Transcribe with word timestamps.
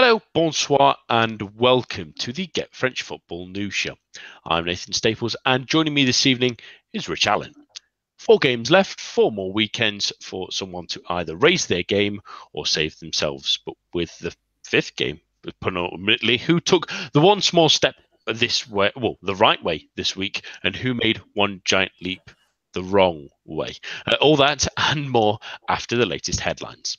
Hello, 0.00 0.22
bonsoir, 0.32 0.96
and 1.08 1.58
welcome 1.58 2.14
to 2.20 2.32
the 2.32 2.46
Get 2.46 2.72
French 2.72 3.02
Football 3.02 3.48
News 3.48 3.74
Show. 3.74 3.96
I'm 4.44 4.64
Nathan 4.64 4.92
Staples, 4.92 5.34
and 5.44 5.66
joining 5.66 5.92
me 5.92 6.04
this 6.04 6.24
evening 6.24 6.56
is 6.92 7.08
Rich 7.08 7.26
Allen. 7.26 7.52
Four 8.16 8.38
games 8.38 8.70
left, 8.70 9.00
four 9.00 9.32
more 9.32 9.52
weekends 9.52 10.12
for 10.22 10.52
someone 10.52 10.86
to 10.86 11.02
either 11.08 11.34
raise 11.34 11.66
their 11.66 11.82
game 11.82 12.20
or 12.52 12.64
save 12.64 12.96
themselves. 13.00 13.58
But 13.66 13.74
with 13.92 14.16
the 14.20 14.32
fifth 14.62 14.94
game, 14.94 15.20
penultimately, 15.60 16.38
who 16.38 16.60
took 16.60 16.88
the 17.12 17.20
one 17.20 17.40
small 17.40 17.68
step 17.68 17.96
this 18.24 18.68
way, 18.68 18.92
well, 18.94 19.18
the 19.22 19.34
right 19.34 19.62
way 19.64 19.88
this 19.96 20.14
week, 20.14 20.44
and 20.62 20.76
who 20.76 20.94
made 20.94 21.20
one 21.34 21.60
giant 21.64 21.90
leap 22.00 22.30
the 22.72 22.84
wrong 22.84 23.30
way. 23.44 23.74
Uh, 24.06 24.14
all 24.20 24.36
that 24.36 24.64
and 24.76 25.10
more 25.10 25.40
after 25.68 25.96
the 25.96 26.06
latest 26.06 26.38
headlines. 26.38 26.98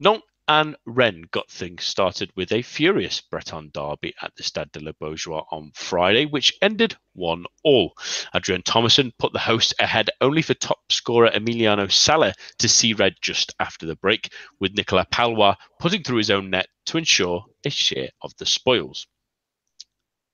Nantes 0.00 0.22
and 0.48 0.76
Rennes 0.86 1.26
got 1.30 1.50
things 1.50 1.84
started 1.84 2.32
with 2.34 2.50
a 2.52 2.62
furious 2.62 3.20
Breton 3.20 3.70
derby 3.74 4.14
at 4.22 4.34
the 4.36 4.42
Stade 4.42 4.72
de 4.72 4.80
la 4.80 4.92
Beaujoire 4.92 5.44
on 5.50 5.70
Friday, 5.74 6.24
which 6.24 6.56
ended 6.62 6.96
1 7.12 7.44
all. 7.64 7.92
Adrien 8.34 8.62
Thomasson 8.62 9.12
put 9.18 9.34
the 9.34 9.38
hosts 9.38 9.74
ahead 9.78 10.08
only 10.22 10.40
for 10.40 10.54
top 10.54 10.78
scorer 10.90 11.30
Emiliano 11.30 11.92
Sala 11.92 12.32
to 12.58 12.68
see 12.68 12.94
red 12.94 13.14
just 13.20 13.54
after 13.60 13.84
the 13.84 13.96
break, 13.96 14.32
with 14.58 14.74
Nicolas 14.74 15.06
Pallois 15.12 15.56
putting 15.78 16.02
through 16.02 16.18
his 16.18 16.30
own 16.30 16.50
net 16.50 16.68
to 16.86 16.96
ensure 16.96 17.44
a 17.64 17.70
share 17.70 18.08
of 18.22 18.34
the 18.38 18.46
spoils. 18.46 19.06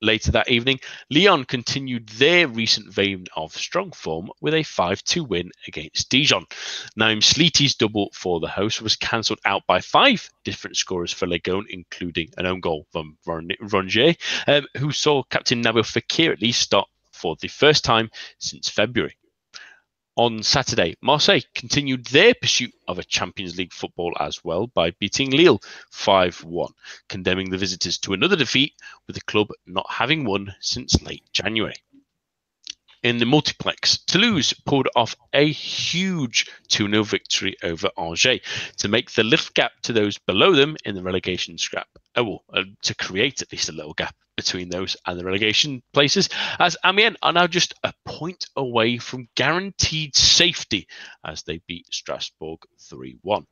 Later 0.04 0.32
that 0.32 0.50
evening, 0.50 0.80
Lyon 1.08 1.46
continued 1.46 2.10
their 2.10 2.46
recent 2.46 2.92
vein 2.92 3.24
of 3.36 3.56
strong 3.56 3.90
form 3.92 4.28
with 4.42 4.52
a 4.52 4.62
5 4.62 5.02
2 5.02 5.24
win 5.24 5.50
against 5.66 6.10
Dijon. 6.10 6.44
Naim 6.94 7.20
Sliti's 7.20 7.74
double 7.74 8.10
for 8.12 8.38
the 8.38 8.48
host 8.48 8.82
was 8.82 8.96
cancelled 8.96 9.40
out 9.46 9.62
by 9.66 9.80
five 9.80 10.28
different 10.44 10.76
scorers 10.76 11.10
for 11.10 11.26
Lyon, 11.26 11.64
including 11.70 12.28
an 12.36 12.44
own 12.44 12.60
goal 12.60 12.86
from 12.92 13.16
Rongier, 13.26 14.14
um, 14.46 14.66
who 14.76 14.92
saw 14.92 15.22
captain 15.22 15.62
Nabil 15.62 15.82
Fekir 15.82 16.32
at 16.32 16.42
least 16.42 16.60
start 16.60 16.86
for 17.10 17.34
the 17.40 17.48
first 17.48 17.82
time 17.82 18.10
since 18.38 18.68
February. 18.68 19.16
On 20.16 20.44
Saturday, 20.44 20.94
Marseille 21.00 21.40
continued 21.56 22.06
their 22.06 22.34
pursuit 22.34 22.72
of 22.86 23.00
a 23.00 23.04
Champions 23.04 23.58
League 23.58 23.72
football 23.72 24.16
as 24.20 24.44
well 24.44 24.68
by 24.68 24.92
beating 24.92 25.30
Lille 25.30 25.60
5 25.90 26.44
1, 26.44 26.72
condemning 27.08 27.50
the 27.50 27.58
visitors 27.58 27.98
to 27.98 28.12
another 28.12 28.36
defeat, 28.36 28.74
with 29.08 29.16
the 29.16 29.22
club 29.22 29.48
not 29.66 29.90
having 29.90 30.24
won 30.24 30.54
since 30.60 31.02
late 31.02 31.24
January. 31.32 31.74
In 33.02 33.18
the 33.18 33.26
multiplex, 33.26 33.98
Toulouse 33.98 34.52
pulled 34.52 34.86
off 34.94 35.16
a 35.32 35.50
huge 35.50 36.48
2 36.68 36.88
0 36.88 37.02
victory 37.02 37.56
over 37.64 37.90
Angers 37.98 38.40
to 38.76 38.86
make 38.86 39.10
the 39.10 39.24
lift 39.24 39.54
gap 39.54 39.72
to 39.82 39.92
those 39.92 40.16
below 40.16 40.54
them 40.54 40.76
in 40.84 40.94
the 40.94 41.02
relegation 41.02 41.58
scrap. 41.58 41.88
Oh, 42.14 42.22
well, 42.22 42.44
uh, 42.52 42.62
to 42.82 42.94
create 42.94 43.42
at 43.42 43.50
least 43.50 43.68
a 43.68 43.72
little 43.72 43.94
gap 43.94 44.14
between 44.36 44.68
those 44.68 44.96
and 45.06 45.18
the 45.18 45.24
relegation 45.24 45.82
places, 45.92 46.28
as 46.58 46.76
Amiens 46.84 47.16
are 47.22 47.32
now 47.32 47.46
just 47.46 47.74
a 47.84 47.92
point 48.04 48.46
away 48.56 48.98
from 48.98 49.28
guaranteed 49.34 50.14
safety 50.16 50.86
as 51.24 51.42
they 51.42 51.60
beat 51.66 51.86
Strasbourg 51.92 52.60
3 52.80 53.18
1. 53.22 53.46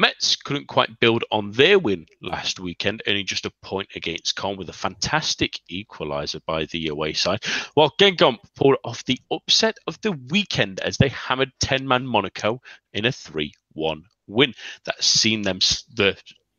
Metz 0.00 0.34
couldn't 0.34 0.66
quite 0.66 0.98
build 0.98 1.24
on 1.30 1.50
their 1.50 1.78
win 1.78 2.06
last 2.22 2.58
weekend, 2.58 3.02
only 3.06 3.22
just 3.22 3.44
a 3.44 3.52
point 3.60 3.86
against 3.94 4.34
Caen 4.34 4.56
with 4.56 4.70
a 4.70 4.72
fantastic 4.72 5.60
equaliser 5.70 6.40
by 6.46 6.64
the 6.66 6.86
away 6.86 7.12
side, 7.12 7.44
while 7.74 7.92
Guingamp 8.00 8.38
pulled 8.56 8.78
off 8.82 9.04
the 9.04 9.20
upset 9.30 9.76
of 9.86 10.00
the 10.00 10.12
weekend 10.30 10.80
as 10.80 10.96
they 10.96 11.08
hammered 11.08 11.52
10 11.60 11.86
man 11.86 12.06
Monaco 12.06 12.62
in 12.94 13.04
a 13.04 13.12
3 13.12 13.52
1 13.74 14.02
win. 14.26 14.54
That's 14.86 15.06
seen 15.06 15.42
them 15.42 15.58
the 15.94 16.16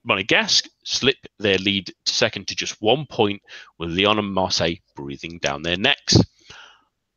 Monegasque 0.07 0.67
slip 0.83 1.17
their 1.37 1.57
lead 1.57 1.93
to 2.05 2.13
second 2.13 2.47
to 2.47 2.55
just 2.55 2.81
one 2.81 3.05
point, 3.05 3.41
with 3.77 3.91
Lyon 3.91 4.19
and 4.19 4.33
Marseille 4.33 4.75
breathing 4.95 5.37
down 5.39 5.61
their 5.61 5.77
necks. 5.77 6.17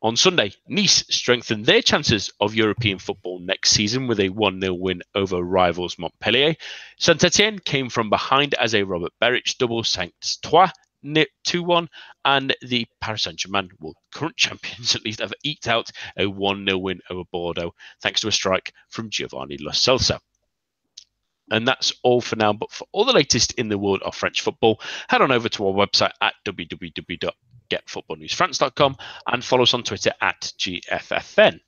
On 0.01 0.15
Sunday, 0.15 0.53
Nice 0.67 1.03
strengthened 1.09 1.65
their 1.65 1.81
chances 1.81 2.29
of 2.39 2.53
European 2.53 2.99
football 2.99 3.39
next 3.39 3.71
season 3.71 4.05
with 4.05 4.19
a 4.19 4.29
1 4.29 4.61
0 4.61 4.75
win 4.75 5.01
over 5.15 5.41
rivals 5.41 5.97
Montpellier. 5.97 6.55
Saint 6.99 7.23
Etienne 7.23 7.57
came 7.57 7.89
from 7.89 8.11
behind 8.11 8.53
as 8.53 8.75
a 8.75 8.83
Robert 8.83 9.13
Beric 9.19 9.57
double 9.57 9.83
sank 9.83 10.13
2 10.21 11.63
1, 11.63 11.89
and 12.25 12.55
the 12.61 12.85
Paris 13.01 13.23
Saint 13.23 13.37
Germain, 13.37 13.71
well, 13.79 13.95
current 14.13 14.37
champions 14.37 14.93
at 14.95 15.03
least, 15.03 15.21
have 15.21 15.33
eked 15.43 15.67
out 15.67 15.89
a 16.17 16.27
1 16.27 16.65
0 16.67 16.77
win 16.77 16.99
over 17.09 17.23
Bordeaux 17.31 17.73
thanks 18.01 18.21
to 18.21 18.27
a 18.27 18.31
strike 18.31 18.73
from 18.89 19.09
Giovanni 19.09 19.57
Lo 19.57 19.71
Celso. 19.71 20.19
And 21.51 21.67
that's 21.67 21.93
all 22.03 22.21
for 22.21 22.35
now. 22.35 22.53
But 22.53 22.71
for 22.71 22.87
all 22.91 23.05
the 23.05 23.13
latest 23.13 23.53
in 23.53 23.69
the 23.69 23.77
world 23.77 24.01
of 24.03 24.15
French 24.15 24.41
football, 24.41 24.81
head 25.07 25.21
on 25.21 25.31
over 25.31 25.47
to 25.49 25.67
our 25.67 25.73
website 25.73 26.13
at 26.21 26.33
www.getfootballnewsfrance.com 26.45 28.97
and 29.27 29.45
follow 29.45 29.63
us 29.63 29.73
on 29.73 29.83
Twitter 29.83 30.13
at 30.21 30.53
GFFN. 30.57 31.59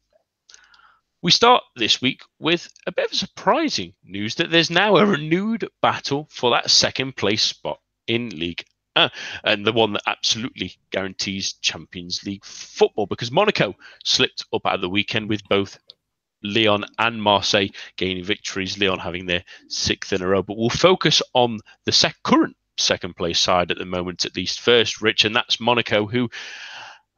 We 1.22 1.32
start 1.32 1.64
this 1.76 2.02
week 2.02 2.22
with 2.40 2.70
a 2.86 2.92
bit 2.92 3.12
of 3.12 3.18
surprising 3.18 3.94
news 4.04 4.36
that 4.36 4.52
there's 4.52 4.70
now 4.70 4.98
a 4.98 5.06
renewed 5.06 5.68
battle 5.82 6.28
for 6.32 6.52
that 6.52 6.70
second 6.70 7.16
place 7.16 7.42
spot 7.42 7.80
in 8.08 8.30
League 8.30 8.64
uh, 8.98 9.10
and 9.44 9.66
the 9.66 9.72
one 9.72 9.94
that 9.94 10.02
absolutely 10.08 10.74
guarantees 10.92 11.54
Champions 11.54 12.24
League 12.24 12.44
football 12.44 13.06
because 13.06 13.32
Monaco 13.32 13.76
slipped 14.04 14.44
up 14.52 14.66
at 14.66 14.82
the 14.82 14.90
weekend 14.90 15.30
with 15.30 15.48
both 15.48 15.78
Lyon 16.44 16.86
and 17.00 17.22
Marseille 17.22 17.70
gaining 17.98 18.24
victories, 18.24 18.78
Lyon 18.78 19.00
having 19.00 19.26
their 19.26 19.44
sixth 19.68 20.14
in 20.14 20.22
a 20.22 20.28
row. 20.28 20.44
But 20.44 20.58
we'll 20.58 20.70
focus 20.70 21.22
on 21.34 21.60
the 21.86 21.92
sec- 21.92 22.22
current 22.24 22.56
second 22.78 23.16
place 23.16 23.40
side 23.40 23.72
at 23.72 23.78
the 23.78 23.86
moment, 23.86 24.26
at 24.26 24.36
least 24.36 24.62
first, 24.62 25.02
Rich, 25.02 25.26
and 25.26 25.36
that's 25.36 25.60
Monaco, 25.60 26.06
who 26.06 26.30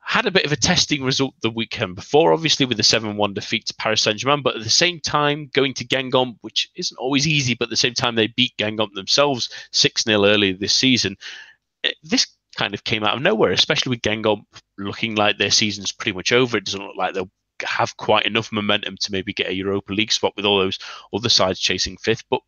had 0.10 0.26
a 0.26 0.32
bit 0.32 0.46
of 0.46 0.52
a 0.52 0.56
testing 0.56 1.04
result 1.04 1.36
the 1.42 1.52
weekend 1.52 1.96
before, 1.96 2.34
obviously 2.34 2.66
with 2.66 2.78
the 2.78 2.84
7 2.84 3.16
1 3.16 3.34
defeat 3.36 3.68
to 3.68 3.76
Paris 3.76 4.02
Saint 4.02 4.18
Germain, 4.18 4.42
but 4.42 4.56
at 4.56 4.64
the 4.64 4.70
same 4.70 5.00
time 5.00 5.52
going 5.54 5.72
to 5.76 5.86
Guingamp, 5.86 6.38
which 6.42 6.68
isn't 6.76 6.98
always 6.98 7.28
easy, 7.28 7.54
but 7.54 7.66
at 7.66 7.70
the 7.70 7.78
same 7.78 7.94
time 7.94 8.16
they 8.16 8.26
beat 8.26 8.58
Guingamp 8.58 8.94
themselves 8.96 9.50
6 9.72 10.04
0 10.06 10.26
earlier 10.26 10.54
this 10.54 10.76
season. 10.76 11.16
Eh, 11.84 11.92
this 12.02 12.26
kind 12.58 12.74
of 12.74 12.84
came 12.84 13.04
out 13.04 13.16
of 13.16 13.22
nowhere, 13.22 13.52
especially 13.52 13.92
with 13.92 14.02
Guingamp 14.02 14.42
looking 14.80 15.14
like 15.14 15.38
their 15.38 15.52
season's 15.52 15.92
pretty 15.92 16.16
much 16.16 16.32
over. 16.32 16.58
It 16.58 16.66
doesn't 16.66 16.82
look 16.82 16.98
like 16.98 17.14
they'll 17.14 17.30
have 17.64 17.98
quite 17.98 18.26
enough 18.26 18.52
momentum 18.52 18.98
to 18.98 19.12
maybe 19.12 19.34
get 19.34 19.50
a 19.50 19.56
Europa 19.56 19.94
League 19.94 20.12
spot 20.12 20.34
with 20.36 20.46
all 20.46 20.60
those 20.60 20.80
other 21.14 21.30
sides 21.30 21.60
chasing 21.60 21.98
fifth. 21.98 22.24
But 22.30 22.42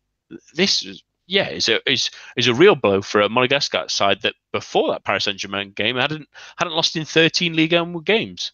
this 0.54 0.84
is 0.84 1.02
yeah, 1.26 1.48
is 1.48 1.68
a 1.68 1.80
is 1.90 2.10
is 2.36 2.48
a 2.48 2.54
real 2.54 2.74
blow 2.74 3.00
for 3.00 3.20
a 3.20 3.28
Monegasque 3.28 3.90
side 3.90 4.22
that 4.22 4.34
before 4.52 4.90
that 4.90 5.04
Paris 5.04 5.24
Saint 5.24 5.38
Germain 5.38 5.72
game 5.72 5.96
hadn't 5.96 6.28
hadn't 6.56 6.74
lost 6.74 6.96
in 6.96 7.04
13 7.04 7.54
league 7.54 7.72
1 7.72 8.00
games. 8.00 8.52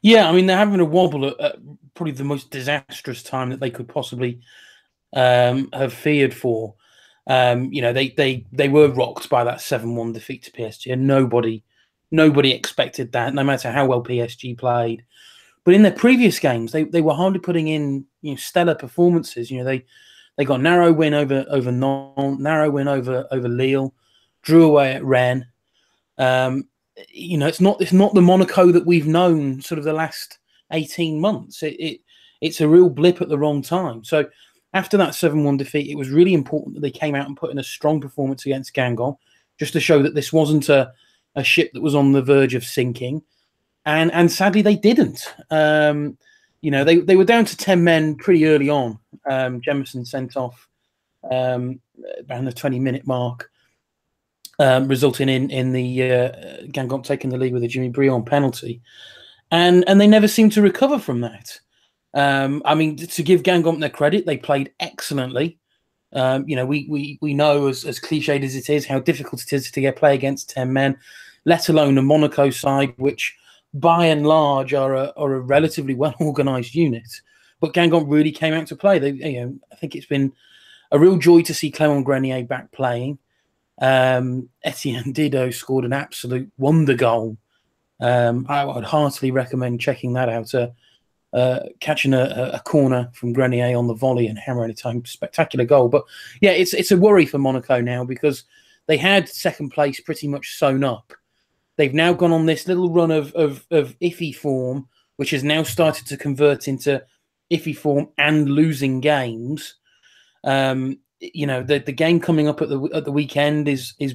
Yeah, 0.00 0.28
I 0.28 0.32
mean 0.32 0.46
they're 0.46 0.56
having 0.56 0.80
a 0.80 0.84
wobble 0.84 1.26
at, 1.26 1.40
at, 1.40 1.56
probably 1.94 2.12
the 2.12 2.24
most 2.24 2.50
disastrous 2.50 3.22
time 3.22 3.50
that 3.50 3.60
they 3.60 3.70
could 3.70 3.88
possibly 3.88 4.40
um, 5.12 5.68
have 5.72 5.92
feared 5.92 6.34
for. 6.34 6.74
Um, 7.26 7.72
you 7.72 7.82
know, 7.82 7.92
they 7.92 8.08
they 8.10 8.46
they 8.52 8.68
were 8.68 8.88
rocked 8.88 9.28
by 9.28 9.44
that 9.44 9.60
seven 9.60 9.94
one 9.94 10.12
defeat 10.12 10.42
to 10.44 10.50
PSG, 10.50 10.92
and 10.92 11.06
nobody 11.06 11.62
nobody 12.10 12.52
expected 12.52 13.12
that. 13.12 13.34
No 13.34 13.44
matter 13.44 13.70
how 13.70 13.86
well 13.86 14.02
PSG 14.02 14.58
played, 14.58 15.04
but 15.64 15.74
in 15.74 15.82
their 15.82 15.92
previous 15.92 16.38
games, 16.38 16.72
they, 16.72 16.84
they 16.84 17.00
were 17.00 17.14
hardly 17.14 17.38
putting 17.38 17.68
in 17.68 18.04
you 18.20 18.32
know 18.32 18.36
stellar 18.36 18.74
performances. 18.74 19.50
You 19.50 19.58
know 19.58 19.64
they 19.64 19.84
they 20.36 20.44
got 20.44 20.60
narrow 20.60 20.92
win 20.92 21.14
over 21.14 21.44
over 21.48 21.70
Nantes, 21.70 22.40
narrow 22.40 22.70
win 22.70 22.88
over 22.88 23.26
over 23.30 23.48
Lille, 23.48 23.94
drew 24.42 24.64
away 24.64 24.92
at 24.94 25.04
Rennes. 25.04 25.44
Um, 26.18 26.68
you 27.08 27.38
know 27.38 27.46
it's 27.46 27.60
not 27.60 27.80
it's 27.80 27.92
not 27.92 28.14
the 28.14 28.22
Monaco 28.22 28.72
that 28.72 28.86
we've 28.86 29.06
known 29.06 29.60
sort 29.60 29.78
of 29.78 29.84
the 29.84 29.92
last 29.92 30.38
eighteen 30.72 31.20
months. 31.20 31.62
It, 31.62 31.74
it 31.78 32.00
it's 32.40 32.60
a 32.60 32.68
real 32.68 32.90
blip 32.90 33.22
at 33.22 33.28
the 33.28 33.38
wrong 33.38 33.62
time. 33.62 34.04
So 34.04 34.28
after 34.74 34.96
that 34.96 35.14
seven 35.14 35.44
one 35.44 35.56
defeat, 35.56 35.90
it 35.90 35.96
was 35.96 36.10
really 36.10 36.34
important 36.34 36.74
that 36.74 36.80
they 36.80 36.90
came 36.90 37.14
out 37.14 37.26
and 37.26 37.36
put 37.36 37.52
in 37.52 37.58
a 37.58 37.64
strong 37.64 38.00
performance 38.00 38.46
against 38.46 38.74
Guingamp, 38.74 39.16
just 39.58 39.72
to 39.74 39.80
show 39.80 40.02
that 40.02 40.14
this 40.14 40.32
wasn't 40.32 40.68
a 40.68 40.92
a 41.36 41.44
ship 41.44 41.70
that 41.72 41.80
was 41.80 41.94
on 41.94 42.12
the 42.12 42.20
verge 42.20 42.54
of 42.54 42.64
sinking 42.64 43.22
and 43.84 44.12
and 44.12 44.30
sadly 44.30 44.62
they 44.62 44.76
didn't. 44.76 45.34
Um, 45.50 46.16
you 46.60 46.70
know, 46.70 46.84
they, 46.84 46.98
they 46.98 47.16
were 47.16 47.24
down 47.24 47.44
to 47.44 47.56
ten 47.56 47.82
men 47.82 48.14
pretty 48.14 48.46
early 48.46 48.70
on. 48.70 48.98
Um, 49.28 49.60
Jemerson 49.60 50.06
sent 50.06 50.36
off 50.36 50.68
um, 51.28 51.80
around 52.30 52.44
the 52.44 52.52
twenty 52.52 52.78
minute 52.78 53.06
mark, 53.06 53.50
um, 54.58 54.86
resulting 54.86 55.28
in 55.28 55.50
in 55.50 55.72
the 55.72 56.02
uh, 56.02 57.00
taking 57.02 57.30
the 57.30 57.38
lead 57.38 57.52
with 57.52 57.64
a 57.64 57.68
Jimmy 57.68 57.88
Briand 57.88 58.26
penalty, 58.26 58.80
and 59.50 59.84
and 59.88 60.00
they 60.00 60.06
never 60.06 60.28
seemed 60.28 60.52
to 60.52 60.62
recover 60.62 60.98
from 60.98 61.20
that. 61.22 61.58
Um, 62.14 62.62
I 62.64 62.74
mean, 62.74 62.96
to 62.96 63.22
give 63.22 63.42
Guingamp 63.42 63.80
their 63.80 63.90
credit, 63.90 64.26
they 64.26 64.36
played 64.36 64.72
excellently. 64.78 65.58
Um, 66.12 66.46
you 66.46 66.54
know, 66.54 66.66
we 66.66 66.86
we 66.88 67.18
we 67.20 67.34
know 67.34 67.66
as 67.66 67.84
as 67.84 67.98
cliched 67.98 68.44
as 68.44 68.54
it 68.54 68.70
is 68.70 68.86
how 68.86 69.00
difficult 69.00 69.42
it 69.42 69.52
is 69.52 69.70
to 69.70 69.80
get 69.80 69.96
play 69.96 70.14
against 70.14 70.50
ten 70.50 70.72
men, 70.72 70.96
let 71.44 71.68
alone 71.68 71.98
a 71.98 72.02
Monaco 72.02 72.50
side 72.50 72.94
which 72.98 73.36
by 73.74 74.06
and 74.06 74.26
large 74.26 74.74
are 74.74 74.94
a, 74.94 75.12
are 75.16 75.34
a 75.34 75.40
relatively 75.40 75.94
well 75.94 76.14
organized 76.20 76.74
unit. 76.74 77.20
But 77.60 77.74
Guingamp 77.74 78.10
really 78.10 78.32
came 78.32 78.54
out 78.54 78.66
to 78.68 78.76
play. 78.76 78.98
They, 78.98 79.10
you 79.10 79.40
know, 79.40 79.58
I 79.70 79.76
think 79.76 79.94
it's 79.94 80.06
been 80.06 80.32
a 80.90 80.98
real 80.98 81.16
joy 81.16 81.42
to 81.42 81.54
see 81.54 81.70
Clement 81.70 82.04
Grenier 82.04 82.44
back 82.44 82.72
playing. 82.72 83.18
Um, 83.80 84.48
Etienne 84.62 85.12
Didot 85.12 85.54
scored 85.54 85.84
an 85.84 85.92
absolute 85.92 86.50
wonder 86.58 86.94
goal. 86.94 87.36
Um, 88.00 88.46
I 88.48 88.64
would 88.64 88.84
heartily 88.84 89.30
recommend 89.30 89.80
checking 89.80 90.12
that 90.14 90.28
out. 90.28 90.52
Uh, 90.54 90.68
uh, 91.32 91.60
catching 91.80 92.12
a, 92.12 92.50
a, 92.52 92.60
corner 92.60 93.08
from 93.14 93.32
Grenier 93.32 93.74
on 93.74 93.86
the 93.86 93.94
volley 93.94 94.26
and 94.26 94.38
hammering 94.38 94.70
it 94.70 94.80
home, 94.80 95.02
spectacular 95.06 95.64
goal. 95.64 95.88
But 95.88 96.04
yeah, 96.42 96.50
it's 96.50 96.74
it's 96.74 96.90
a 96.90 96.96
worry 96.98 97.24
for 97.24 97.38
Monaco 97.38 97.80
now 97.80 98.04
because 98.04 98.44
they 98.86 98.98
had 98.98 99.30
second 99.30 99.70
place 99.70 99.98
pretty 99.98 100.28
much 100.28 100.58
sewn 100.58 100.84
up. 100.84 101.14
They've 101.82 101.92
now 101.92 102.12
gone 102.12 102.30
on 102.30 102.46
this 102.46 102.68
little 102.68 102.90
run 102.90 103.10
of 103.10 103.32
of, 103.34 103.66
of 103.72 103.98
iffy 103.98 104.32
form, 104.32 104.86
which 105.16 105.30
has 105.30 105.42
now 105.42 105.64
started 105.64 106.06
to 106.06 106.16
convert 106.16 106.68
into 106.68 107.02
iffy 107.52 107.76
form 107.76 108.08
and 108.18 108.48
losing 108.48 109.00
games. 109.00 109.74
Um, 110.44 111.00
you 111.18 111.44
know, 111.44 111.64
the 111.64 111.80
the 111.80 111.90
game 111.90 112.20
coming 112.20 112.46
up 112.46 112.62
at 112.62 112.68
the 112.68 112.80
at 112.94 113.04
the 113.04 113.10
weekend 113.10 113.66
is 113.66 113.94
is 113.98 114.14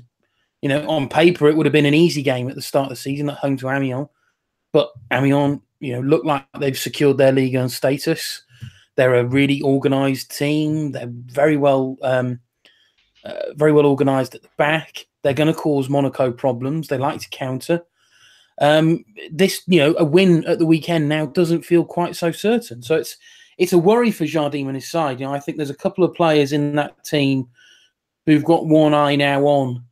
you 0.61 0.69
know 0.69 0.87
on 0.87 1.09
paper 1.09 1.49
it 1.49 1.57
would 1.57 1.65
have 1.65 1.73
been 1.73 1.85
an 1.85 1.93
easy 1.93 2.23
game 2.23 2.47
at 2.47 2.55
the 2.55 2.61
start 2.61 2.85
of 2.85 2.91
the 2.91 2.95
season 2.95 3.29
at 3.29 3.37
home 3.39 3.57
to 3.57 3.69
Amiens, 3.69 4.07
but 4.71 4.89
Amiens 5.11 5.59
you 5.81 5.91
know 5.91 5.99
look 5.99 6.23
like 6.23 6.45
they've 6.61 6.79
secured 6.79 7.17
their 7.17 7.33
league 7.33 7.55
and 7.55 7.69
status. 7.69 8.43
They're 8.95 9.15
a 9.15 9.25
really 9.25 9.61
organised 9.61 10.31
team. 10.31 10.93
They're 10.93 11.11
very 11.11 11.57
well 11.57 11.97
um, 12.01 12.39
uh, 13.27 13.53
very 13.55 13.71
well 13.71 13.85
organised 13.85 14.35
at 14.35 14.41
the 14.41 14.49
back. 14.57 15.05
They're 15.21 15.33
going 15.33 15.53
to 15.53 15.59
cause 15.59 15.89
Monaco 15.89 16.31
problems. 16.31 16.87
They 16.87 16.97
like 16.97 17.19
to 17.21 17.29
counter. 17.29 17.83
Um, 18.59 19.03
this, 19.31 19.61
you 19.67 19.79
know, 19.79 19.95
a 19.97 20.05
win 20.05 20.45
at 20.45 20.59
the 20.59 20.65
weekend 20.65 21.09
now 21.09 21.25
doesn't 21.25 21.65
feel 21.65 21.83
quite 21.83 22.15
so 22.15 22.31
certain. 22.31 22.81
So 22.81 22.95
it's 22.95 23.17
it's 23.57 23.73
a 23.73 23.77
worry 23.77 24.11
for 24.11 24.25
Jardim 24.25 24.67
and 24.67 24.75
his 24.75 24.89
side. 24.89 25.19
You 25.19 25.25
know, 25.25 25.33
I 25.33 25.39
think 25.39 25.57
there's 25.57 25.69
a 25.69 25.75
couple 25.75 26.03
of 26.03 26.13
players 26.13 26.53
in 26.53 26.75
that 26.75 27.03
team 27.03 27.47
who've 28.25 28.43
got 28.43 28.67
one 28.67 28.93
eye 28.93 29.15
now 29.15 29.43
on. 29.43 29.83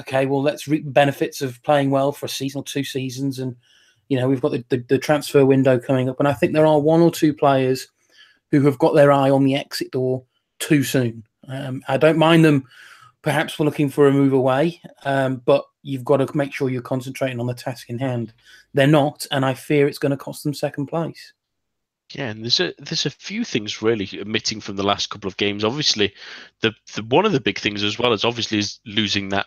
Okay, 0.00 0.26
well, 0.26 0.42
let's 0.42 0.66
reap 0.66 0.84
the 0.84 0.90
benefits 0.90 1.40
of 1.40 1.62
playing 1.62 1.90
well 1.90 2.10
for 2.10 2.26
a 2.26 2.28
season 2.28 2.60
or 2.60 2.64
two 2.64 2.84
seasons, 2.84 3.38
and 3.38 3.56
you 4.08 4.18
know 4.18 4.28
we've 4.28 4.42
got 4.42 4.52
the, 4.52 4.64
the, 4.68 4.84
the 4.88 4.98
transfer 4.98 5.46
window 5.46 5.78
coming 5.78 6.08
up, 6.08 6.18
and 6.18 6.28
I 6.28 6.34
think 6.34 6.52
there 6.52 6.66
are 6.66 6.80
one 6.80 7.00
or 7.00 7.10
two 7.10 7.32
players 7.32 7.88
who 8.50 8.60
have 8.62 8.78
got 8.78 8.94
their 8.94 9.12
eye 9.12 9.30
on 9.30 9.44
the 9.44 9.54
exit 9.54 9.92
door 9.92 10.24
too 10.58 10.82
soon. 10.82 11.24
Um, 11.48 11.82
I 11.88 11.96
don't 11.96 12.18
mind 12.18 12.44
them 12.44 12.66
perhaps 13.24 13.58
we're 13.58 13.64
looking 13.64 13.88
for 13.88 14.06
a 14.06 14.12
move 14.12 14.34
away, 14.34 14.80
um, 15.04 15.36
but 15.44 15.64
you've 15.82 16.04
got 16.04 16.18
to 16.18 16.36
make 16.36 16.52
sure 16.52 16.68
you're 16.68 16.82
concentrating 16.82 17.40
on 17.40 17.46
the 17.46 17.54
task 17.54 17.88
in 17.88 17.98
hand. 17.98 18.32
They're 18.74 18.86
not, 18.86 19.26
and 19.32 19.44
I 19.44 19.54
fear 19.54 19.88
it's 19.88 19.98
going 19.98 20.10
to 20.10 20.16
cost 20.16 20.44
them 20.44 20.54
second 20.54 20.86
place. 20.86 21.32
Yeah, 22.14 22.28
and 22.28 22.44
there's 22.44 22.60
a 22.60 22.74
there's 22.78 23.06
a 23.06 23.10
few 23.10 23.44
things 23.44 23.82
really 23.82 24.08
omitting 24.20 24.60
from 24.60 24.76
the 24.76 24.84
last 24.84 25.08
couple 25.08 25.26
of 25.26 25.38
games. 25.38 25.64
Obviously, 25.64 26.14
the, 26.60 26.72
the 26.94 27.02
one 27.02 27.24
of 27.24 27.32
the 27.32 27.40
big 27.40 27.58
things 27.58 27.82
as 27.82 27.98
well 27.98 28.12
is 28.12 28.24
obviously 28.24 28.58
is 28.58 28.78
losing 28.84 29.30
that 29.30 29.46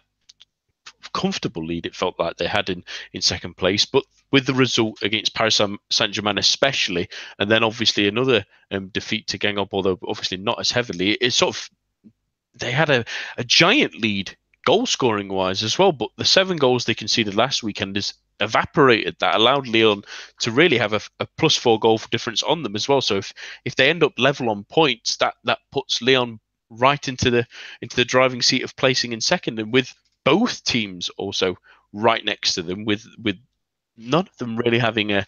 comfortable 1.14 1.66
lead 1.66 1.86
it 1.86 1.96
felt 1.96 2.20
like 2.20 2.36
they 2.36 2.48
had 2.48 2.70
in, 2.70 2.84
in 3.14 3.22
second 3.22 3.56
place. 3.56 3.86
But 3.86 4.04
with 4.32 4.46
the 4.46 4.54
result 4.54 5.02
against 5.04 5.36
Paris 5.36 5.62
Saint 5.92 6.14
Germain, 6.14 6.38
especially, 6.38 7.08
and 7.40 7.50
then 7.50 7.64
obviously 7.64 8.08
another 8.08 8.44
um, 8.72 8.88
defeat 8.88 9.28
to 9.28 9.40
Guingamp, 9.40 9.70
although 9.72 10.00
obviously 10.06 10.38
not 10.38 10.60
as 10.60 10.72
heavily, 10.72 11.12
it 11.12 11.32
sort 11.32 11.56
of 11.56 11.70
they 12.60 12.72
had 12.72 12.90
a, 12.90 13.06
a 13.38 13.44
giant 13.44 13.96
lead 13.96 14.36
goal 14.66 14.86
scoring 14.86 15.30
wise 15.30 15.64
as 15.64 15.80
well. 15.80 15.92
But 15.92 16.10
the 16.18 16.26
seven 16.26 16.58
goals 16.58 16.86
they 16.86 16.94
conceded 16.94 17.36
last 17.36 17.64
weekend 17.64 17.96
has 17.96 18.14
evaporated. 18.40 19.16
That 19.20 19.36
allowed 19.36 19.68
Lyon 19.68 20.04
to 20.42 20.52
really 20.52 20.78
have 20.78 20.94
a, 20.94 21.02
a 21.20 21.28
plus 21.38 21.56
four 21.56 21.80
goal 21.80 22.00
difference 22.12 22.44
on 22.44 22.64
them 22.64 22.76
as 22.76 22.88
well. 22.88 23.02
So 23.02 23.18
if 23.18 23.34
if 23.66 23.76
they 23.76 23.90
end 23.90 24.04
up 24.04 24.14
level 24.18 24.50
on 24.50 24.66
points, 24.66 25.18
that 25.18 25.36
that 25.46 25.60
puts 25.72 26.02
Lyon 26.02 26.40
right 26.70 27.08
into 27.08 27.30
the 27.30 27.48
into 27.82 27.96
the 27.96 28.06
driving 28.06 28.42
seat 28.42 28.64
of 28.64 28.76
placing 28.76 29.14
in 29.14 29.22
second, 29.22 29.60
and 29.60 29.72
with 29.72 29.94
both 30.26 30.64
teams 30.64 31.10
also 31.18 31.56
right 31.94 32.24
next 32.26 32.54
to 32.54 32.62
them 32.62 32.86
with 32.86 33.06
with 33.24 33.38
none 33.98 34.28
of 34.28 34.38
them 34.38 34.58
really 34.58 34.80
having 34.80 35.12
a 35.12 35.26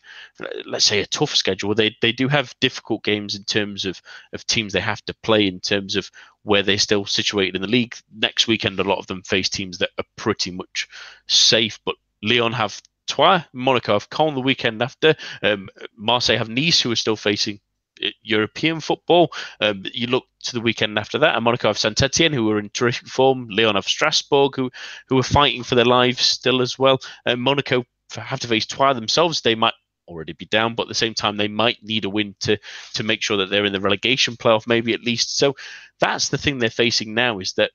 let's 0.65 0.85
say 0.85 0.99
a 0.99 1.07
tough 1.07 1.35
schedule. 1.35 1.73
They 1.73 1.95
they 2.01 2.11
do 2.11 2.27
have 2.27 2.55
difficult 2.61 3.03
games 3.03 3.35
in 3.35 3.43
terms 3.43 3.85
of 3.85 4.01
of 4.33 4.45
teams 4.45 4.73
they 4.73 4.79
have 4.79 5.03
to 5.05 5.13
play 5.23 5.47
in 5.47 5.59
terms 5.59 5.95
of 5.95 6.09
where 6.43 6.63
they're 6.63 6.77
still 6.77 7.05
situated 7.05 7.55
in 7.55 7.61
the 7.61 7.67
league. 7.67 7.95
Next 8.15 8.47
weekend, 8.47 8.79
a 8.79 8.83
lot 8.83 8.99
of 8.99 9.07
them 9.07 9.23
face 9.23 9.49
teams 9.49 9.79
that 9.79 9.89
are 9.97 10.05
pretty 10.15 10.51
much 10.51 10.87
safe, 11.27 11.79
but 11.85 11.95
Lyon 12.21 12.53
have 12.53 12.81
Troyes, 13.07 13.43
Monaco 13.53 13.93
have 13.93 14.09
Caen 14.09 14.35
the 14.35 14.41
weekend 14.41 14.81
after. 14.81 15.15
Um, 15.41 15.69
Marseille 15.95 16.37
have 16.37 16.49
Nice, 16.49 16.79
who 16.79 16.91
are 16.91 16.95
still 16.95 17.15
facing 17.15 17.59
uh, 18.03 18.09
European 18.21 18.79
football. 18.79 19.31
Um, 19.59 19.83
you 19.93 20.07
look 20.07 20.25
to 20.43 20.53
the 20.53 20.61
weekend 20.61 20.97
after 20.97 21.17
that, 21.19 21.35
and 21.35 21.43
Monaco 21.43 21.69
have 21.69 21.77
Saint 21.77 22.01
Etienne, 22.01 22.33
who 22.33 22.49
are 22.51 22.59
in 22.59 22.69
terrific 22.69 23.07
form. 23.07 23.47
Lyon 23.49 23.75
have 23.75 23.87
Strasbourg, 23.87 24.55
who 24.55 24.69
who 25.07 25.17
are 25.17 25.23
fighting 25.23 25.63
for 25.63 25.75
their 25.75 25.85
lives 25.85 26.21
still 26.21 26.61
as 26.61 26.77
well. 26.77 26.99
And 27.25 27.41
Monaco 27.41 27.83
have 28.15 28.39
to 28.41 28.47
face 28.47 28.65
Troyes 28.65 28.95
themselves, 28.95 29.41
they 29.41 29.55
might 29.55 29.73
already 30.07 30.33
be 30.33 30.45
down, 30.45 30.75
but 30.75 30.83
at 30.83 30.89
the 30.89 30.95
same 30.95 31.13
time, 31.13 31.37
they 31.37 31.47
might 31.47 31.83
need 31.83 32.05
a 32.05 32.09
win 32.09 32.35
to 32.41 32.57
to 32.95 33.03
make 33.03 33.21
sure 33.21 33.37
that 33.37 33.49
they're 33.49 33.65
in 33.65 33.73
the 33.73 33.79
relegation 33.79 34.35
playoff, 34.35 34.67
maybe 34.67 34.93
at 34.93 35.03
least. 35.03 35.37
So 35.37 35.55
that's 35.99 36.29
the 36.29 36.37
thing 36.37 36.57
they're 36.57 36.69
facing 36.69 37.13
now 37.13 37.39
is 37.39 37.53
that 37.53 37.71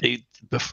they, 0.00 0.24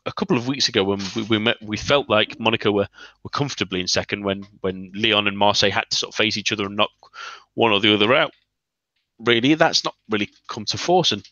a 0.05 0.11
couple 0.13 0.37
of 0.37 0.47
weeks 0.47 0.67
ago 0.67 0.83
when 0.83 0.99
we, 1.15 1.23
we 1.23 1.37
met, 1.37 1.57
we 1.61 1.77
felt 1.77 2.09
like 2.09 2.39
Monaco 2.39 2.71
were, 2.71 2.87
were 3.23 3.29
comfortably 3.29 3.79
in 3.79 3.87
second 3.87 4.23
when 4.23 4.43
when 4.61 4.91
Lyon 4.95 5.27
and 5.27 5.37
Marseille 5.37 5.71
had 5.71 5.89
to 5.89 5.97
sort 5.97 6.13
of 6.13 6.15
face 6.15 6.37
each 6.37 6.51
other 6.51 6.65
and 6.65 6.75
knock 6.75 6.91
one 7.53 7.71
or 7.71 7.79
the 7.79 7.93
other 7.93 8.13
out. 8.13 8.31
Really, 9.19 9.53
that's 9.53 9.83
not 9.83 9.93
really 10.09 10.29
come 10.47 10.65
to 10.65 10.77
force, 10.77 11.11
and 11.11 11.23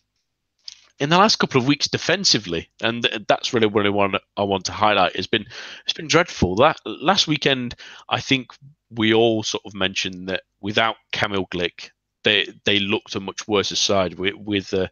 in 1.00 1.10
the 1.10 1.18
last 1.18 1.38
couple 1.38 1.60
of 1.62 1.68
weeks 1.68 1.88
defensively, 1.88 2.70
and 2.82 3.08
that's 3.28 3.54
really 3.54 3.68
what 3.68 3.86
I 3.86 3.90
want 3.90 4.16
I 4.36 4.44
want 4.44 4.66
to 4.66 4.72
highlight. 4.72 5.16
It's 5.16 5.28
been 5.28 5.46
it's 5.86 5.94
been 5.94 6.08
dreadful. 6.08 6.56
That 6.56 6.80
last 6.86 7.28
weekend, 7.28 7.76
I 8.10 8.20
think 8.20 8.52
we 8.92 9.14
all 9.14 9.44
sort 9.44 9.64
of 9.66 9.74
mentioned 9.74 10.28
that 10.30 10.44
without 10.62 10.98
Kamil 11.12 11.48
Glik, 11.48 11.92
they 12.24 12.48
they 12.66 12.80
looked 12.80 13.16
a 13.16 13.20
much 13.20 13.48
worse 13.48 13.78
side 13.80 14.16
with 14.20 14.36
with 14.36 14.74
uh, 14.74 14.88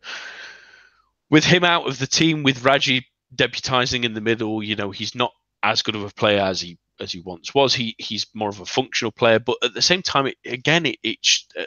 with 1.30 1.44
him 1.44 1.64
out 1.64 1.88
of 1.88 2.00
the 2.00 2.08
team, 2.08 2.44
with 2.44 2.64
Raggi 2.64 3.04
deputizing 3.36 4.04
in 4.04 4.14
the 4.14 4.22
middle. 4.22 4.64
You 4.64 4.76
know, 4.76 4.92
he's 4.92 5.16
not 5.16 5.34
as 5.64 5.82
good 5.82 5.96
of 5.96 6.04
a 6.04 6.10
player 6.10 6.42
as 6.42 6.62
he 6.62 6.78
as 7.00 7.12
he 7.12 7.22
once 7.22 7.54
was. 7.54 7.74
He 7.74 7.96
he's 7.98 8.26
more 8.34 8.50
of 8.50 8.60
a 8.60 8.66
functional 8.66 9.12
player, 9.12 9.40
but 9.40 9.58
at 9.64 9.74
the 9.74 9.82
same 9.82 10.02
time, 10.02 10.28
it, 10.28 10.38
again, 10.46 10.86
it, 10.86 10.98
it 11.04 11.20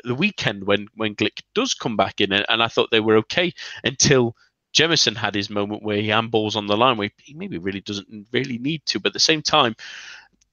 the 0.05 0.15
weekend 0.15 0.65
when 0.65 0.88
when 0.94 1.15
Glik 1.15 1.43
does 1.55 1.75
come 1.75 1.97
back 1.97 2.21
in, 2.21 2.32
and, 2.32 2.44
and 2.49 2.62
I 2.62 2.69
thought 2.69 2.91
they 2.91 3.00
were 3.00 3.17
okay 3.19 3.53
until 3.85 4.37
Jemerson 4.75 5.17
had 5.17 5.34
his 5.34 5.51
moment 5.51 5.82
where 5.82 6.01
he 6.01 6.08
handballs 6.08 6.56
on 6.56 6.67
the 6.67 6.77
line, 6.77 6.96
where 6.96 7.10
he 7.19 7.34
maybe 7.34 7.58
really 7.58 7.81
doesn't 7.81 8.29
really 8.32 8.58
need 8.58 8.84
to, 8.87 9.01
but 9.01 9.10
at 9.10 9.15
the 9.15 9.20
same 9.20 9.43
time. 9.43 9.75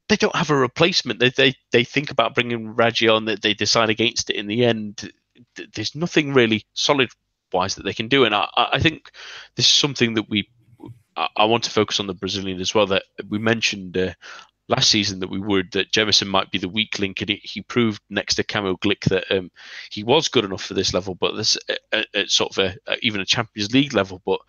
They 0.09 0.15
don't 0.15 0.37
have 0.37 0.51
a 0.51 0.55
replacement. 0.55 1.19
They, 1.19 1.31
they 1.31 1.53
they 1.73 1.83
think 1.83 2.11
about 2.11 2.33
bringing 2.33 2.73
Raggi 2.75 3.13
on. 3.13 3.25
That 3.25 3.41
they 3.41 3.53
decide 3.53 3.89
against 3.89 4.29
it 4.29 4.37
in 4.37 4.47
the 4.47 4.63
end. 4.63 5.11
There's 5.75 5.95
nothing 5.95 6.33
really 6.33 6.63
solid 6.73 7.09
wise 7.51 7.75
that 7.75 7.83
they 7.83 7.93
can 7.93 8.07
do, 8.07 8.23
and 8.23 8.33
I, 8.33 8.47
I 8.55 8.79
think 8.79 9.11
this 9.57 9.65
is 9.65 9.73
something 9.73 10.13
that 10.13 10.29
we 10.29 10.47
I 11.35 11.45
want 11.45 11.63
to 11.63 11.71
focus 11.71 11.99
on 11.99 12.07
the 12.07 12.13
Brazilian 12.13 12.61
as 12.61 12.75
well. 12.75 12.85
That 12.85 13.03
we 13.27 13.39
mentioned 13.39 13.97
uh, 13.97 14.13
last 14.69 14.89
season 14.89 15.19
that 15.19 15.29
we 15.29 15.39
worried 15.39 15.71
that 15.71 15.91
Jemerson 15.91 16.27
might 16.27 16.51
be 16.51 16.57
the 16.57 16.69
weak 16.69 16.99
link, 16.99 17.21
and 17.21 17.29
he 17.29 17.61
proved 17.61 18.01
next 18.09 18.35
to 18.35 18.43
Kamil 18.43 18.77
Glik 18.77 19.05
that 19.05 19.31
um, 19.31 19.49
he 19.89 20.03
was 20.03 20.27
good 20.27 20.45
enough 20.45 20.63
for 20.63 20.73
this 20.73 20.93
level, 20.93 21.15
but 21.15 21.35
this 21.35 21.57
at, 21.91 22.07
at 22.13 22.29
sort 22.29 22.57
of 22.57 22.75
a, 22.87 22.97
even 23.01 23.21
a 23.21 23.25
Champions 23.25 23.73
League 23.73 23.93
level. 23.93 24.21
But 24.25 24.39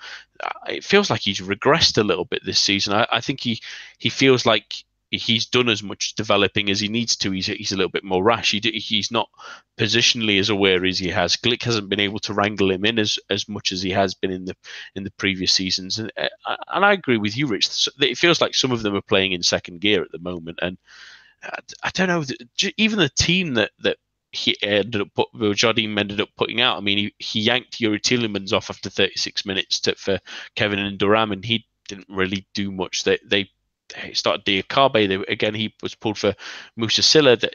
uh, 0.43 0.51
it 0.69 0.85
feels 0.85 1.11
like 1.11 1.21
he's 1.21 1.41
regressed 1.41 1.99
a 1.99 2.05
little 2.05 2.25
bit 2.25 2.45
this 2.45 2.59
season. 2.61 2.95
I, 2.95 3.07
I 3.13 3.21
think 3.21 3.41
he 3.41 3.61
he 3.99 4.09
feels 4.09 4.45
like 4.45 4.85
he's 5.11 5.47
done 5.47 5.69
as 5.69 5.83
much 5.83 6.15
developing 6.15 6.71
as 6.71 6.81
he 6.81 6.89
needs 6.89 7.17
to. 7.17 7.31
He's 7.31 7.47
he's 7.47 7.73
a 7.73 7.77
little 7.77 7.91
bit 7.91 8.05
more 8.05 8.23
rash. 8.23 8.51
He, 8.53 8.61
he's 8.61 9.11
not 9.11 9.29
positionally 9.79 10.39
as 10.39 10.51
aware 10.51 10.85
as 10.85 10.99
he 10.99 11.09
has. 11.09 11.37
Glik 11.37 11.63
hasn't 11.63 11.89
been 11.89 12.01
able 12.01 12.19
to 12.21 12.35
wrangle 12.35 12.71
him 12.71 12.85
in 12.85 12.99
as, 12.99 13.19
as 13.31 13.49
much 13.49 13.73
as 13.73 13.83
he 13.83 13.91
has 13.91 14.15
been 14.15 14.31
in 14.31 14.45
the 14.45 14.57
in 14.95 15.05
the 15.05 15.11
previous 15.13 15.53
seasons. 15.53 15.99
And 15.99 16.13
uh, 16.17 16.57
and 16.69 16.85
I 16.85 16.93
agree 16.93 17.19
with 17.19 17.37
you, 17.37 17.47
Rich. 17.47 17.89
It 18.01 18.19
feels 18.19 18.41
like 18.41 18.55
some 18.55 18.73
of 18.73 18.83
them 18.83 18.95
are 18.95 19.03
playing 19.03 19.33
in 19.33 19.43
second 19.43 19.81
gear 19.81 20.03
at 20.03 20.13
the 20.13 20.19
moment. 20.19 20.59
And 20.61 20.77
I, 21.43 21.59
I 21.83 21.91
don't 21.91 22.09
know. 22.09 22.25
Even 22.77 22.99
the 22.99 23.09
team 23.09 23.55
that 23.55 23.71
that 23.81 23.97
he 24.33 24.57
ended 24.63 25.01
up 25.01 25.09
put, 25.15 25.33
Jardim 25.33 25.99
ended 25.99 26.21
up 26.21 26.29
putting 26.37 26.61
out. 26.61 26.77
I 26.77 26.81
mean, 26.81 26.99
he, 26.99 27.15
he 27.19 27.41
yanked 27.41 27.81
Youri 27.81 28.01
Tielemans 28.01 28.53
off 28.53 28.69
after 28.69 28.91
36 28.91 29.47
minutes 29.47 29.81
to, 29.81 29.95
for 29.95 30.21
Kevin 30.55 30.79
N'Doram, 30.79 31.33
and 31.33 31.43
he 31.43 31.65
didn't 31.89 32.09
really 32.11 32.47
do 32.53 32.71
much. 32.71 33.05
They 33.05 33.19
they 33.25 33.51
started 34.13 34.45
Diakhaby. 34.45 35.09
They, 35.09 35.33
again, 35.33 35.55
he 35.55 35.75
was 35.83 35.95
pulled 35.95 36.19
for 36.19 36.35
Moussa 36.77 37.03
Sylla. 37.03 37.37
That 37.37 37.55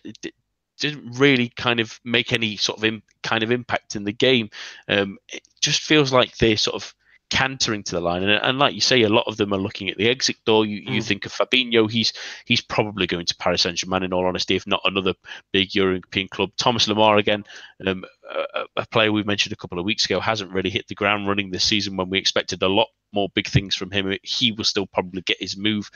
didn't 0.80 1.18
really 1.18 1.50
kind 1.50 1.80
of 1.80 2.00
make 2.04 2.34
any 2.34 2.58
sort 2.58 2.78
of 2.78 2.84
in, 2.84 3.02
kind 3.22 3.44
of 3.44 3.52
impact 3.52 3.96
in 3.96 4.04
the 4.04 4.12
game. 4.12 4.50
Um, 4.88 5.18
it 5.32 5.48
just 5.62 5.82
feels 5.82 6.12
like 6.12 6.38
they're 6.38 6.58
sort 6.58 6.76
of 6.76 6.94
cantering 7.30 7.82
to 7.84 7.96
the 7.96 8.02
line. 8.02 8.22
And, 8.22 8.32
and, 8.32 8.60
like 8.60 8.76
you 8.76 8.82
say, 8.82 9.02
a 9.02 9.10
lot 9.10 9.28
of 9.28 9.38
them 9.38 9.54
are 9.54 9.60
looking 9.60 9.90
at 9.90 9.98
the 9.98 10.10
exit 10.10 10.36
door. 10.46 10.66
You, 10.66 10.78
you 10.78 11.02
mm. 11.02 11.04
think 11.04 11.26
of 11.26 11.34
Fabinho, 11.34 11.90
he's 11.90 12.14
he's 12.46 12.62
probably 12.62 13.08
going 13.08 13.26
to 13.26 13.36
Paris 13.38 13.64
Saint 13.64 13.78
Germain, 13.78 14.04
in 14.04 14.14
all 14.14 14.26
honesty, 14.26 14.56
if 14.56 14.68
not 14.68 14.82
another 14.86 15.14
big 15.52 15.74
European 15.74 16.28
club. 16.28 16.52
Thomas 16.58 16.88
Lemar 16.88 17.18
again, 17.18 17.44
um, 17.86 18.06
a, 18.30 18.66
a, 18.78 18.86
player 18.88 19.12
we 19.12 19.24
mentioned 19.24 19.54
a 19.54 19.58
couple 19.58 19.80
of 19.80 19.86
weeks 19.86 20.06
ago, 20.06 20.20
hasn't 20.20 20.52
really 20.52 20.70
hit 20.70 20.88
the 20.88 20.96
ground 20.96 21.28
running 21.28 21.50
this 21.50 21.64
season 21.64 21.98
when 21.98 22.10
we 22.10 22.20
expected 22.20 22.62
a 22.62 22.68
lot 22.68 22.88
more 23.14 23.30
big 23.34 23.48
things 23.48 23.76
from 23.76 23.92
him. 23.92 24.18
He 24.24 24.52
will 24.52 24.64
still 24.64 24.88
probably 24.88 25.22
get 25.22 25.38
his 25.40 25.58
move. 25.58 25.90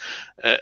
Uh, 0.44 0.58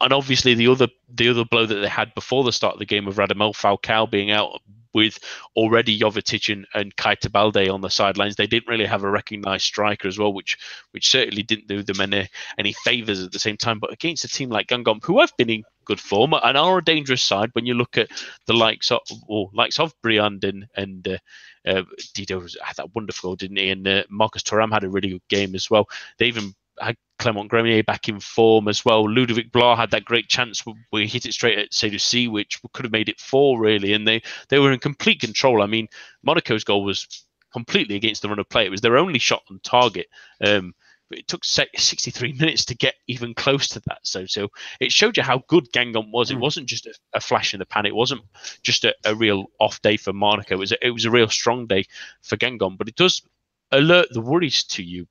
and 0.00 0.12
obviously 0.12 0.54
the 0.54 0.68
other 0.68 0.88
the 1.08 1.28
other 1.28 1.44
blow 1.44 1.66
that 1.66 1.76
they 1.76 1.88
had 1.88 2.14
before 2.14 2.44
the 2.44 2.52
start 2.52 2.74
of 2.74 2.78
the 2.78 2.84
game 2.84 3.08
of 3.08 3.16
Radamel 3.16 3.54
Falcao 3.54 4.10
being 4.10 4.30
out 4.30 4.60
with 4.94 5.18
already 5.56 5.98
Jovetic 5.98 6.52
and, 6.52 6.66
and 6.72 6.96
Keita 6.96 7.30
Balde 7.30 7.68
on 7.68 7.80
the 7.80 7.90
sidelines. 7.90 8.36
They 8.36 8.46
didn't 8.46 8.68
really 8.68 8.86
have 8.86 9.02
a 9.02 9.10
recognised 9.10 9.64
striker 9.64 10.08
as 10.08 10.18
well, 10.18 10.32
which 10.32 10.56
which 10.92 11.10
certainly 11.10 11.42
didn't 11.42 11.66
do 11.66 11.82
them 11.82 12.00
any 12.00 12.28
any 12.58 12.72
favours 12.72 13.22
at 13.22 13.32
the 13.32 13.38
same 13.38 13.56
time. 13.56 13.80
But 13.80 13.92
against 13.92 14.24
a 14.24 14.28
team 14.28 14.50
like 14.50 14.68
Guingamp, 14.68 15.04
who 15.04 15.20
have 15.20 15.36
been 15.36 15.50
in 15.50 15.64
good 15.84 16.00
form 16.00 16.32
and 16.32 16.56
are 16.56 16.78
a 16.78 16.84
dangerous 16.84 17.22
side, 17.22 17.50
when 17.52 17.66
you 17.66 17.74
look 17.74 17.98
at 17.98 18.08
the 18.46 18.54
likes 18.54 18.90
of 18.90 19.00
or 19.26 19.50
likes 19.52 19.80
of 19.80 19.92
Briand 20.00 20.44
and 20.44 20.66
and 20.76 21.06
uh, 21.06 21.18
uh, 21.66 21.82
Didot 22.14 22.56
had 22.62 22.76
that 22.76 22.94
wonderful, 22.94 23.30
goal, 23.30 23.36
didn't 23.36 23.56
he? 23.56 23.70
And 23.70 23.86
uh, 23.86 24.04
Marcus 24.08 24.42
Thuram 24.42 24.72
had 24.72 24.84
a 24.84 24.88
really 24.88 25.10
good 25.10 25.28
game 25.28 25.54
as 25.54 25.70
well. 25.70 25.88
They 26.18 26.26
even 26.26 26.54
had 26.80 26.96
Clement 27.18 27.48
Grenier 27.48 27.82
back 27.82 28.08
in 28.08 28.20
form 28.20 28.68
as 28.68 28.84
well. 28.84 29.08
Ludovic 29.08 29.52
Blas 29.52 29.78
had 29.78 29.90
that 29.92 30.04
great 30.04 30.28
chance 30.28 30.62
where 30.90 31.02
he 31.02 31.08
hit 31.08 31.26
it 31.26 31.32
straight 31.32 31.58
at 31.58 31.70
Seydou 31.70 32.30
which 32.30 32.60
could 32.72 32.84
have 32.84 32.92
made 32.92 33.08
it 33.08 33.20
four 33.20 33.60
really, 33.60 33.92
and 33.92 34.06
they 34.06 34.22
they 34.48 34.58
were 34.58 34.72
in 34.72 34.80
complete 34.80 35.20
control. 35.20 35.62
I 35.62 35.66
mean, 35.66 35.88
Monaco's 36.26 36.64
goal 36.64 36.84
was 36.84 37.06
completely 37.52 37.94
against 37.94 38.22
the 38.22 38.28
run 38.28 38.40
of 38.40 38.48
play. 38.48 38.66
It 38.66 38.70
was 38.70 38.80
their 38.80 38.98
only 38.98 39.18
shot 39.18 39.42
on 39.50 39.60
target. 39.62 40.08
Um, 40.40 40.74
it 41.14 41.28
took 41.28 41.44
63 41.44 42.32
minutes 42.38 42.64
to 42.66 42.76
get 42.76 42.94
even 43.06 43.34
close 43.34 43.68
to 43.68 43.82
that. 43.86 43.98
So, 44.02 44.26
so 44.26 44.48
it 44.80 44.92
showed 44.92 45.16
you 45.16 45.22
how 45.22 45.42
good 45.48 45.70
Guingamp 45.72 46.10
was. 46.10 46.30
It 46.30 46.34
hmm. 46.34 46.40
wasn't 46.40 46.68
just 46.68 46.86
a, 46.86 46.94
a 47.14 47.20
flash 47.20 47.54
in 47.54 47.60
the 47.60 47.66
pan. 47.66 47.86
It 47.86 47.94
wasn't 47.94 48.22
just 48.62 48.84
a, 48.84 48.94
a 49.04 49.14
real 49.14 49.46
off 49.60 49.80
day 49.82 49.96
for 49.96 50.12
Monaco. 50.12 50.54
It 50.54 50.58
was 50.58 50.72
a, 50.72 50.86
it 50.86 50.90
was 50.90 51.04
a 51.04 51.10
real 51.10 51.28
strong 51.28 51.66
day 51.66 51.84
for 52.22 52.36
Guingamp. 52.36 52.78
But 52.78 52.88
it 52.88 52.96
does 52.96 53.22
alert 53.70 54.08
the 54.10 54.20
worries 54.20 54.64
to 54.64 54.82
you. 54.82 55.06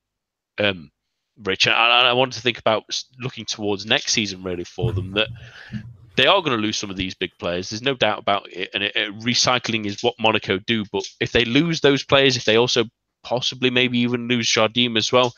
Um, 0.60 0.91
Rich. 1.43 1.65
And 1.65 1.75
I, 1.75 2.10
I 2.10 2.13
want 2.13 2.33
to 2.33 2.41
think 2.41 2.60
about 2.60 2.83
looking 3.19 3.45
towards 3.45 3.86
next 3.86 4.13
season 4.13 4.43
really 4.43 4.63
for 4.63 4.93
them 4.93 5.13
that 5.13 5.29
they 6.15 6.27
are 6.27 6.41
going 6.41 6.55
to 6.55 6.62
lose 6.62 6.77
some 6.77 6.89
of 6.89 6.95
these 6.95 7.15
big 7.15 7.31
players. 7.39 7.69
There's 7.69 7.81
no 7.81 7.95
doubt 7.95 8.19
about 8.19 8.51
it. 8.51 8.69
And 8.74 8.83
it, 8.83 8.95
it, 8.95 9.19
recycling 9.19 9.86
is 9.86 10.03
what 10.03 10.13
Monaco 10.19 10.60
do. 10.60 10.86
But 10.91 11.03
if 11.19 11.31
they 11.31 11.45
lose 11.45 11.81
those 11.81 12.03
players, 12.03 12.38
if 12.38 12.45
they 12.45 12.57
also 12.57 12.86
possibly 13.24 13.69
maybe 13.69 14.00
even 14.00 14.27
lose 14.27 14.48
Jardim 14.48 14.98
as 14.98 15.12
well, 15.12 15.33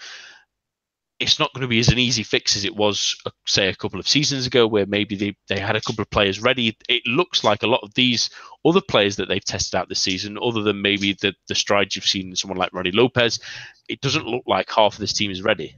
it's 1.19 1.39
not 1.39 1.53
going 1.53 1.62
to 1.62 1.67
be 1.67 1.79
as 1.79 1.88
an 1.88 1.98
easy 1.98 2.24
fix 2.24 2.57
as 2.57 2.65
it 2.65 2.75
was, 2.75 3.15
uh, 3.25 3.31
say, 3.45 3.69
a 3.69 3.75
couple 3.75 4.00
of 4.00 4.07
seasons 4.07 4.45
ago, 4.45 4.67
where 4.67 4.86
maybe 4.86 5.15
they, 5.15 5.36
they 5.48 5.60
had 5.60 5.75
a 5.75 5.81
couple 5.81 6.01
of 6.01 6.10
players 6.10 6.41
ready. 6.41 6.77
It 6.89 7.05
looks 7.05 7.43
like 7.43 7.63
a 7.63 7.67
lot 7.67 7.81
of 7.84 7.93
these 7.93 8.29
other 8.65 8.81
players 8.81 9.15
that 9.15 9.29
they've 9.29 9.43
tested 9.43 9.75
out 9.75 9.88
this 9.88 10.01
season, 10.01 10.38
other 10.41 10.62
than 10.62 10.81
maybe 10.81 11.13
the, 11.13 11.34
the 11.48 11.55
strides 11.55 11.95
you've 11.95 12.05
seen 12.05 12.29
in 12.29 12.36
someone 12.36 12.57
like 12.57 12.72
Rony 12.72 12.93
Lopes, 12.93 13.39
it 13.88 14.01
doesn't 14.01 14.27
look 14.27 14.43
like 14.45 14.69
half 14.69 14.93
of 14.93 15.00
this 15.00 15.13
team 15.13 15.31
is 15.31 15.41
ready. 15.41 15.77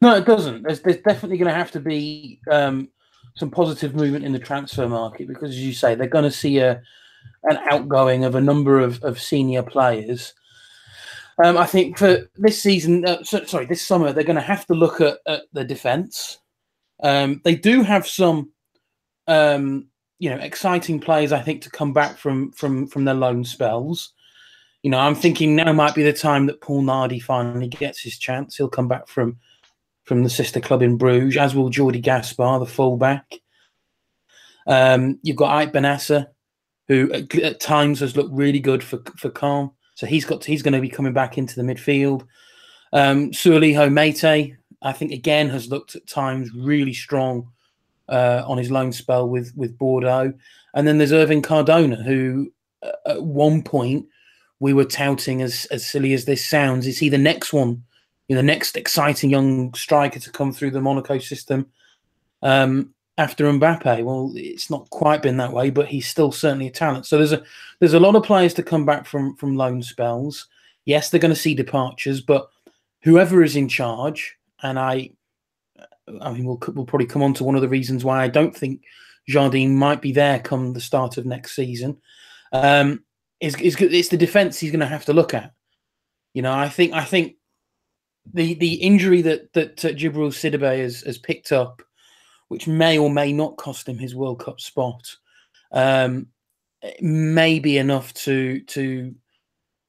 No, 0.00 0.16
it 0.16 0.24
doesn't. 0.24 0.62
There's, 0.62 0.80
there's 0.80 0.96
definitely 0.96 1.38
going 1.38 1.50
to 1.50 1.54
have 1.54 1.70
to 1.72 1.80
be 1.80 2.40
um, 2.50 2.88
some 3.36 3.50
positive 3.50 3.94
movement 3.94 4.24
in 4.24 4.32
the 4.32 4.40
transfer 4.40 4.88
market 4.88 5.28
because, 5.28 5.50
as 5.50 5.60
you 5.60 5.72
say, 5.72 5.94
they're 5.94 6.08
going 6.08 6.24
to 6.24 6.30
see 6.30 6.58
a 6.58 6.82
an 7.44 7.58
outgoing 7.70 8.24
of 8.24 8.34
a 8.34 8.40
number 8.40 8.80
of, 8.80 9.02
of 9.04 9.20
senior 9.20 9.62
players 9.62 10.34
um, 11.42 11.56
I 11.56 11.66
think 11.66 11.98
for 11.98 12.28
this 12.36 12.62
season, 12.62 13.06
uh, 13.06 13.22
so, 13.22 13.44
sorry, 13.44 13.66
this 13.66 13.86
summer, 13.86 14.12
they're 14.12 14.24
going 14.24 14.36
to 14.36 14.42
have 14.42 14.66
to 14.66 14.74
look 14.74 15.00
at, 15.00 15.18
at 15.26 15.42
the 15.52 15.64
defence. 15.64 16.38
Um, 17.02 17.40
they 17.44 17.54
do 17.54 17.82
have 17.82 18.06
some, 18.06 18.52
um, 19.26 19.88
you 20.18 20.30
know, 20.30 20.36
exciting 20.36 21.00
players. 21.00 21.32
I 21.32 21.40
think 21.40 21.62
to 21.62 21.70
come 21.70 21.92
back 21.92 22.16
from 22.16 22.52
from 22.52 22.86
from 22.86 23.04
their 23.04 23.14
loan 23.14 23.44
spells. 23.44 24.12
You 24.82 24.90
know, 24.90 24.98
I'm 24.98 25.14
thinking 25.14 25.56
now 25.56 25.72
might 25.72 25.94
be 25.94 26.02
the 26.02 26.12
time 26.12 26.46
that 26.46 26.60
Paul 26.60 26.82
Nardi 26.82 27.20
finally 27.20 27.68
gets 27.68 28.00
his 28.00 28.18
chance. 28.18 28.56
He'll 28.56 28.68
come 28.68 28.88
back 28.88 29.08
from 29.08 29.38
from 30.04 30.22
the 30.22 30.30
sister 30.30 30.60
club 30.60 30.82
in 30.82 30.96
Bruges, 30.96 31.36
as 31.36 31.54
will 31.54 31.70
Jordy 31.70 32.00
Gaspar, 32.00 32.58
the 32.58 32.66
fullback. 32.66 33.40
Um, 34.66 35.18
you've 35.22 35.36
got 35.36 35.56
Ike 35.56 35.72
Bennacer, 35.72 36.26
who 36.88 37.12
at, 37.12 37.34
at, 37.36 37.60
times 37.60 38.00
has 38.00 38.16
looked 38.16 38.32
really 38.32 38.60
good 38.60 38.82
for 38.82 38.98
for 39.16 39.30
Caen. 39.30 39.70
So 39.94 40.06
he's 40.06 40.24
got 40.24 40.40
to, 40.42 40.50
he's 40.50 40.62
going 40.62 40.74
to 40.74 40.80
be 40.80 40.88
coming 40.88 41.12
back 41.12 41.38
into 41.38 41.56
the 41.56 41.62
midfield. 41.62 42.26
Um, 42.92 43.30
Soualiho 43.30 43.90
Meite, 43.90 44.56
I 44.82 44.92
think 44.92 45.12
again 45.12 45.48
has 45.48 45.68
looked 45.68 45.96
at 45.96 46.06
times 46.06 46.50
really 46.54 46.92
strong 46.92 47.48
uh, 48.08 48.42
on 48.46 48.58
his 48.58 48.70
loan 48.70 48.92
spell 48.92 49.28
with 49.28 49.52
with 49.56 49.78
Bordeaux, 49.78 50.32
and 50.74 50.86
then 50.86 50.98
there's 50.98 51.12
Irvin 51.12 51.42
Cardona, 51.42 52.02
who 52.02 52.52
uh, 52.82 52.90
at 53.06 53.22
one 53.22 53.62
point 53.62 54.06
we 54.60 54.72
were 54.72 54.84
touting 54.84 55.42
as 55.42 55.66
as 55.66 55.86
silly 55.86 56.12
as 56.12 56.24
this 56.24 56.44
sounds, 56.44 56.86
is 56.86 56.98
he 56.98 57.08
the 57.08 57.18
next 57.18 57.52
one, 57.52 57.82
you 58.28 58.34
know, 58.34 58.42
the 58.42 58.46
next 58.46 58.76
exciting 58.76 59.30
young 59.30 59.72
striker 59.74 60.20
to 60.20 60.30
come 60.30 60.52
through 60.52 60.72
the 60.72 60.80
Monaco 60.80 61.18
system? 61.18 61.66
Um, 62.42 62.91
after 63.18 63.44
Mbappe. 63.44 64.04
Well, 64.04 64.32
it's 64.34 64.70
not 64.70 64.88
quite 64.90 65.22
been 65.22 65.36
that 65.36 65.52
way, 65.52 65.70
but 65.70 65.88
he's 65.88 66.08
still 66.08 66.32
certainly 66.32 66.66
a 66.66 66.70
talent. 66.70 67.06
So 67.06 67.18
there's 67.18 67.32
a 67.32 67.42
there's 67.78 67.94
a 67.94 68.00
lot 68.00 68.16
of 68.16 68.22
players 68.22 68.54
to 68.54 68.62
come 68.62 68.84
back 68.84 69.06
from 69.06 69.36
from 69.36 69.56
loan 69.56 69.82
spells. 69.82 70.48
Yes, 70.84 71.10
they're 71.10 71.20
going 71.20 71.34
to 71.34 71.40
see 71.40 71.54
departures, 71.54 72.20
but 72.20 72.48
whoever 73.02 73.42
is 73.42 73.56
in 73.56 73.68
charge, 73.68 74.36
and 74.62 74.78
I, 74.78 75.10
I 76.20 76.32
mean, 76.32 76.44
we'll 76.44 76.60
we'll 76.74 76.86
probably 76.86 77.06
come 77.06 77.22
on 77.22 77.34
to 77.34 77.44
one 77.44 77.54
of 77.54 77.62
the 77.62 77.68
reasons 77.68 78.04
why 78.04 78.22
I 78.22 78.28
don't 78.28 78.56
think 78.56 78.82
Jardim 79.28 79.70
might 79.70 80.00
be 80.00 80.12
there 80.12 80.40
come 80.40 80.72
the 80.72 80.80
start 80.80 81.18
of 81.18 81.26
next 81.26 81.54
season. 81.54 81.98
Um, 82.52 83.04
is 83.40 83.54
is 83.60 83.76
it's 83.80 84.08
the 84.08 84.16
defense 84.16 84.58
he's 84.58 84.70
going 84.70 84.80
to 84.80 84.86
have 84.86 85.04
to 85.06 85.12
look 85.12 85.34
at. 85.34 85.52
You 86.34 86.42
know, 86.42 86.52
I 86.52 86.68
think 86.68 86.94
I 86.94 87.04
think 87.04 87.36
the 88.32 88.54
the 88.54 88.74
injury 88.74 89.22
that 89.22 89.52
that 89.52 89.84
uh, 89.84 89.88
Djibril 89.88 90.32
Sidibe 90.32 90.78
has 90.78 91.02
has 91.02 91.18
picked 91.18 91.52
up 91.52 91.82
which 92.52 92.68
may 92.68 92.98
or 92.98 93.08
may 93.08 93.32
not 93.32 93.56
cost 93.56 93.88
him 93.88 93.96
his 93.96 94.14
World 94.14 94.38
Cup 94.38 94.60
spot, 94.60 95.16
um, 95.72 96.26
may 97.00 97.58
be 97.58 97.78
enough 97.78 98.12
to 98.12 98.60
to 98.60 99.14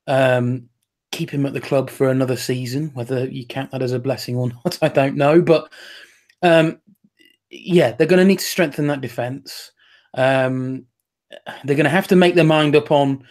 um, 0.08 0.70
keep 1.12 1.30
him 1.30 1.46
at 1.46 1.52
the 1.52 1.60
club 1.60 1.90
for 1.90 2.10
another 2.10 2.38
season. 2.38 2.90
Whether 2.94 3.26
you 3.26 3.46
count 3.46 3.72
that 3.72 3.82
as 3.82 3.92
a 3.92 4.00
blessing 4.00 4.38
or 4.38 4.48
not, 4.66 4.80
I 4.82 4.88
don't 4.88 5.18
know. 5.18 5.42
But 5.42 5.74
um, 6.42 6.80
yeah, 7.50 7.92
they're 7.92 8.08
going 8.08 8.22
to 8.22 8.26
need 8.26 8.40
to 8.40 8.46
strengthen 8.46 8.88
that 8.88 9.02
defence. 9.02 9.74
Um, 10.14 10.86
they're 11.66 11.76
going 11.76 11.84
to 11.84 11.90
have 11.90 12.08
to 12.08 12.16
make 12.16 12.36
their 12.36 12.46
mind 12.46 12.78
up 12.78 12.92
on 12.92 13.26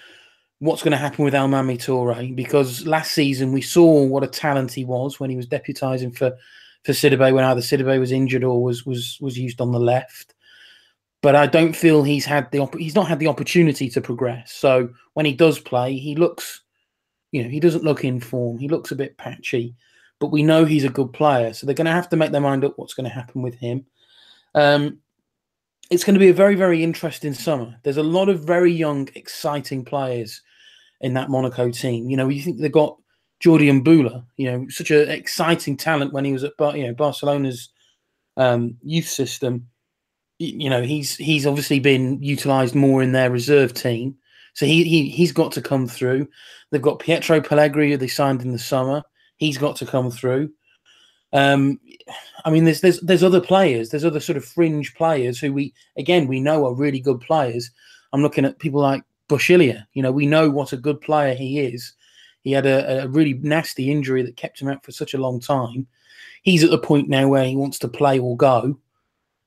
what's 0.58 0.82
going 0.82 0.92
to 0.92 0.98
happen 0.98 1.24
with 1.24 1.32
Almamy 1.32 1.78
Toure 1.78 2.36
because 2.36 2.86
last 2.86 3.12
season 3.12 3.50
we 3.50 3.62
saw 3.62 4.04
what 4.04 4.24
a 4.24 4.28
talent 4.28 4.72
he 4.72 4.84
was 4.84 5.18
when 5.18 5.30
he 5.30 5.36
was 5.36 5.46
deputising 5.46 6.14
for 6.14 6.36
for 6.84 6.92
Sidibe 6.92 7.32
when 7.32 7.44
either 7.44 7.60
Sidibe 7.60 7.98
was 7.98 8.12
injured 8.12 8.44
or 8.44 8.62
was 8.62 8.84
was 8.84 9.18
was 9.20 9.38
used 9.38 9.60
on 9.60 9.72
the 9.72 9.80
left. 9.80 10.34
But 11.22 11.36
I 11.36 11.46
don't 11.46 11.76
feel 11.76 12.02
he's 12.02 12.24
had 12.24 12.50
the 12.50 12.66
he's 12.78 12.94
not 12.94 13.08
had 13.08 13.20
the 13.20 13.28
opportunity 13.28 13.88
to 13.90 14.00
progress. 14.00 14.52
So 14.52 14.90
when 15.14 15.26
he 15.26 15.32
does 15.32 15.60
play, 15.60 15.96
he 15.96 16.16
looks, 16.16 16.62
you 17.30 17.42
know, 17.42 17.48
he 17.48 17.60
doesn't 17.60 17.84
look 17.84 18.04
in 18.04 18.18
form. 18.20 18.58
He 18.58 18.68
looks 18.68 18.90
a 18.90 18.96
bit 18.96 19.16
patchy, 19.18 19.76
but 20.18 20.32
we 20.32 20.42
know 20.42 20.64
he's 20.64 20.84
a 20.84 20.88
good 20.88 21.12
player. 21.12 21.52
So 21.52 21.64
they're 21.64 21.76
going 21.76 21.86
to 21.86 21.92
have 21.92 22.08
to 22.08 22.16
make 22.16 22.32
their 22.32 22.40
mind 22.40 22.64
up 22.64 22.74
what's 22.76 22.94
going 22.94 23.08
to 23.08 23.14
happen 23.14 23.42
with 23.42 23.54
him. 23.54 23.86
Um, 24.54 24.98
it's 25.90 26.04
going 26.04 26.14
to 26.14 26.20
be 26.20 26.30
a 26.30 26.34
very 26.34 26.56
very 26.56 26.82
interesting 26.82 27.34
summer. 27.34 27.76
There's 27.84 27.98
a 27.98 28.02
lot 28.02 28.28
of 28.28 28.40
very 28.40 28.72
young, 28.72 29.08
exciting 29.14 29.84
players 29.84 30.42
in 31.02 31.14
that 31.14 31.30
Monaco 31.30 31.70
team. 31.70 32.10
You 32.10 32.16
know, 32.16 32.28
you 32.28 32.42
think 32.42 32.58
they've 32.58 32.72
got 32.72 32.98
Jordi 33.42 33.82
Mboula, 33.82 34.24
you 34.36 34.50
know, 34.50 34.66
such 34.68 34.90
an 34.90 35.08
exciting 35.10 35.76
talent 35.76 36.12
when 36.12 36.24
he 36.24 36.32
was 36.32 36.44
at 36.44 36.52
you 36.76 36.86
know 36.86 36.94
Barcelona's 36.94 37.70
um, 38.36 38.76
youth 38.82 39.08
system. 39.08 39.68
You 40.38 40.70
know, 40.70 40.82
he's 40.82 41.16
he's 41.16 41.46
obviously 41.46 41.80
been 41.80 42.22
utilised 42.22 42.74
more 42.74 43.02
in 43.02 43.12
their 43.12 43.30
reserve 43.30 43.74
team, 43.74 44.16
so 44.54 44.64
he 44.64 44.84
he 44.84 45.08
he's 45.08 45.32
got 45.32 45.52
to 45.52 45.62
come 45.62 45.86
through. 45.88 46.28
They've 46.70 46.80
got 46.82 47.00
Pietro 47.00 47.40
Pellegrini, 47.40 47.92
who 47.92 47.96
they 47.96 48.08
signed 48.08 48.42
in 48.42 48.52
the 48.52 48.58
summer. 48.58 49.02
He's 49.36 49.58
got 49.58 49.76
to 49.76 49.86
come 49.86 50.10
through. 50.10 50.50
Um, 51.32 51.80
I 52.44 52.50
mean, 52.50 52.64
there's 52.64 52.80
there's 52.80 53.00
there's 53.00 53.22
other 53.24 53.40
players. 53.40 53.90
There's 53.90 54.04
other 54.04 54.20
sort 54.20 54.36
of 54.36 54.44
fringe 54.44 54.94
players 54.94 55.38
who 55.40 55.52
we 55.52 55.74
again 55.96 56.28
we 56.28 56.40
know 56.40 56.66
are 56.66 56.74
really 56.74 57.00
good 57.00 57.20
players. 57.20 57.70
I'm 58.12 58.22
looking 58.22 58.44
at 58.44 58.58
people 58.60 58.80
like 58.80 59.02
Boschilia. 59.28 59.86
You 59.94 60.02
know, 60.02 60.12
we 60.12 60.26
know 60.26 60.48
what 60.48 60.72
a 60.72 60.76
good 60.76 61.00
player 61.00 61.34
he 61.34 61.60
is 61.60 61.92
he 62.42 62.52
had 62.52 62.66
a, 62.66 63.04
a 63.04 63.08
really 63.08 63.34
nasty 63.34 63.90
injury 63.90 64.22
that 64.22 64.36
kept 64.36 64.60
him 64.60 64.68
out 64.68 64.84
for 64.84 64.92
such 64.92 65.14
a 65.14 65.18
long 65.18 65.40
time. 65.40 65.86
He's 66.42 66.64
at 66.64 66.70
the 66.70 66.78
point 66.78 67.08
now 67.08 67.28
where 67.28 67.44
he 67.44 67.56
wants 67.56 67.78
to 67.80 67.88
play 67.88 68.18
or 68.18 68.36
go. 68.36 68.78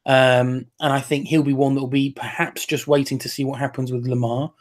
Um, 0.06 0.68
and 0.80 0.94
I 0.94 1.00
think 1.00 1.28
he'll 1.28 1.44
be 1.44 1.54
one 1.54 1.76
that 1.76 1.82
will 1.82 1.88
be 1.88 2.12
perhaps 2.12 2.66
just 2.66 2.88
waiting 2.88 3.18
to 3.20 3.30
see 3.30 3.44
what 3.44 3.60
happens 3.60 3.92
with 3.92 4.06
Lemar. 4.06 4.52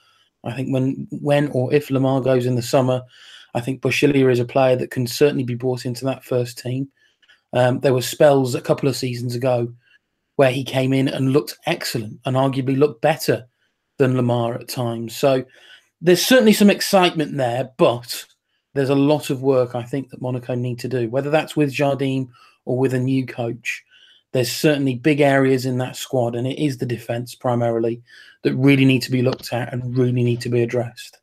I 0.43 0.53
think 0.53 0.73
when 0.73 1.07
when 1.11 1.49
or 1.49 1.73
if 1.73 1.89
Lemar 1.89 2.23
goes 2.23 2.47
in 2.47 2.55
the 2.55 2.63
summer, 2.63 3.03
I 3.55 3.61
think 3.61 3.81
Boschilia 3.81 4.31
is 4.31 4.41
a 4.41 4.45
player 4.45 4.77
that 4.77 4.91
can 4.91 5.07
certainly 5.07 5.45
be 5.45 5.55
brought 5.55 5.87
into 5.87 6.05
that 6.07 6.25
first 6.25 6.59
team. 6.59 6.89
Um, 7.53 7.81
there 7.81 7.95
were 7.95 8.03
spells 8.03 8.55
a 8.55 8.61
couple 8.61 8.89
of 8.89 8.97
seasons 8.97 9.35
ago 9.35 9.73
where 10.37 10.51
he 10.51 10.65
came 10.65 10.93
in 10.93 11.09
and 11.09 11.33
looked 11.33 11.57
excellent 11.67 12.19
and 12.25 12.37
arguably 12.37 12.77
looked 12.77 13.01
better 13.01 13.47
than 13.99 14.15
Lemar 14.15 14.61
at 14.61 14.69
times. 14.69 15.17
So 15.17 15.45
there's 16.05 16.25
certainly 16.25 16.53
some 16.53 16.69
excitement 16.69 17.39
there, 17.39 17.71
but 17.79 18.27
there's 18.75 18.91
a 18.91 18.95
lot 18.95 19.31
of 19.31 19.43
work 19.43 19.75
I 19.75 19.83
think 19.83 20.11
that 20.11 20.21
Monaco 20.21 20.55
need 20.55 20.79
to 20.81 20.89
do, 20.89 21.09
whether 21.09 21.31
that's 21.31 21.57
with 21.57 21.73
Jardim 21.73 22.29
or 22.67 22.79
with 22.79 22.93
a 22.93 23.01
new 23.01 23.25
coach. 23.25 23.83
There's 24.33 24.53
certainly 24.53 24.97
big 24.97 25.21
areas 25.21 25.65
in 25.65 25.79
that 25.79 25.97
squad, 25.97 26.35
and 26.35 26.47
it 26.47 26.63
is 26.63 26.77
the 26.77 26.85
defence 26.85 27.35
primarily 27.35 28.03
that 28.43 28.55
really 28.55 28.85
need 28.85 29.01
to 29.03 29.11
be 29.11 29.23
looked 29.23 29.55
at 29.55 29.73
and 29.73 29.97
really 29.97 30.23
need 30.23 30.43
to 30.43 30.51
be 30.51 30.63
addressed. 30.63 31.19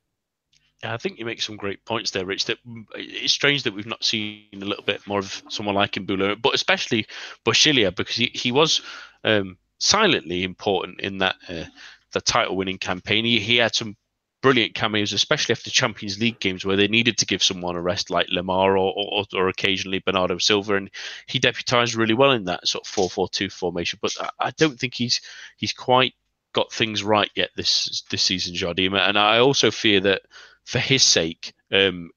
Yeah, 0.81 0.95
I 0.95 0.97
think 0.97 1.19
you 1.19 1.25
make 1.25 1.43
some 1.43 1.57
great 1.57 1.85
points 1.85 2.09
there, 2.09 2.25
Rich. 2.25 2.45
That 2.45 2.57
it's 2.95 3.33
strange 3.33 3.61
that 3.63 3.75
we've 3.75 3.85
not 3.85 4.03
seen 4.03 4.47
a 4.53 4.65
little 4.65 4.83
bit 4.83 5.05
more 5.05 5.19
of 5.19 5.43
someone 5.47 5.75
like 5.75 5.91
Mboula, 5.91 6.41
but 6.41 6.55
especially 6.55 7.05
Boschilia 7.45 7.95
because 7.95 8.15
he, 8.15 8.31
he 8.33 8.51
was 8.51 8.81
um, 9.25 9.57
silently 9.77 10.43
important 10.43 11.01
in 11.01 11.19
that 11.19 11.35
uh, 11.47 11.65
the 12.13 12.21
title-winning 12.21 12.79
campaign. 12.79 13.25
He, 13.25 13.39
he 13.39 13.57
had 13.57 13.75
some 13.75 13.95
brilliant 14.41 14.73
cameos, 14.73 15.13
especially 15.13 15.53
after 15.53 15.69
Champions 15.69 16.19
League 16.19 16.39
games 16.39 16.65
where 16.65 16.77
they 16.77 16.87
needed 16.87 17.17
to 17.19 17.25
give 17.25 17.43
someone 17.43 17.75
a 17.75 17.81
rest, 17.81 18.09
like 18.09 18.27
Lemar 18.27 18.69
or, 18.79 18.93
or, 18.95 19.25
or 19.33 19.47
occasionally 19.49 19.99
Bernardo 19.99 20.37
Silva, 20.37 20.75
and 20.75 20.89
he 21.27 21.39
deputised 21.39 21.95
really 21.95 22.13
well 22.13 22.31
in 22.31 22.45
that 22.45 22.67
sort 22.67 22.85
of 22.85 22.91
four-four-two 22.91 23.49
formation. 23.49 23.99
But 24.01 24.13
I, 24.19 24.29
I 24.39 24.51
don't 24.51 24.79
think 24.79 24.95
he's 24.95 25.21
he's 25.57 25.73
quite 25.73 26.13
got 26.53 26.73
things 26.73 27.03
right 27.03 27.29
yet 27.35 27.49
this 27.55 28.03
this 28.09 28.23
season, 28.23 28.55
Jardima, 28.55 29.07
and 29.07 29.17
I 29.17 29.39
also 29.39 29.71
fear 29.71 29.99
that 30.01 30.23
for 30.65 30.79
his 30.79 31.03
sake, 31.03 31.53
um, 31.71 32.11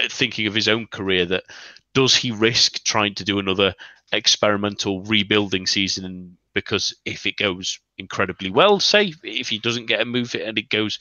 thinking 0.00 0.46
of 0.46 0.54
his 0.54 0.68
own 0.68 0.86
career, 0.86 1.26
that 1.26 1.44
does 1.92 2.14
he 2.14 2.30
risk 2.30 2.82
trying 2.84 3.14
to 3.14 3.24
do 3.24 3.38
another 3.38 3.74
experimental 4.12 5.02
rebuilding 5.02 5.66
season? 5.66 6.36
Because 6.54 6.94
if 7.04 7.26
it 7.26 7.36
goes 7.36 7.80
incredibly 7.98 8.50
well, 8.50 8.78
say 8.78 9.12
if 9.24 9.48
he 9.48 9.58
doesn't 9.58 9.86
get 9.86 10.00
a 10.00 10.04
move 10.04 10.34
and 10.34 10.56
it 10.58 10.68
goes, 10.68 11.00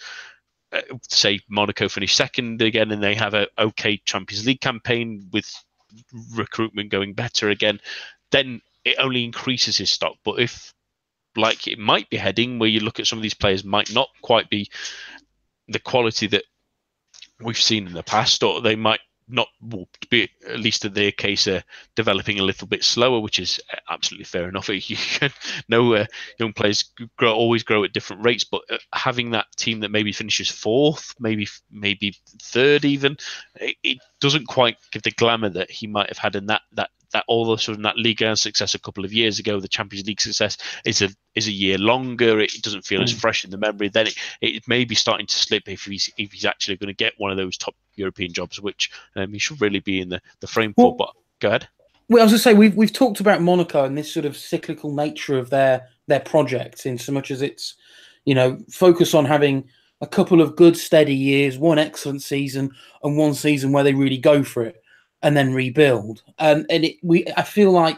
uh, 0.73 0.81
say 1.07 1.39
Monaco 1.49 1.87
finish 1.87 2.15
second 2.15 2.61
again 2.61 2.91
and 2.91 3.01
they 3.01 3.15
have 3.15 3.33
a 3.33 3.47
okay 3.57 3.97
Champions 4.05 4.45
League 4.45 4.61
campaign 4.61 5.29
with 5.31 5.49
recruitment 6.33 6.89
going 6.89 7.13
better 7.13 7.49
again, 7.49 7.79
then 8.31 8.61
it 8.83 8.95
only 8.99 9.23
increases 9.23 9.77
his 9.77 9.91
stock. 9.91 10.15
But 10.23 10.39
if 10.39 10.73
like 11.35 11.67
it 11.67 11.79
might 11.79 12.09
be 12.09 12.17
heading 12.17 12.59
where 12.59 12.69
you 12.69 12.79
look 12.79 12.99
at 12.99 13.07
some 13.07 13.19
of 13.19 13.23
these 13.23 13.33
players 13.33 13.63
might 13.63 13.93
not 13.93 14.09
quite 14.21 14.49
be 14.49 14.69
the 15.67 15.79
quality 15.79 16.27
that 16.27 16.43
we've 17.39 17.57
seen 17.57 17.87
in 17.87 17.93
the 17.93 18.03
past, 18.03 18.43
or 18.43 18.61
they 18.61 18.75
might 18.75 18.99
not 19.27 19.47
be 20.09 20.29
at 20.47 20.59
least 20.59 20.85
in 20.85 20.93
their 20.93 21.11
case 21.11 21.47
uh, 21.47 21.61
developing 21.95 22.39
a 22.39 22.43
little 22.43 22.67
bit 22.67 22.83
slower, 22.83 23.19
which 23.19 23.39
is 23.39 23.59
absolutely 23.89 24.25
fair 24.25 24.47
enough. 24.47 24.69
You 24.73 24.97
no 25.69 25.93
uh, 25.93 26.05
young 26.39 26.53
players 26.53 26.83
grow 27.17 27.33
always 27.33 27.63
grow 27.63 27.83
at 27.83 27.93
different 27.93 28.25
rates, 28.25 28.43
but 28.43 28.61
uh, 28.69 28.77
having 28.93 29.31
that 29.31 29.47
team 29.55 29.79
that 29.81 29.91
maybe 29.91 30.11
finishes 30.11 30.49
fourth, 30.49 31.15
maybe 31.19 31.47
maybe 31.71 32.15
third, 32.41 32.85
even 32.85 33.17
it, 33.55 33.77
it, 33.83 33.97
doesn't 34.19 34.47
quite 34.47 34.77
give 34.91 35.01
the 35.01 35.11
glamour 35.11 35.49
that 35.49 35.69
he 35.69 35.85
might 35.85 36.07
have 36.07 36.17
had 36.17 36.35
in 36.35 36.45
that 36.45 36.61
that 36.71 36.89
that 37.13 37.23
all 37.27 37.45
the 37.45 37.57
sort 37.57 37.77
of 37.77 37.83
that 37.83 37.97
Liga 37.97 38.35
success 38.35 38.75
a 38.75 38.79
couple 38.79 39.05
of 39.05 39.13
years 39.13 39.39
ago, 39.39 39.59
the 39.59 39.67
Champions 39.67 40.07
League 40.07 40.19
success 40.21 40.57
is 40.85 41.01
a 41.01 41.09
is 41.35 41.47
a 41.47 41.51
year 41.51 41.77
longer. 41.77 42.39
It 42.39 42.51
doesn't 42.61 42.85
feel 42.85 42.99
mm. 42.99 43.05
as 43.05 43.13
fresh 43.13 43.45
in 43.45 43.51
the 43.51 43.57
memory. 43.57 43.89
Then 43.89 44.07
it, 44.07 44.15
it 44.41 44.67
may 44.67 44.83
be 44.83 44.95
starting 44.95 45.27
to 45.27 45.35
slip 45.35 45.67
if 45.67 45.83
he's 45.83 46.09
if 46.17 46.31
he's 46.31 46.45
actually 46.45 46.77
going 46.77 46.87
to 46.87 46.93
get 46.93 47.13
one 47.17 47.31
of 47.31 47.37
those 47.37 47.57
top 47.57 47.75
European 47.95 48.33
jobs, 48.33 48.59
which 48.59 48.91
um, 49.15 49.31
he 49.31 49.39
should 49.39 49.61
really 49.61 49.79
be 49.79 50.01
in 50.01 50.09
the, 50.09 50.21
the 50.41 50.47
frame 50.47 50.73
well, 50.75 50.91
for. 50.91 50.97
But 50.97 51.09
go 51.39 51.47
ahead. 51.49 51.67
Well, 52.09 52.21
I 52.21 52.25
was 52.25 52.31
going 52.31 52.37
to 52.37 52.43
say 52.43 52.53
we've 52.53 52.75
we've 52.75 52.93
talked 52.93 53.19
about 53.19 53.41
Monaco 53.41 53.85
and 53.85 53.97
this 53.97 54.11
sort 54.11 54.25
of 54.25 54.35
cyclical 54.35 54.93
nature 54.93 55.37
of 55.37 55.49
their 55.49 55.87
their 56.07 56.19
projects, 56.19 56.85
in 56.85 56.97
so 56.97 57.11
much 57.11 57.31
as 57.31 57.41
it's 57.41 57.75
you 58.25 58.35
know 58.35 58.59
focus 58.69 59.13
on 59.13 59.25
having 59.25 59.69
a 60.01 60.07
couple 60.07 60.41
of 60.41 60.57
good 60.57 60.75
steady 60.75 61.15
years, 61.15 61.57
one 61.57 61.79
excellent 61.79 62.21
season, 62.21 62.71
and 63.03 63.17
one 63.17 63.33
season 63.33 63.71
where 63.71 63.83
they 63.83 63.93
really 63.93 64.17
go 64.17 64.43
for 64.43 64.63
it 64.63 64.82
and 65.23 65.35
then 65.35 65.53
rebuild. 65.53 66.21
Um, 66.37 66.65
and 66.69 66.85
it, 66.85 66.97
we, 67.01 67.25
I 67.35 67.41
feel 67.41 67.71
like, 67.71 67.97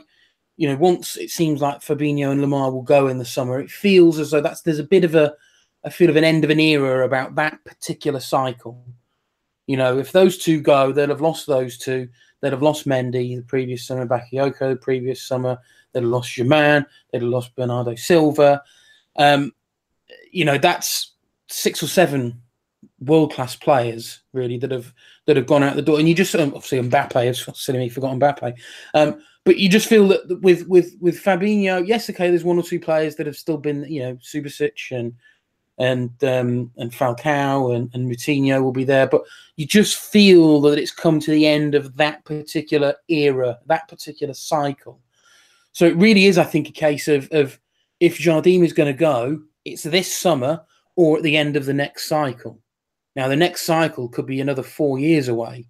you 0.57 0.69
know, 0.69 0.77
once 0.77 1.17
it 1.17 1.31
seems 1.31 1.61
like 1.61 1.81
Fabinho 1.81 2.31
and 2.31 2.39
Lemar 2.39 2.71
will 2.71 2.83
go 2.83 3.07
in 3.07 3.17
the 3.17 3.25
summer, 3.25 3.59
it 3.59 3.69
feels 3.69 4.19
as 4.19 4.31
though 4.31 4.39
that's 4.39 4.61
there's 4.61 4.79
a 4.79 4.83
bit 4.83 5.03
of 5.03 5.15
a, 5.15 5.33
a 5.83 5.91
feel 5.91 6.09
of 6.09 6.15
an 6.15 6.23
end 6.23 6.43
of 6.43 6.49
an 6.49 6.59
era 6.59 7.05
about 7.05 7.35
that 7.35 7.61
particular 7.65 8.19
cycle. 8.19 8.85
You 9.67 9.75
know, 9.75 9.97
if 9.97 10.11
those 10.11 10.37
two 10.37 10.61
go, 10.61 10.91
they'll 10.91 11.09
have 11.09 11.19
lost 11.21 11.47
those 11.47 11.77
two. 11.77 12.07
They'd 12.39 12.53
have 12.53 12.61
lost 12.61 12.87
Mendy 12.87 13.35
the 13.35 13.41
previous 13.41 13.85
summer, 13.85 14.05
Bakayoko 14.05 14.69
the 14.69 14.79
previous 14.79 15.21
summer. 15.21 15.57
They'd 15.91 16.03
have 16.03 16.11
lost 16.11 16.33
Germain. 16.33 16.85
They'd 17.11 17.23
have 17.23 17.31
lost 17.31 17.55
Bernardo 17.55 17.95
Silva. 17.95 18.61
Um, 19.15 19.51
you 20.31 20.45
know, 20.45 20.59
that's 20.59 21.13
six 21.47 21.81
or 21.81 21.87
seven 21.87 22.41
world 23.05 23.33
class 23.33 23.55
players 23.55 24.21
really 24.33 24.57
that 24.57 24.71
have 24.71 24.93
that 25.25 25.37
have 25.37 25.47
gone 25.47 25.63
out 25.63 25.75
the 25.75 25.81
door. 25.81 25.99
And 25.99 26.07
you 26.07 26.15
just 26.15 26.35
um, 26.35 26.53
obviously 26.55 26.79
Mbappe, 26.79 27.15
I've 27.15 27.55
silly 27.55 27.79
me 27.79 27.89
forgotten 27.89 28.19
Mbappe. 28.19 28.55
Um, 28.93 29.21
but 29.43 29.57
you 29.57 29.69
just 29.69 29.87
feel 29.87 30.07
that 30.07 30.41
with 30.41 30.67
with 30.67 30.95
with 30.99 31.23
Fabinho, 31.23 31.85
yes, 31.87 32.09
okay, 32.09 32.29
there's 32.29 32.43
one 32.43 32.57
or 32.57 32.63
two 32.63 32.79
players 32.79 33.15
that 33.15 33.27
have 33.27 33.37
still 33.37 33.57
been, 33.57 33.85
you 33.87 34.01
know, 34.01 34.15
Subasic 34.15 34.91
and 34.91 35.13
and 35.77 36.11
um, 36.23 36.71
and 36.77 36.91
Falcao 36.91 37.75
and, 37.75 37.89
and 37.93 38.09
Moutinho 38.09 38.63
will 38.63 38.71
be 38.71 38.85
there, 38.85 39.07
but 39.07 39.23
you 39.55 39.67
just 39.67 39.97
feel 39.97 40.61
that 40.61 40.79
it's 40.79 40.91
come 40.91 41.19
to 41.19 41.31
the 41.31 41.45
end 41.45 41.75
of 41.75 41.95
that 41.97 42.23
particular 42.25 42.95
era, 43.07 43.59
that 43.67 43.87
particular 43.87 44.33
cycle. 44.33 44.99
So 45.73 45.85
it 45.85 45.97
really 45.97 46.25
is, 46.25 46.37
I 46.37 46.45
think, 46.45 46.69
a 46.69 46.73
case 46.73 47.07
of 47.07 47.29
of 47.31 47.59
if 47.99 48.17
Jardim 48.17 48.63
is 48.63 48.73
going 48.73 48.91
to 48.91 48.97
go, 48.97 49.41
it's 49.63 49.83
this 49.83 50.13
summer 50.13 50.61
or 50.95 51.17
at 51.17 51.23
the 51.23 51.37
end 51.37 51.55
of 51.55 51.65
the 51.65 51.73
next 51.73 52.07
cycle. 52.07 52.59
Now, 53.15 53.27
the 53.27 53.35
next 53.35 53.63
cycle 53.63 54.09
could 54.09 54.25
be 54.25 54.41
another 54.41 54.63
four 54.63 54.99
years 54.99 55.27
away. 55.27 55.67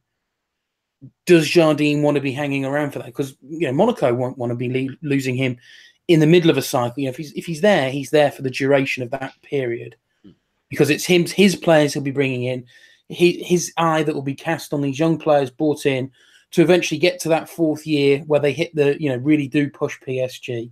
Does 1.26 1.48
Jardim 1.48 2.02
want 2.02 2.16
to 2.16 2.22
be 2.22 2.32
hanging 2.32 2.66
around 2.66 2.92
for 2.92 3.00
that? 3.00 3.08
Because 3.08 3.36
you 3.42 3.68
know 3.68 3.74
Monaco 3.74 4.14
won't 4.14 4.38
want 4.38 4.52
to 4.52 4.56
be 4.56 4.88
le- 4.88 4.96
losing 5.08 5.36
him 5.36 5.58
in 6.08 6.20
the 6.20 6.28
middle 6.28 6.50
of 6.50 6.58
a 6.58 6.62
cycle. 6.62 6.96
You 6.98 7.06
know, 7.06 7.12
if 7.12 7.18
he's 7.18 7.34
if 7.34 7.46
he's 7.46 7.62
there, 7.62 7.92
he's 7.92 8.10
there 8.10 8.32
for 8.32 8.42
the 8.42 8.50
duration 8.50 9.04
of 9.04 9.12
that 9.12 9.34
period, 9.44 9.96
because 10.70 10.90
it's 10.90 11.06
him, 11.06 11.26
his 11.28 11.56
players 11.56 11.94
he'll 11.94 12.02
be 12.02 12.12
bringing 12.12 12.44
in, 12.44 12.66
he, 13.10 13.44
his 13.44 13.72
eye 13.78 14.04
that 14.04 14.16
will 14.16 14.24
be 14.24 14.36
cast 14.36 14.74
on 14.74 14.82
these 14.82 14.98
young 14.98 15.18
players 15.18 15.52
brought 15.52 15.86
in 15.86 16.12
to 16.52 16.62
eventually 16.62 17.00
get 17.00 17.20
to 17.20 17.30
that 17.30 17.50
fourth 17.50 17.86
year 17.86 18.20
where 18.28 18.40
they 18.40 18.54
hit 18.54 18.74
the 18.76 19.00
you 19.00 19.10
know 19.10 19.18
really 19.18 19.48
do 19.48 19.70
push 19.70 20.00
PSG. 20.02 20.72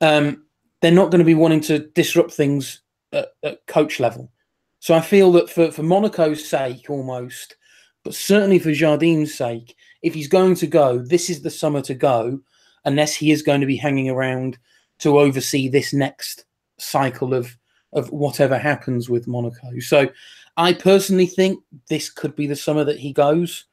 Um, 0.00 0.44
they're 0.80 0.92
not 0.92 1.10
going 1.10 1.18
to 1.18 1.24
be 1.24 1.34
wanting 1.34 1.60
to 1.62 1.80
disrupt 1.88 2.32
things 2.32 2.80
at, 3.12 3.28
at 3.42 3.66
coach 3.66 4.00
level. 4.00 4.30
So 4.80 4.94
I 4.94 5.00
feel 5.00 5.32
that 5.32 5.50
for, 5.50 5.70
for 5.70 5.82
Monaco's 5.82 6.48
sake, 6.48 6.88
almost, 6.88 7.56
but 8.04 8.14
certainly 8.14 8.58
for 8.58 8.72
Jardim's 8.72 9.34
sake, 9.34 9.76
if 10.02 10.14
he's 10.14 10.28
going 10.28 10.54
to 10.56 10.66
go, 10.66 10.98
this 10.98 11.28
is 11.28 11.42
the 11.42 11.50
summer 11.50 11.82
to 11.82 11.94
go, 11.94 12.40
unless 12.84 13.14
he 13.14 13.30
is 13.32 13.42
going 13.42 13.60
to 13.60 13.66
be 13.66 13.76
hanging 13.76 14.08
around 14.08 14.58
to 15.00 15.18
oversee 15.18 15.68
this 15.68 15.92
next 15.92 16.44
cycle 16.78 17.34
of 17.34 17.56
of 17.94 18.10
whatever 18.10 18.58
happens 18.58 19.08
with 19.08 19.26
Monaco. 19.26 19.78
So 19.80 20.08
I 20.58 20.74
personally 20.74 21.26
think 21.26 21.62
this 21.88 22.10
could 22.10 22.36
be 22.36 22.46
the 22.46 22.56
summer 22.56 22.84
that 22.84 22.98
he 22.98 23.12
goes. 23.12 23.64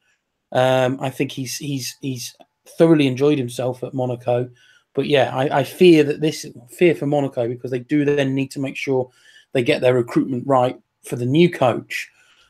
Um, 0.51 0.97
I 1.01 1.09
think 1.09 1.31
he's 1.31 1.57
he's 1.57 1.97
he's 2.01 2.35
thoroughly 2.77 3.07
enjoyed 3.07 3.37
himself 3.37 3.83
at 3.83 3.93
Monaco. 3.93 4.49
But 4.93 5.07
yeah, 5.07 5.35
I, 5.35 5.59
I 5.59 5.63
fear 5.63 6.03
that 6.05 6.21
this 6.21 6.45
fear 6.69 6.95
for 6.95 7.05
Monaco 7.05 7.47
because 7.47 7.71
they 7.71 7.79
do 7.79 8.05
then 8.05 8.33
need 8.33 8.51
to 8.51 8.61
make 8.61 8.77
sure 8.77 9.09
they 9.51 9.63
get 9.63 9.81
their 9.81 9.93
recruitment 9.93 10.47
right 10.47 10.79
for 11.05 11.15
the 11.15 11.25
new 11.25 11.49
coach. 11.49 12.09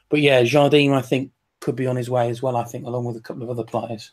But 0.09 0.21
yeah, 0.21 0.41
Jardim, 0.43 0.93
I 0.93 1.01
think, 1.01 1.31
could 1.61 1.75
be 1.75 1.87
on 1.87 1.95
his 1.95 2.09
way 2.09 2.29
as 2.29 2.41
well. 2.41 2.55
I 2.55 2.63
think, 2.63 2.85
along 2.85 3.05
with 3.05 3.17
a 3.17 3.21
couple 3.21 3.43
of 3.43 3.49
other 3.49 3.63
players. 3.63 4.11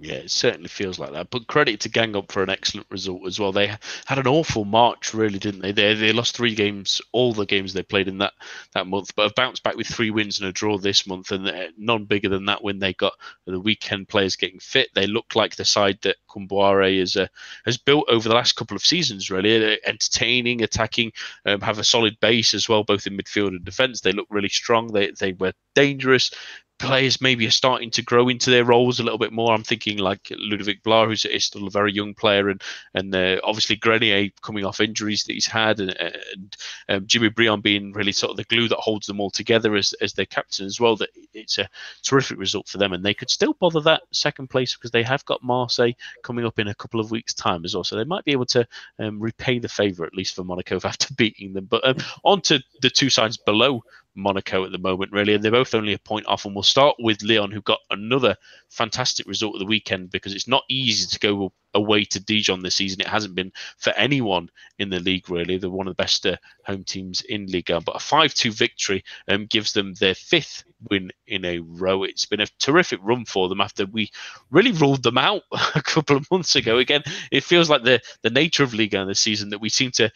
Yeah, 0.00 0.14
it 0.14 0.30
certainly 0.30 0.68
feels 0.68 0.98
like 0.98 1.12
that. 1.12 1.28
But 1.30 1.48
credit 1.48 1.80
to 1.80 1.90
Guingamp 1.90 2.30
for 2.32 2.42
an 2.42 2.48
excellent 2.50 2.86
result 2.90 3.26
as 3.26 3.38
well. 3.38 3.52
They 3.52 3.66
had 4.06 4.18
an 4.18 4.26
awful 4.26 4.64
March, 4.64 5.12
really, 5.12 5.38
didn't 5.38 5.60
they? 5.60 5.72
They 5.72 5.92
they 5.94 6.12
lost 6.12 6.34
three 6.36 6.54
games, 6.54 7.02
all 7.12 7.34
the 7.34 7.44
games 7.44 7.72
they 7.74 7.82
played 7.82 8.08
in 8.08 8.18
that 8.18 8.32
that 8.74 8.86
month, 8.86 9.14
but 9.16 9.24
have 9.24 9.34
bounced 9.34 9.62
back 9.62 9.76
with 9.76 9.86
three 9.86 10.10
wins 10.10 10.38
and 10.40 10.48
a 10.48 10.52
draw 10.52 10.78
this 10.78 11.06
month, 11.06 11.30
and 11.30 11.46
uh, 11.46 11.68
none 11.76 12.04
bigger 12.04 12.28
than 12.30 12.46
that 12.46 12.62
when 12.62 12.78
they 12.78 12.94
got 12.94 13.12
the 13.46 13.60
weekend 13.60 14.08
players 14.08 14.36
getting 14.36 14.60
fit. 14.60 14.88
They 14.94 15.06
look 15.06 15.34
like 15.34 15.56
the 15.56 15.64
side 15.64 15.98
that 16.02 16.16
Kombouaré 16.30 16.98
is 16.98 17.16
uh, 17.16 17.26
has 17.66 17.76
built 17.76 18.06
over 18.08 18.28
the 18.28 18.34
last 18.34 18.52
couple 18.56 18.76
of 18.76 18.84
seasons. 18.84 19.30
Really 19.30 19.74
uh, 19.74 19.76
entertaining, 19.84 20.62
attacking, 20.62 21.12
um, 21.44 21.60
have 21.60 21.78
a 21.78 21.84
solid 21.84 22.18
base 22.20 22.54
as 22.54 22.66
well, 22.68 22.82
both 22.84 23.06
in 23.06 23.16
midfield 23.16 23.48
and 23.48 23.64
defence. 23.64 24.00
They 24.00 24.12
look 24.12 24.28
really 24.30 24.48
strong. 24.48 24.88
They 24.92 25.10
they 25.10 25.32
were 25.34 25.52
dangerous 25.74 26.30
players 26.78 27.20
maybe 27.20 27.46
are 27.46 27.50
starting 27.50 27.90
to 27.90 28.02
grow 28.02 28.28
into 28.28 28.50
their 28.50 28.64
roles 28.64 29.00
a 29.00 29.02
little 29.02 29.18
bit 29.18 29.32
more. 29.32 29.52
I'm 29.52 29.62
thinking 29.62 29.98
like 29.98 30.30
Ludovic 30.30 30.82
Blas, 30.82 31.06
who's 31.06 31.24
is 31.24 31.44
still 31.44 31.66
a 31.66 31.70
very 31.70 31.92
young 31.92 32.14
player, 32.14 32.48
and 32.48 32.62
and 32.94 33.14
uh, 33.14 33.40
obviously 33.44 33.76
Grenier 33.76 34.30
coming 34.42 34.64
off 34.64 34.80
injuries 34.80 35.24
that 35.24 35.32
he's 35.32 35.46
had, 35.46 35.80
and, 35.80 35.96
and 35.98 36.56
um, 36.88 37.06
Jimmy 37.06 37.28
Briand 37.28 37.62
being 37.62 37.92
really 37.92 38.12
sort 38.12 38.30
of 38.30 38.36
the 38.36 38.44
glue 38.44 38.68
that 38.68 38.78
holds 38.78 39.06
them 39.06 39.20
all 39.20 39.30
together 39.30 39.74
as, 39.74 39.94
as 39.94 40.12
their 40.12 40.26
captain 40.26 40.66
as 40.66 40.80
well. 40.80 40.96
That 40.96 41.10
it's 41.32 41.58
a 41.58 41.68
terrific 42.02 42.38
result 42.38 42.68
for 42.68 42.78
them, 42.78 42.92
and 42.92 43.04
they 43.04 43.14
could 43.14 43.30
still 43.30 43.54
bother 43.54 43.80
that 43.82 44.02
second 44.12 44.48
place 44.48 44.74
because 44.74 44.90
they 44.90 45.02
have 45.02 45.24
got 45.24 45.42
Marseille 45.42 45.92
coming 46.22 46.44
up 46.44 46.58
in 46.58 46.68
a 46.68 46.74
couple 46.74 47.00
of 47.00 47.10
weeks' 47.10 47.34
time 47.34 47.64
as 47.64 47.74
well. 47.74 47.84
So 47.84 47.96
they 47.96 48.04
might 48.04 48.24
be 48.24 48.32
able 48.32 48.46
to 48.46 48.66
um, 48.98 49.18
repay 49.18 49.58
the 49.58 49.68
favour 49.68 50.04
at 50.04 50.14
least 50.14 50.34
for 50.34 50.44
Monaco 50.44 50.78
after 50.84 51.14
beating 51.14 51.52
them. 51.52 51.66
But 51.66 51.86
um, 51.86 51.96
on 52.24 52.40
to 52.42 52.62
the 52.82 52.90
two 52.90 53.10
sides 53.10 53.36
below 53.36 53.82
Monaco 54.16 54.64
at 54.64 54.72
the 54.72 54.78
moment, 54.78 55.12
really, 55.12 55.34
and 55.34 55.42
they're 55.42 55.52
both 55.52 55.74
only 55.74 55.92
a 55.92 55.98
point 55.98 56.26
off. 56.26 56.44
And 56.44 56.54
we'll 56.54 56.62
start 56.62 56.96
with 56.98 57.22
Lyon, 57.22 57.50
who 57.50 57.62
got 57.62 57.80
another 57.90 58.36
fantastic 58.70 59.26
result 59.26 59.54
of 59.54 59.60
the 59.60 59.66
weekend 59.66 60.10
because 60.10 60.34
it's 60.34 60.48
not 60.48 60.64
easy 60.68 61.06
to 61.06 61.18
go 61.18 61.52
away 61.74 62.04
to 62.04 62.20
Dijon 62.20 62.60
this 62.60 62.74
season. 62.74 63.00
It 63.00 63.06
hasn't 63.06 63.34
been 63.34 63.52
for 63.78 63.90
anyone 63.90 64.50
in 64.78 64.90
the 64.90 64.98
league, 64.98 65.28
really. 65.30 65.58
They're 65.58 65.70
one 65.70 65.86
of 65.86 65.96
the 65.96 66.02
best 66.02 66.26
uh, 66.26 66.36
home 66.64 66.84
teams 66.84 67.20
in 67.20 67.46
Liga, 67.46 67.80
but 67.80 67.96
a 67.96 68.00
5 68.00 68.34
2 68.34 68.50
victory 68.50 69.04
um, 69.28 69.46
gives 69.46 69.72
them 69.72 69.94
their 69.94 70.14
fifth 70.14 70.64
win 70.90 71.10
in 71.26 71.44
a 71.44 71.60
row. 71.60 72.02
It's 72.02 72.26
been 72.26 72.40
a 72.40 72.48
terrific 72.58 73.00
run 73.02 73.24
for 73.24 73.48
them 73.48 73.60
after 73.60 73.86
we 73.86 74.10
really 74.50 74.72
ruled 74.72 75.02
them 75.02 75.18
out 75.18 75.42
a 75.74 75.82
couple 75.82 76.16
of 76.16 76.30
months 76.30 76.56
ago. 76.56 76.78
Again, 76.78 77.02
it 77.30 77.44
feels 77.44 77.70
like 77.70 77.84
the, 77.84 78.00
the 78.22 78.30
nature 78.30 78.62
of 78.62 78.74
Liga 78.74 79.04
this 79.04 79.20
season 79.20 79.50
that 79.50 79.60
we 79.60 79.68
seem 79.68 79.90
to 79.92 80.10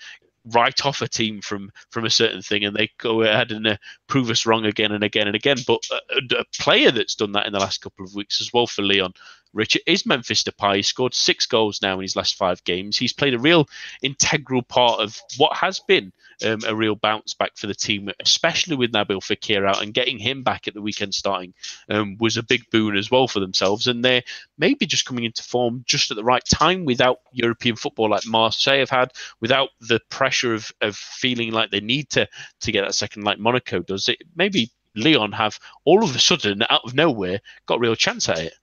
write 0.53 0.85
off 0.85 1.03
a 1.03 1.09
team 1.09 1.41
from 1.41 1.71
from 1.91 2.05
a 2.05 2.11
certain 2.11 2.43
thing 2.43 2.65
and 2.65 2.77
they 2.77 2.91
go 2.99 3.23
ahead 3.23 3.53
and 3.53 3.67
uh, 3.67 3.77
prove 4.07 4.31
us 4.31 4.47
wrong 4.47 4.65
again 4.65 4.93
and 4.93 5.05
again 5.05 5.27
and 5.27 5.37
again. 5.37 5.59
But 5.67 5.81
a, 5.91 6.39
a, 6.39 6.45
player 6.59 6.91
that's 6.91 7.15
done 7.15 7.33
that 7.33 7.47
in 7.47 7.53
the 7.53 7.59
last 7.59 7.81
couple 7.81 8.05
of 8.05 8.15
weeks 8.15 8.41
as 8.41 8.53
well 8.53 8.67
for 8.67 8.83
Lyon, 8.83 9.13
Richard, 9.53 9.83
is 9.87 10.07
Memphis 10.07 10.43
Depay. 10.43 10.77
He 10.77 10.83
scored 10.83 11.15
six 11.15 11.47
goals 11.47 11.83
now 11.83 11.95
in 11.95 12.03
his 12.03 12.17
last 12.17 12.37
five 12.37 12.63
games. 12.65 12.97
He's 12.97 13.13
played 13.13 13.35
a 13.35 13.39
real 13.39 13.69
integral 14.03 14.63
part 14.63 15.01
of 15.01 15.21
what 15.39 15.57
has 15.57 15.81
been 15.81 16.13
um, 16.45 16.61
a 16.67 16.75
real 16.75 16.95
bounce 16.95 17.35
back 17.35 17.57
for 17.57 17.67
the 17.67 17.75
team, 17.75 18.11
especially 18.21 18.77
with 18.77 18.93
Nabil 18.93 19.21
Fekir 19.21 19.69
out 19.69 19.83
and 19.83 19.95
getting 19.95 20.19
him 20.19 20.43
back 20.43 20.69
at 20.69 20.75
the 20.75 20.83
weekend 20.83 21.15
starting 21.15 21.55
um, 21.89 22.17
was 22.19 22.37
a 22.37 22.43
big 22.43 22.69
boon 22.71 22.97
as 22.97 23.11
well 23.11 23.29
for 23.29 23.41
themselves. 23.41 23.87
And 23.87 24.05
they're 24.05 24.23
maybe 24.59 24.87
just 24.87 25.05
coming 25.05 25.25
into 25.25 25.43
form 25.43 25.83
just 25.87 26.11
at 26.11 26.17
the 26.17 26.25
right 26.25 26.45
time 26.45 26.85
without 26.85 27.21
European 27.33 27.77
football 27.77 28.11
like 28.11 28.27
Marseille 28.27 28.79
have 28.79 28.91
had, 28.91 29.13
without 29.41 29.71
the 29.81 30.01
pressure 30.09 30.55
of, 30.55 30.71
of 30.81 30.97
feeling 30.97 31.53
like 31.53 31.71
they 31.71 31.81
need 31.81 32.09
to 32.11 32.29
to 32.61 32.73
get 32.73 32.83
that 32.83 32.95
second 32.95 33.25
like 33.25 33.39
Monaco 33.39 33.81
does. 33.81 34.09
It 34.09 34.19
maybe 34.35 34.71
Lyon 34.97 35.33
have 35.33 35.59
all 35.85 36.03
of 36.03 36.15
a 36.15 36.19
sudden 36.19 36.63
out 36.69 36.83
of 36.85 36.95
nowhere 36.95 37.41
got 37.67 37.77
a 37.77 37.81
real 37.81 37.95
chance 37.95 38.29
at 38.29 38.39
it. 38.39 38.55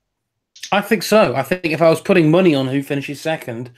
I 0.72 0.82
think 0.82 1.04
so. 1.04 1.36
I 1.36 1.44
think 1.44 1.66
if 1.66 1.82
I 1.82 1.90
was 1.90 2.02
putting 2.02 2.30
money 2.30 2.54
on 2.54 2.68
who 2.68 2.84
finishes 2.84 3.22
second, 3.22 3.72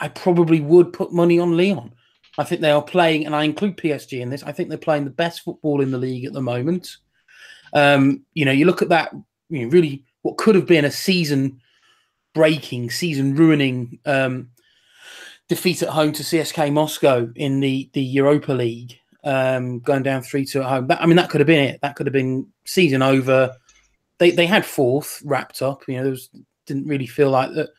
I 0.00 0.08
probably 0.08 0.60
would 0.60 0.92
put 0.92 1.12
money 1.12 1.38
on 1.38 1.56
Lyon. 1.56 1.92
I 2.36 2.44
think 2.44 2.60
they 2.60 2.70
are 2.70 2.82
playing, 2.82 3.26
and 3.26 3.34
I 3.34 3.44
include 3.44 3.76
PSG 3.76 4.20
in 4.20 4.28
this. 4.28 4.42
I 4.42 4.52
think 4.52 4.68
they're 4.68 4.78
playing 4.78 5.04
the 5.04 5.10
best 5.10 5.42
football 5.42 5.80
in 5.80 5.90
the 5.90 5.98
league 5.98 6.24
at 6.24 6.32
the 6.32 6.42
moment. 6.42 6.96
Um, 7.72 8.24
you 8.34 8.44
know, 8.44 8.52
you 8.52 8.66
look 8.66 8.82
at 8.82 8.88
that, 8.88 9.14
you 9.48 9.62
know, 9.62 9.68
really 9.68 10.04
what 10.22 10.36
could 10.36 10.54
have 10.54 10.66
been 10.66 10.84
a 10.84 10.90
season 10.90 11.60
breaking, 12.34 12.90
season 12.90 13.34
ruining 13.36 13.98
um, 14.04 14.50
defeat 15.48 15.82
at 15.82 15.88
home 15.88 16.12
to 16.12 16.22
CSKA 16.22 16.72
Moscow 16.72 17.30
in 17.36 17.60
the 17.60 17.88
the 17.92 18.02
Europa 18.02 18.52
League, 18.52 18.98
um, 19.22 19.78
going 19.80 20.02
down 20.02 20.22
three 20.22 20.44
two 20.44 20.62
at 20.62 20.68
home. 20.68 20.86
That, 20.88 21.00
I 21.00 21.06
mean, 21.06 21.16
that 21.16 21.30
could 21.30 21.40
have 21.40 21.46
been 21.46 21.68
it. 21.68 21.80
That 21.82 21.94
could 21.96 22.06
have 22.06 22.12
been 22.12 22.48
season 22.64 23.02
over. 23.02 23.54
They 24.18 24.30
they 24.30 24.46
had 24.46 24.64
fourth 24.64 25.22
wrapped 25.24 25.62
up. 25.62 25.82
You 25.88 25.96
know, 25.96 26.02
there 26.02 26.10
was 26.10 26.30
didn't 26.66 26.86
really 26.86 27.06
feel 27.06 27.30
like 27.30 27.52
that 27.54 27.70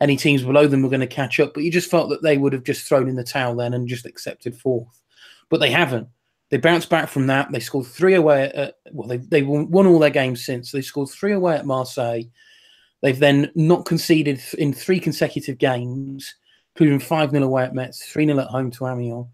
any 0.00 0.16
teams 0.16 0.42
below 0.42 0.66
them 0.66 0.82
were 0.82 0.90
going 0.90 1.00
to 1.00 1.06
catch 1.06 1.40
up. 1.40 1.54
But 1.54 1.62
you 1.62 1.70
just 1.70 1.90
felt 1.90 2.10
that 2.10 2.22
they 2.22 2.38
would 2.38 2.52
have 2.52 2.64
just 2.64 2.86
thrown 2.86 3.08
in 3.08 3.16
the 3.16 3.24
towel 3.24 3.56
then 3.56 3.74
and 3.74 3.88
just 3.88 4.06
accepted 4.06 4.56
fourth. 4.56 5.00
But 5.48 5.60
they 5.60 5.70
haven't. 5.70 6.08
They 6.50 6.58
bounced 6.58 6.90
back 6.90 7.08
from 7.08 7.26
that. 7.26 7.50
They 7.50 7.60
scored 7.60 7.86
three 7.86 8.14
away 8.14 8.52
at, 8.54 8.74
well, 8.92 9.08
they, 9.08 9.16
they 9.16 9.42
won 9.42 9.86
all 9.86 9.98
their 9.98 10.10
games 10.10 10.44
since. 10.44 10.70
They 10.70 10.82
scored 10.82 11.08
three 11.08 11.32
away 11.32 11.56
at 11.56 11.66
Marseille. 11.66 12.22
They've 13.02 13.18
then 13.18 13.50
not 13.54 13.84
conceded 13.84 14.40
in 14.58 14.72
three 14.72 15.00
consecutive 15.00 15.58
games, 15.58 16.34
including 16.74 17.00
5 17.00 17.30
0 17.30 17.42
away 17.42 17.64
at 17.64 17.74
Metz, 17.74 18.04
3 18.06 18.26
0 18.26 18.38
at 18.38 18.46
home 18.46 18.70
to 18.72 18.86
Amiens, 18.86 19.26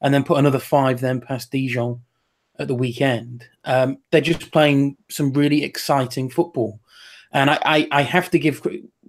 and 0.00 0.14
then 0.14 0.24
put 0.24 0.38
another 0.38 0.58
five 0.58 1.00
then 1.00 1.20
past 1.20 1.50
Dijon 1.50 2.00
at 2.58 2.68
the 2.68 2.74
weekend. 2.74 3.46
Um, 3.64 3.98
they're 4.10 4.20
just 4.20 4.50
playing 4.52 4.96
some 5.10 5.32
really 5.32 5.64
exciting 5.64 6.30
football. 6.30 6.80
And 7.32 7.50
I, 7.50 7.58
I, 7.64 7.88
I 7.90 8.02
have 8.02 8.30
to 8.30 8.38
give 8.38 8.64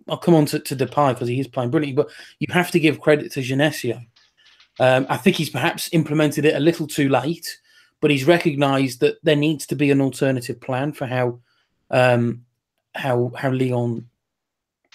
I'll 0.08 0.18
come 0.18 0.36
on 0.36 0.46
to, 0.48 0.60
to 0.60 0.76
Depay 0.76 1.14
because 1.14 1.28
he 1.28 1.40
is 1.40 1.48
playing 1.48 1.72
brilliantly, 1.72 2.04
but 2.04 2.12
you 2.40 2.48
have 2.54 2.72
to 2.72 2.80
give 2.80 3.02
credit 3.02 3.32
to 3.34 3.42
Genesio. 3.42 4.06
Um, 4.80 5.06
I 5.10 5.18
think 5.18 5.36
he's 5.36 5.50
perhaps 5.50 5.90
implemented 5.94 6.46
it 6.46 6.56
a 6.56 6.60
little 6.60 6.86
too 6.86 7.10
late, 7.10 7.60
but 8.02 8.12
he's 8.12 8.26
recognised 8.26 9.00
that 9.00 9.16
there 9.24 9.36
needs 9.36 9.66
to 9.68 9.76
be 9.76 9.90
an 9.90 10.02
alternative 10.02 10.60
plan 10.62 10.92
for 10.94 11.08
how 11.08 11.40
um, 11.92 12.44
how 12.94 13.32
how 13.36 13.52
Lyon 13.52 14.08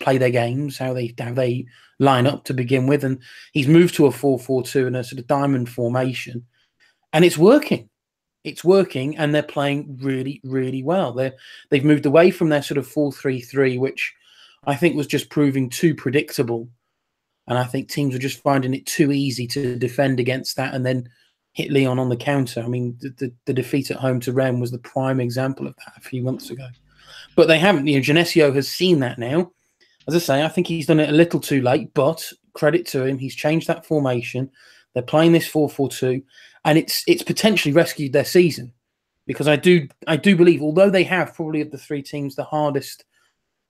play 0.01 0.19
their 0.19 0.31
games, 0.31 0.79
how 0.79 0.93
they 0.93 1.15
how 1.19 1.33
they 1.33 1.67
line 1.99 2.27
up 2.27 2.45
to 2.45 2.55
begin 2.55 2.87
with, 2.87 3.05
and 3.05 3.21
he's 3.53 3.69
moved 3.69 3.95
to 3.97 4.07
a 4.07 4.13
four 4.13 4.39
four 4.39 4.63
two 4.63 4.87
and 4.87 4.97
a 4.97 5.05
sort 5.05 5.19
of 5.19 5.27
diamond 5.27 5.69
formation, 5.69 6.47
and 7.13 7.25
it's 7.25 7.39
working. 7.39 7.90
It's 8.43 8.65
working, 8.65 9.17
and 9.17 9.35
they're 9.35 9.43
playing 9.43 9.99
really 10.01 10.41
really 10.45 10.83
well. 10.83 11.13
They 11.13 11.33
they've 11.69 11.85
moved 11.85 12.07
away 12.07 12.31
from 12.31 12.49
their 12.49 12.63
sort 12.63 12.79
of 12.79 12.87
four 12.87 13.13
three 13.13 13.41
three, 13.41 13.79
which 13.79 14.15
I 14.67 14.77
think 14.77 14.97
was 14.97 15.07
just 15.07 15.31
proving 15.31 15.71
too 15.71 15.95
predictable. 15.95 16.69
And 17.47 17.59
I 17.59 17.65
think 17.65 17.89
teams 17.89 18.15
were 18.15 18.21
just 18.21 18.43
finding 18.43 18.75
it 18.75 18.87
too 18.87 19.13
easy 19.13 19.47
to 19.49 19.77
defend 19.77 20.21
against 20.21 20.57
that 20.57 20.75
and 20.75 20.87
then 20.87 21.09
hit 21.53 21.73
Lyon 21.73 21.99
on 21.99 22.09
the 22.09 22.17
counter. 22.17 22.61
I 22.61 22.69
mean, 22.69 22.97
the, 23.01 23.11
the, 23.19 23.33
the 23.47 23.53
defeat 23.53 23.91
at 23.91 23.97
home 23.97 24.21
to 24.21 24.33
Rennes 24.33 24.61
was 24.61 24.71
the 24.71 24.79
prime 24.79 25.21
example 25.21 25.67
of 25.67 25.75
that 25.77 25.97
a 25.97 26.01
few 26.01 26.23
months 26.23 26.51
ago. 26.51 26.69
But 27.35 27.49
they 27.49 27.59
haven't, 27.59 27.87
you 27.87 27.97
know, 27.97 28.03
Genesio 28.05 28.55
has 28.55 28.71
seen 28.71 29.01
that 29.01 29.19
now. 29.19 29.51
As 30.07 30.15
I 30.15 30.19
say, 30.19 30.45
I 30.45 30.49
think 30.49 30.67
he's 30.67 30.87
done 30.87 31.01
it 31.01 31.09
a 31.09 31.13
little 31.13 31.41
too 31.41 31.61
late, 31.61 31.93
but 31.95 32.33
credit 32.53 32.87
to 32.89 33.05
him. 33.05 33.19
He's 33.19 33.35
changed 33.35 33.67
that 33.67 33.87
formation. 33.87 34.51
They're 34.95 35.03
playing 35.03 35.33
this 35.33 35.47
4 35.47 35.69
4 35.69 35.89
2, 35.89 36.23
and 36.65 36.79
it's 36.79 37.05
it's 37.07 37.23
potentially 37.23 37.73
rescued 37.73 38.13
their 38.13 38.25
season 38.25 38.73
because 39.27 39.49
I 39.49 39.57
do 39.57 39.89
I 40.07 40.17
do 40.17 40.37
believe, 40.37 40.63
although 40.63 40.91
they 40.91 41.05
have 41.05 41.35
probably 41.35 41.61
of 41.61 41.71
the 41.71 41.79
three 41.79 42.03
teams 42.03 42.35
the 42.35 42.45
hardest 42.45 43.05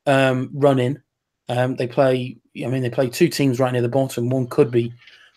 um, 0.06 0.50
in 0.78 1.02
Um, 1.48 1.76
they 1.76 1.86
play. 1.86 2.38
I 2.64 2.66
mean, 2.68 2.82
they 2.82 2.90
play 2.90 3.08
two 3.08 3.28
teams 3.28 3.58
right 3.60 3.72
near 3.72 3.82
the 3.82 3.88
bottom. 3.88 4.30
One 4.30 4.46
could 4.46 4.70
be 4.70 4.92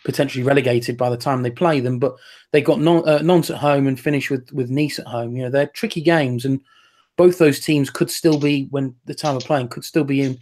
potentially 0.05 0.43
relegated 0.43 0.97
by 0.97 1.09
the 1.09 1.17
time 1.17 1.41
they 1.41 1.51
play 1.51 1.79
them, 1.79 1.97
but 1.97 2.15
they 2.51 2.61
got 2.61 2.79
non, 2.79 3.07
uh, 3.07 3.19
at 3.49 3.57
home 3.57 3.87
and 3.87 3.99
finish 3.99 4.29
with 4.29 4.51
with 4.51 4.69
Nice 4.69 4.99
at 4.99 5.07
home. 5.07 5.35
You 5.35 5.43
know, 5.43 5.49
they're 5.49 5.67
tricky 5.67 6.01
games, 6.01 6.45
and 6.45 6.59
both 7.17 7.37
those 7.37 7.59
teams 7.59 7.89
could 7.89 8.09
still 8.09 8.39
be 8.39 8.67
when 8.71 8.95
the 9.05 9.15
time 9.15 9.35
of 9.35 9.43
playing 9.43 9.69
could 9.69 9.85
still 9.85 10.03
be 10.03 10.21
in 10.21 10.37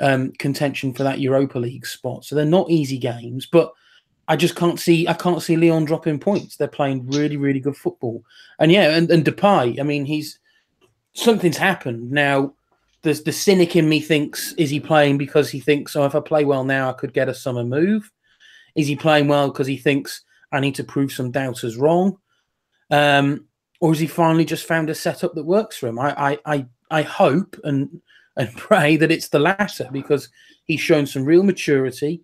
um, 0.00 0.32
contention 0.32 0.92
for 0.92 1.02
that 1.02 1.20
Europa 1.20 1.58
League 1.58 1.86
spot. 1.86 2.24
So 2.24 2.34
they're 2.34 2.44
not 2.44 2.70
easy 2.70 2.98
games, 2.98 3.46
but 3.46 3.72
I 4.28 4.36
just 4.36 4.56
can't 4.56 4.80
see 4.80 5.06
I 5.06 5.14
can't 5.14 5.42
see 5.42 5.56
Lyon 5.56 5.84
dropping 5.84 6.18
points. 6.18 6.56
They're 6.56 6.68
playing 6.68 7.06
really 7.06 7.36
really 7.36 7.60
good 7.60 7.76
football, 7.76 8.24
and 8.58 8.72
yeah, 8.72 8.96
and, 8.96 9.10
and 9.10 9.24
Depay. 9.24 9.78
I 9.80 9.82
mean, 9.82 10.04
he's 10.04 10.38
something's 11.12 11.56
happened 11.56 12.10
now 12.10 12.52
the 13.06 13.14
the 13.24 13.32
cynic 13.32 13.76
in 13.76 13.88
me 13.88 14.00
thinks 14.00 14.52
is 14.54 14.68
he 14.68 14.80
playing 14.80 15.16
because 15.16 15.48
he 15.48 15.60
thinks 15.60 15.94
oh 15.94 16.04
if 16.04 16.14
I 16.14 16.20
play 16.20 16.44
well 16.44 16.64
now 16.64 16.90
I 16.90 16.92
could 16.92 17.12
get 17.12 17.28
a 17.28 17.34
summer 17.34 17.64
move? 17.64 18.10
Is 18.74 18.88
he 18.88 18.96
playing 18.96 19.28
well 19.28 19.48
because 19.48 19.68
he 19.68 19.76
thinks 19.76 20.22
I 20.52 20.60
need 20.60 20.74
to 20.74 20.84
prove 20.84 21.12
some 21.12 21.30
doubters 21.30 21.76
wrong? 21.76 22.18
Um, 22.90 23.46
or 23.80 23.90
has 23.90 24.00
he 24.00 24.06
finally 24.06 24.44
just 24.44 24.66
found 24.66 24.90
a 24.90 24.94
setup 24.94 25.34
that 25.34 25.44
works 25.44 25.76
for 25.76 25.86
him? 25.86 25.98
I 25.98 26.32
I 26.32 26.38
I, 26.44 26.66
I 26.90 27.02
hope 27.02 27.56
and 27.62 28.00
and 28.36 28.52
pray 28.56 28.96
that 28.96 29.12
it's 29.12 29.28
the 29.28 29.38
latter 29.38 29.88
because 29.92 30.28
he's 30.64 30.80
shown 30.80 31.06
some 31.06 31.24
real 31.24 31.44
maturity. 31.44 32.22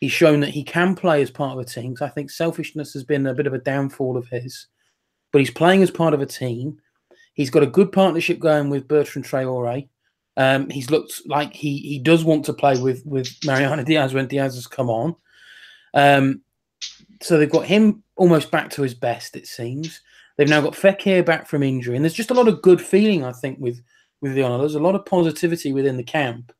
He's 0.00 0.12
shown 0.12 0.40
that 0.40 0.50
he 0.50 0.62
can 0.62 0.94
play 0.94 1.22
as 1.22 1.30
part 1.30 1.58
of 1.58 1.58
a 1.58 1.68
team. 1.68 1.96
I 2.00 2.08
think 2.08 2.30
selfishness 2.30 2.92
has 2.92 3.04
been 3.04 3.26
a 3.26 3.34
bit 3.34 3.46
of 3.46 3.54
a 3.54 3.58
downfall 3.58 4.16
of 4.16 4.28
his, 4.28 4.66
but 5.32 5.38
he's 5.38 5.50
playing 5.50 5.82
as 5.82 5.90
part 5.90 6.14
of 6.14 6.20
a 6.20 6.26
team. 6.26 6.78
He's 7.34 7.50
got 7.50 7.62
a 7.62 7.66
good 7.66 7.92
partnership 7.92 8.38
going 8.38 8.70
with 8.70 8.88
Bertrand 8.88 9.26
Traore. 9.26 9.88
Um, 10.36 10.68
he's 10.68 10.90
looked 10.90 11.22
like 11.26 11.54
he 11.54 11.78
he 11.78 11.98
does 11.98 12.24
want 12.24 12.44
to 12.44 12.52
play 12.52 12.78
with 12.78 13.04
with 13.06 13.28
Mariano 13.44 13.84
Diaz 13.84 14.12
when 14.12 14.26
Diaz 14.26 14.54
has 14.54 14.66
come 14.66 14.90
on. 14.90 15.16
Um, 15.94 16.42
so 17.22 17.38
they've 17.38 17.50
got 17.50 17.64
him 17.64 18.02
almost 18.16 18.50
back 18.50 18.70
to 18.70 18.82
his 18.82 18.94
best, 18.94 19.36
it 19.36 19.46
seems. 19.46 20.00
They've 20.36 20.48
now 20.48 20.60
got 20.60 20.74
Fekir 20.74 21.24
back 21.24 21.46
from 21.46 21.62
injury, 21.62 21.96
and 21.96 22.04
there's 22.04 22.12
just 22.12 22.30
a 22.30 22.34
lot 22.34 22.48
of 22.48 22.60
good 22.60 22.80
feeling, 22.80 23.24
I 23.24 23.32
think, 23.32 23.58
with 23.58 23.80
with 24.20 24.34
the 24.34 24.42
honour. 24.42 24.58
There's 24.58 24.74
a 24.74 24.80
lot 24.80 24.94
of 24.94 25.06
positivity 25.06 25.72
within 25.72 25.96
the 25.96 26.02
camp, 26.02 26.52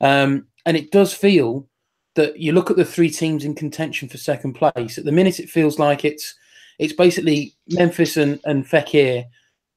um, 0.00 0.46
and 0.64 0.76
it 0.76 0.90
does 0.90 1.12
feel 1.12 1.68
that 2.14 2.38
you 2.38 2.52
look 2.52 2.70
at 2.70 2.76
the 2.76 2.84
three 2.84 3.10
teams 3.10 3.44
in 3.44 3.54
contention 3.54 4.08
for 4.08 4.18
second 4.18 4.54
place. 4.54 4.98
At 4.98 5.04
the 5.04 5.12
minute, 5.12 5.40
it 5.40 5.50
feels 5.50 5.78
like 5.78 6.04
it's 6.04 6.34
it's 6.78 6.92
basically 6.92 7.54
Memphis 7.68 8.16
and, 8.16 8.40
and 8.44 8.66
Fekir 8.66 9.24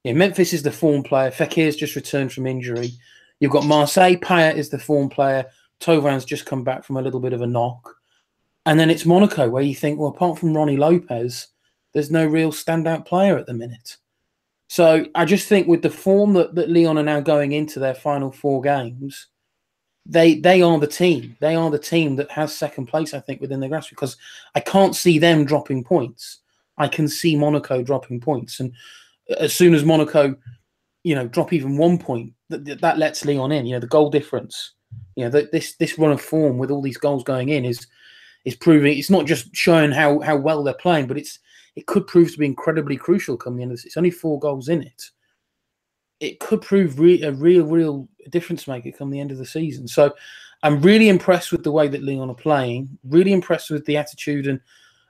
Yeah, 0.03 0.13
Memphis 0.13 0.53
is 0.53 0.63
the 0.63 0.71
form 0.71 1.03
player. 1.03 1.31
Fekir's 1.31 1.75
just 1.75 1.95
returned 1.95 2.33
from 2.33 2.47
injury. 2.47 2.91
You've 3.39 3.51
got 3.51 3.65
Marseille. 3.65 4.15
Payet 4.15 4.55
is 4.55 4.69
the 4.69 4.79
form 4.79 5.09
player. 5.09 5.45
Thauvin's 5.81 6.25
just 6.25 6.45
come 6.45 6.63
back 6.63 6.83
from 6.83 6.97
a 6.97 7.01
little 7.01 7.19
bit 7.19 7.33
of 7.33 7.41
a 7.41 7.47
knock. 7.47 7.95
And 8.65 8.79
then 8.79 8.89
it's 8.89 9.05
Monaco, 9.05 9.49
where 9.49 9.61
you 9.61 9.75
think, 9.75 9.99
well, 9.99 10.09
apart 10.09 10.39
from 10.39 10.53
Rony 10.53 10.77
Lopes, 10.77 11.47
there's 11.93 12.11
no 12.11 12.25
real 12.25 12.51
standout 12.51 13.05
player 13.05 13.37
at 13.37 13.45
the 13.45 13.53
minute. 13.53 13.97
So 14.67 15.05
I 15.13 15.25
just 15.25 15.47
think 15.47 15.67
with 15.67 15.81
the 15.81 15.89
form 15.89 16.33
that, 16.33 16.55
that 16.55 16.69
Lyon 16.69 16.97
are 16.97 17.03
now 17.03 17.19
going 17.19 17.51
into 17.51 17.79
their 17.79 17.93
final 17.93 18.31
four 18.31 18.61
games, 18.61 19.27
they 20.05 20.35
they 20.35 20.61
are 20.61 20.79
the 20.79 20.87
team. 20.87 21.35
They 21.39 21.55
are 21.55 21.71
the 21.71 21.79
team 21.79 22.15
that 22.17 22.29
has 22.31 22.55
second 22.55 22.87
place, 22.87 23.13
I 23.13 23.19
think, 23.19 23.41
within 23.41 23.59
the 23.59 23.67
grass 23.67 23.89
because 23.89 24.17
I 24.53 24.59
can't 24.59 24.95
see 24.95 25.17
them 25.17 25.45
dropping 25.45 25.83
points. 25.83 26.39
I 26.77 26.87
can 26.87 27.07
see 27.07 27.35
Monaco 27.35 27.81
dropping 27.81 28.19
points. 28.19 28.59
And 28.59 28.73
uh, 29.29 29.35
as 29.39 29.55
soon 29.55 29.73
as 29.73 29.83
Monaco, 29.83 30.35
you 31.03 31.15
know, 31.15 31.27
drop 31.27 31.53
even 31.53 31.77
one 31.77 31.97
point, 31.97 32.33
that, 32.49 32.81
that 32.81 32.97
lets 32.97 33.25
Lyon 33.25 33.51
in. 33.51 33.65
You 33.65 33.75
know, 33.75 33.79
the 33.79 33.87
goal 33.87 34.09
difference. 34.09 34.73
You 35.15 35.25
know, 35.25 35.31
the, 35.31 35.49
this 35.51 35.75
this 35.75 35.97
run 35.97 36.11
of 36.11 36.21
form 36.21 36.57
with 36.57 36.71
all 36.71 36.81
these 36.81 36.97
goals 36.97 37.23
going 37.23 37.49
in 37.49 37.65
is 37.65 37.87
is 38.45 38.55
proving 38.55 38.97
it's 38.97 39.09
not 39.09 39.25
just 39.25 39.55
showing 39.55 39.91
how 39.91 40.19
how 40.19 40.37
well 40.37 40.63
they're 40.63 40.73
playing, 40.75 41.07
but 41.07 41.17
it's 41.17 41.39
it 41.75 41.87
could 41.87 42.07
prove 42.07 42.31
to 42.31 42.37
be 42.37 42.45
incredibly 42.45 42.95
crucial 42.95 43.37
coming 43.37 43.67
this. 43.69 43.85
It's 43.85 43.97
only 43.97 44.11
four 44.11 44.39
goals 44.39 44.69
in 44.69 44.83
it. 44.83 45.09
It 46.19 46.39
could 46.39 46.61
prove 46.61 46.99
re- 46.99 47.21
a 47.23 47.31
real, 47.31 47.65
real 47.65 48.07
difference 48.29 48.67
maker 48.67 48.91
come 48.91 49.09
the 49.09 49.19
end 49.19 49.31
of 49.31 49.37
the 49.37 49.45
season. 49.45 49.87
So 49.87 50.13
I'm 50.63 50.81
really 50.81 51.09
impressed 51.09 51.51
with 51.51 51.63
the 51.63 51.71
way 51.71 51.87
that 51.87 52.03
Lyon 52.03 52.29
are 52.29 52.35
playing. 52.35 52.97
Really 53.03 53.33
impressed 53.33 53.69
with 53.69 53.85
the 53.85 53.97
attitude 53.97 54.47
and 54.47 54.59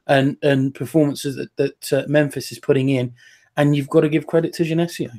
and 0.07 0.37
and 0.43 0.75
performances 0.75 1.35
that, 1.35 1.55
that 1.57 1.93
uh, 1.93 2.03
Memphis 2.07 2.51
is 2.51 2.59
putting 2.59 2.89
in. 2.89 3.13
And 3.57 3.75
you've 3.75 3.89
got 3.89 4.01
to 4.01 4.09
give 4.09 4.27
credit 4.27 4.53
to 4.53 4.63
Genesio. 4.63 5.11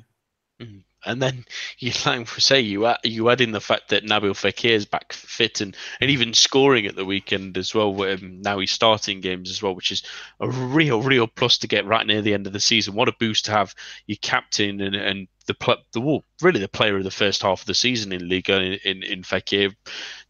Mm-hmm. 0.61 0.79
And 1.07 1.23
then 1.23 1.45
you 1.79 1.93
like 2.05 2.29
say 2.29 2.61
you 2.61 2.87
add, 2.87 2.99
you 3.03 3.31
add 3.31 3.41
in 3.41 3.53
the 3.53 3.61
fact 3.61 3.89
that 3.89 4.05
Nabil 4.05 4.33
Fekir 4.33 4.71
is 4.71 4.85
back 4.85 5.13
fit 5.13 5.61
and, 5.61 5.77
and 6.01 6.11
even 6.11 6.35
scoring 6.35 6.87
at 6.87 6.97
the 6.97 7.05
weekend 7.05 7.57
as 7.57 7.75
well. 7.75 8.03
Um, 8.03 8.43
now 8.43 8.59
he's 8.59 8.73
starting 8.73 9.21
games 9.21 9.51
as 9.51 9.63
well, 9.63 9.75
which 9.75 9.93
is 9.93 10.03
a 10.41 10.51
real 10.51 11.01
real 11.01 11.27
plus 11.27 11.57
to 11.59 11.67
get 11.67 11.87
right 11.87 12.07
near 12.07 12.21
the 12.21 12.35
end 12.35 12.47
of 12.47 12.53
the 12.53 12.61
season. 12.61 12.95
What 12.95 13.09
a 13.09 13.15
boost 13.19 13.47
to 13.47 13.53
have 13.53 13.75
your 14.07 14.19
captain 14.21 14.81
and 14.81 14.95
and 14.95 15.29
the 15.47 15.79
the 15.93 16.21
really 16.43 16.61
the 16.61 16.69
player 16.69 16.97
of 16.97 17.05
the 17.05 17.11
first 17.11 17.43
half 17.43 17.61
of 17.61 17.67
the 17.67 17.75
season 17.75 18.13
in 18.13 18.29
Liga 18.29 18.61
in 18.61 18.79
in, 18.85 19.03
in 19.03 19.23
Fekir 19.23 19.75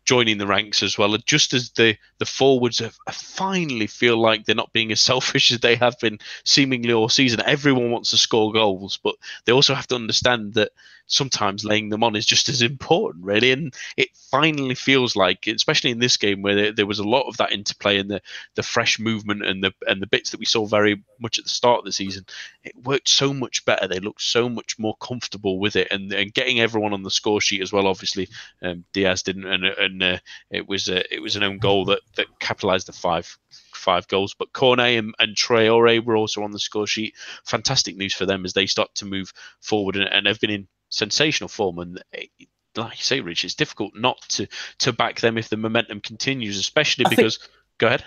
joining 0.06 0.38
the 0.38 0.46
ranks 0.46 0.82
as 0.82 0.96
well. 0.96 1.16
Just 1.18 1.52
as 1.52 1.70
the 1.70 1.96
the 2.18 2.24
forwards 2.24 2.78
have, 2.78 2.96
finally 3.12 3.86
feel 3.86 4.16
like 4.16 4.44
they're 4.44 4.54
not 4.54 4.72
being 4.72 4.92
as 4.92 5.00
selfish 5.12 5.52
as 5.52 5.60
they 5.60 5.76
have 5.76 5.98
been 5.98 6.18
seemingly 6.44 6.92
all 6.92 7.08
season. 7.08 7.42
Everyone 7.44 7.90
wants 7.90 8.10
to 8.10 8.16
score 8.16 8.52
goals, 8.52 8.98
but 9.02 9.16
they 9.44 9.52
also 9.52 9.74
have 9.74 9.86
to 9.88 9.94
understand 9.94 10.54
that 10.54 10.70
sometimes 11.06 11.64
laying 11.64 11.88
them 11.88 12.02
on 12.02 12.16
is 12.16 12.26
just 12.26 12.48
as 12.48 12.62
important, 12.62 13.24
really. 13.24 13.52
And 13.52 13.74
it 13.96 14.08
finally 14.30 14.74
feels 14.74 15.16
like, 15.16 15.46
especially 15.46 15.90
in 15.90 15.98
this 15.98 16.16
game 16.16 16.42
where 16.42 16.54
there, 16.54 16.72
there, 16.72 16.86
was 16.86 16.98
a 16.98 17.08
lot 17.08 17.28
of 17.28 17.36
that 17.36 17.52
interplay 17.52 17.98
and 17.98 18.10
the, 18.10 18.20
the 18.54 18.62
fresh 18.62 18.98
movement 18.98 19.44
and 19.44 19.62
the 19.62 19.72
and 19.86 20.00
the 20.02 20.06
bits 20.06 20.30
that 20.30 20.40
we 20.40 20.46
saw 20.46 20.66
very 20.66 21.02
much 21.20 21.38
at 21.38 21.44
the 21.44 21.50
start 21.50 21.80
of 21.80 21.84
the 21.84 21.92
season, 21.92 22.26
it 22.64 22.74
worked 22.84 23.08
so 23.08 23.32
much 23.32 23.64
better. 23.64 23.86
They 23.86 24.00
looked 24.00 24.22
so 24.22 24.48
much 24.48 24.78
more 24.78 24.96
comfortable 24.96 25.58
with 25.58 25.76
it, 25.76 25.88
and, 25.90 26.12
and 26.12 26.34
getting 26.34 26.60
everyone 26.60 26.92
on 26.92 27.02
the 27.02 27.10
score 27.10 27.40
sheet 27.40 27.62
as 27.62 27.72
well. 27.72 27.86
Obviously, 27.86 28.28
um, 28.62 28.84
Diaz 28.92 29.22
didn't, 29.22 29.46
and, 29.46 29.64
and 29.64 29.95
uh, 30.02 30.18
it 30.50 30.68
was 30.68 30.88
a, 30.88 31.14
it 31.14 31.20
was 31.20 31.36
an 31.36 31.42
own 31.42 31.58
goal 31.58 31.84
that 31.86 32.00
that 32.16 32.26
capitalised 32.40 32.88
the 32.88 32.92
five 32.92 33.36
five 33.72 34.08
goals. 34.08 34.34
But 34.38 34.52
Cornet 34.52 34.98
and, 34.98 35.14
and 35.18 35.36
Traore 35.36 36.04
were 36.04 36.16
also 36.16 36.42
on 36.42 36.52
the 36.52 36.58
score 36.58 36.86
sheet. 36.86 37.14
Fantastic 37.44 37.96
news 37.96 38.14
for 38.14 38.26
them 38.26 38.44
as 38.44 38.52
they 38.52 38.66
start 38.66 38.94
to 38.96 39.04
move 39.04 39.32
forward 39.60 39.96
and, 39.96 40.08
and 40.08 40.26
have 40.26 40.40
been 40.40 40.50
in 40.50 40.68
sensational 40.88 41.48
form. 41.48 41.78
And 41.78 42.02
eh, 42.12 42.26
like 42.74 42.98
you 42.98 43.04
say, 43.04 43.20
Rich, 43.20 43.44
it's 43.44 43.54
difficult 43.54 43.92
not 43.94 44.20
to 44.30 44.46
to 44.78 44.92
back 44.92 45.20
them 45.20 45.38
if 45.38 45.48
the 45.48 45.56
momentum 45.56 46.00
continues, 46.00 46.58
especially 46.58 47.06
because. 47.08 47.38
Think, 47.38 47.50
go 47.78 47.86
ahead. 47.88 48.04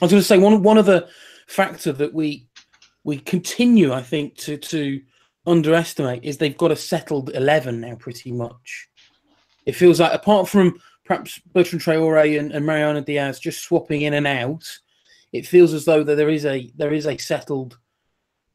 I 0.00 0.04
was 0.04 0.10
going 0.10 0.20
to 0.20 0.26
say 0.26 0.38
one 0.38 0.62
one 0.62 0.78
other 0.78 1.08
factor 1.46 1.92
that 1.92 2.12
we 2.12 2.46
we 3.04 3.18
continue, 3.18 3.92
I 3.92 4.02
think, 4.02 4.36
to 4.38 4.56
to 4.56 5.00
underestimate 5.46 6.24
is 6.24 6.38
they've 6.38 6.56
got 6.56 6.72
a 6.72 6.76
settled 6.76 7.30
eleven 7.34 7.80
now, 7.80 7.94
pretty 7.94 8.32
much. 8.32 8.88
It 9.64 9.72
feels 9.72 10.00
like 10.00 10.12
apart 10.12 10.48
from 10.48 10.78
perhaps 11.06 11.40
Bertrand 11.52 11.82
Traore 11.82 12.38
and, 12.38 12.52
and 12.52 12.66
Mariano 12.66 13.00
Diaz 13.00 13.38
just 13.38 13.62
swapping 13.62 14.02
in 14.02 14.14
and 14.14 14.26
out, 14.26 14.64
it 15.32 15.46
feels 15.46 15.72
as 15.72 15.84
though 15.84 16.02
that 16.02 16.16
there 16.16 16.28
is 16.28 16.44
a 16.44 16.70
there 16.76 16.92
is 16.92 17.06
a 17.06 17.16
settled 17.16 17.78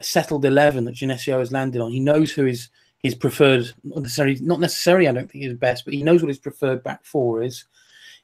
settled 0.01 0.45
eleven 0.45 0.85
that 0.85 0.95
Genesio 0.95 1.39
has 1.39 1.51
landed 1.51 1.81
on. 1.81 1.91
He 1.91 1.99
knows 1.99 2.31
who 2.31 2.45
is 2.45 2.69
his 3.03 3.15
preferred, 3.15 3.71
not 3.83 4.03
necessarily, 4.03 4.37
not 4.41 4.59
necessarily, 4.59 5.07
I 5.07 5.11
don't 5.11 5.29
think 5.29 5.43
he's 5.43 5.53
best, 5.53 5.85
but 5.85 5.93
he 5.93 6.03
knows 6.03 6.21
what 6.21 6.27
his 6.29 6.37
preferred 6.37 6.83
back 6.83 7.03
four 7.03 7.41
is. 7.41 7.65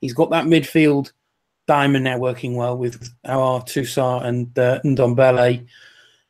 He's 0.01 0.13
got 0.13 0.29
that 0.29 0.45
midfield 0.45 1.11
diamond 1.65 2.03
now 2.03 2.17
working 2.17 2.55
well 2.55 2.77
with 2.77 3.09
our 3.25 3.61
Tousart 3.63 4.25
and 4.25 4.57
uh, 4.59 4.79
Ndombele 4.85 5.65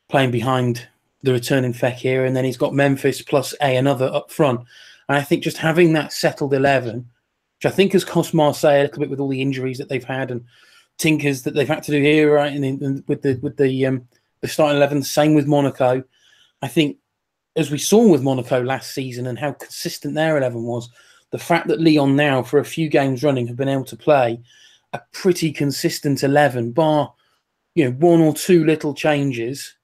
playing 0.08 0.32
behind 0.32 0.88
the 1.24 1.34
returning 1.34 1.74
Fekir, 1.74 2.26
and 2.26 2.36
then 2.36 2.46
he's 2.46 2.58
got 2.58 2.74
Memphis 2.74 3.22
plus 3.22 3.54
a 3.62 3.76
another 3.76 4.10
up 4.14 4.32
front. 4.32 4.62
And 5.10 5.18
I 5.18 5.22
think 5.22 5.44
just 5.44 5.58
having 5.58 5.94
that 5.94 6.14
settled 6.14 6.54
eleven, 6.54 7.10
which 7.58 7.72
I 7.72 7.76
think 7.76 7.94
has 7.94 8.06
cost 8.06 8.34
Marseille 8.34 8.82
a 8.82 8.84
little 8.84 9.00
bit 9.00 9.10
with 9.10 9.20
all 9.20 9.30
the 9.30 9.42
injuries 9.42 9.78
that 9.78 9.90
they've 9.90 10.04
had 10.04 10.32
and 10.32 10.44
tinkers 10.98 11.44
that 11.44 11.54
they've 11.54 11.68
had 11.68 11.84
to 11.84 11.92
do 11.92 12.02
here, 12.02 12.36
right? 12.36 12.54
And, 12.54 12.64
and 12.82 13.04
with 13.08 13.22
the 13.22 13.36
with 13.42 13.58
the 13.58 13.86
um, 13.86 14.08
the 14.42 14.48
starting 14.48 14.78
eleven, 14.78 15.04
same 15.04 15.34
with 15.34 15.48
Monaco. 15.48 16.04
I 16.62 16.68
think 16.68 16.98
as 17.58 17.72
we 17.72 17.80
saw 17.80 18.08
with 18.08 18.22
Monaco 18.22 18.62
last 18.62 18.94
season 18.94 19.28
and 19.28 19.38
how 19.38 19.52
consistent 19.52 20.14
their 20.14 20.38
11 20.38 20.62
was, 20.64 20.90
the 21.32 21.40
fact 21.40 21.68
that 21.68 21.82
Lyon 21.82 22.16
now, 22.16 22.44
for 22.44 22.60
a 22.60 22.66
few 22.66 22.88
games 22.88 23.24
running, 23.24 23.48
have 23.48 23.58
been 23.58 23.68
able 23.68 23.84
to 23.86 23.98
play 23.98 24.40
a 24.94 25.02
pretty 25.12 25.52
consistent 25.52 26.24
11, 26.24 26.72
bar 26.72 27.14
you 27.76 27.86
know 27.86 27.92
one 27.92 28.22
or 28.22 28.34
two 28.34 28.64
little 28.64 28.94
changes, 28.94 29.76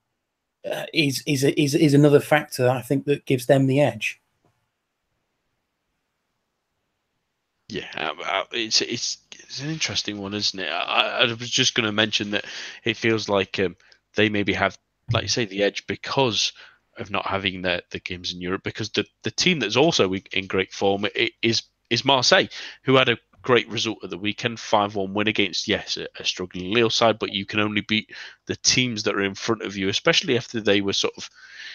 uh, 0.70 0.86
is 0.94 1.22
is 1.26 1.44
is 1.44 1.74
is 1.74 1.94
another 1.94 2.20
factor 2.20 2.68
I 2.68 2.80
think 2.80 3.04
that 3.04 3.26
gives 3.26 3.46
them 3.46 3.66
the 3.66 3.80
edge. 3.80 4.20
Yeah, 7.74 8.44
it's 8.52 8.80
it's 8.80 9.18
it's 9.32 9.60
an 9.60 9.70
interesting 9.70 10.18
one, 10.18 10.32
isn't 10.32 10.60
it? 10.60 10.68
I, 10.68 11.22
I 11.22 11.24
was 11.24 11.50
just 11.50 11.74
going 11.74 11.86
to 11.86 11.92
mention 11.92 12.30
that 12.30 12.44
it 12.84 12.96
feels 12.96 13.28
like 13.28 13.58
um, 13.58 13.76
they 14.14 14.28
maybe 14.28 14.52
have, 14.52 14.78
like 15.12 15.22
you 15.22 15.28
say, 15.28 15.44
the 15.44 15.64
edge 15.64 15.86
because 15.88 16.52
of 16.96 17.10
not 17.10 17.26
having 17.26 17.62
the 17.62 17.82
the 17.90 17.98
games 17.98 18.32
in 18.32 18.40
Europe 18.40 18.62
because 18.62 18.90
the 18.90 19.04
the 19.24 19.30
team 19.32 19.58
that's 19.58 19.76
also 19.76 20.14
in 20.14 20.46
great 20.46 20.72
form 20.72 21.04
is 21.42 21.64
is 21.90 22.04
Marseille, 22.04 22.46
who 22.84 22.94
had 22.94 23.08
a 23.08 23.18
great 23.44 23.68
result 23.68 23.98
at 24.02 24.10
the 24.10 24.18
weekend, 24.18 24.58
five 24.58 24.96
one 24.96 25.14
win 25.14 25.28
against 25.28 25.68
yes 25.68 25.96
a, 25.96 26.08
a, 26.18 26.24
struggling 26.24 26.72
Lille 26.72 26.90
side, 26.90 27.18
but 27.18 27.32
you 27.32 27.46
can 27.46 27.60
only 27.60 27.82
beat 27.82 28.10
the 28.46 28.56
teams 28.56 29.02
that 29.04 29.14
are 29.14 29.22
in 29.22 29.34
front 29.34 29.62
of 29.62 29.76
you, 29.76 29.88
especially 29.88 30.36
after 30.36 30.60
they 30.60 30.80
were 30.80 30.92
sort 30.92 31.14
of 31.16 31.30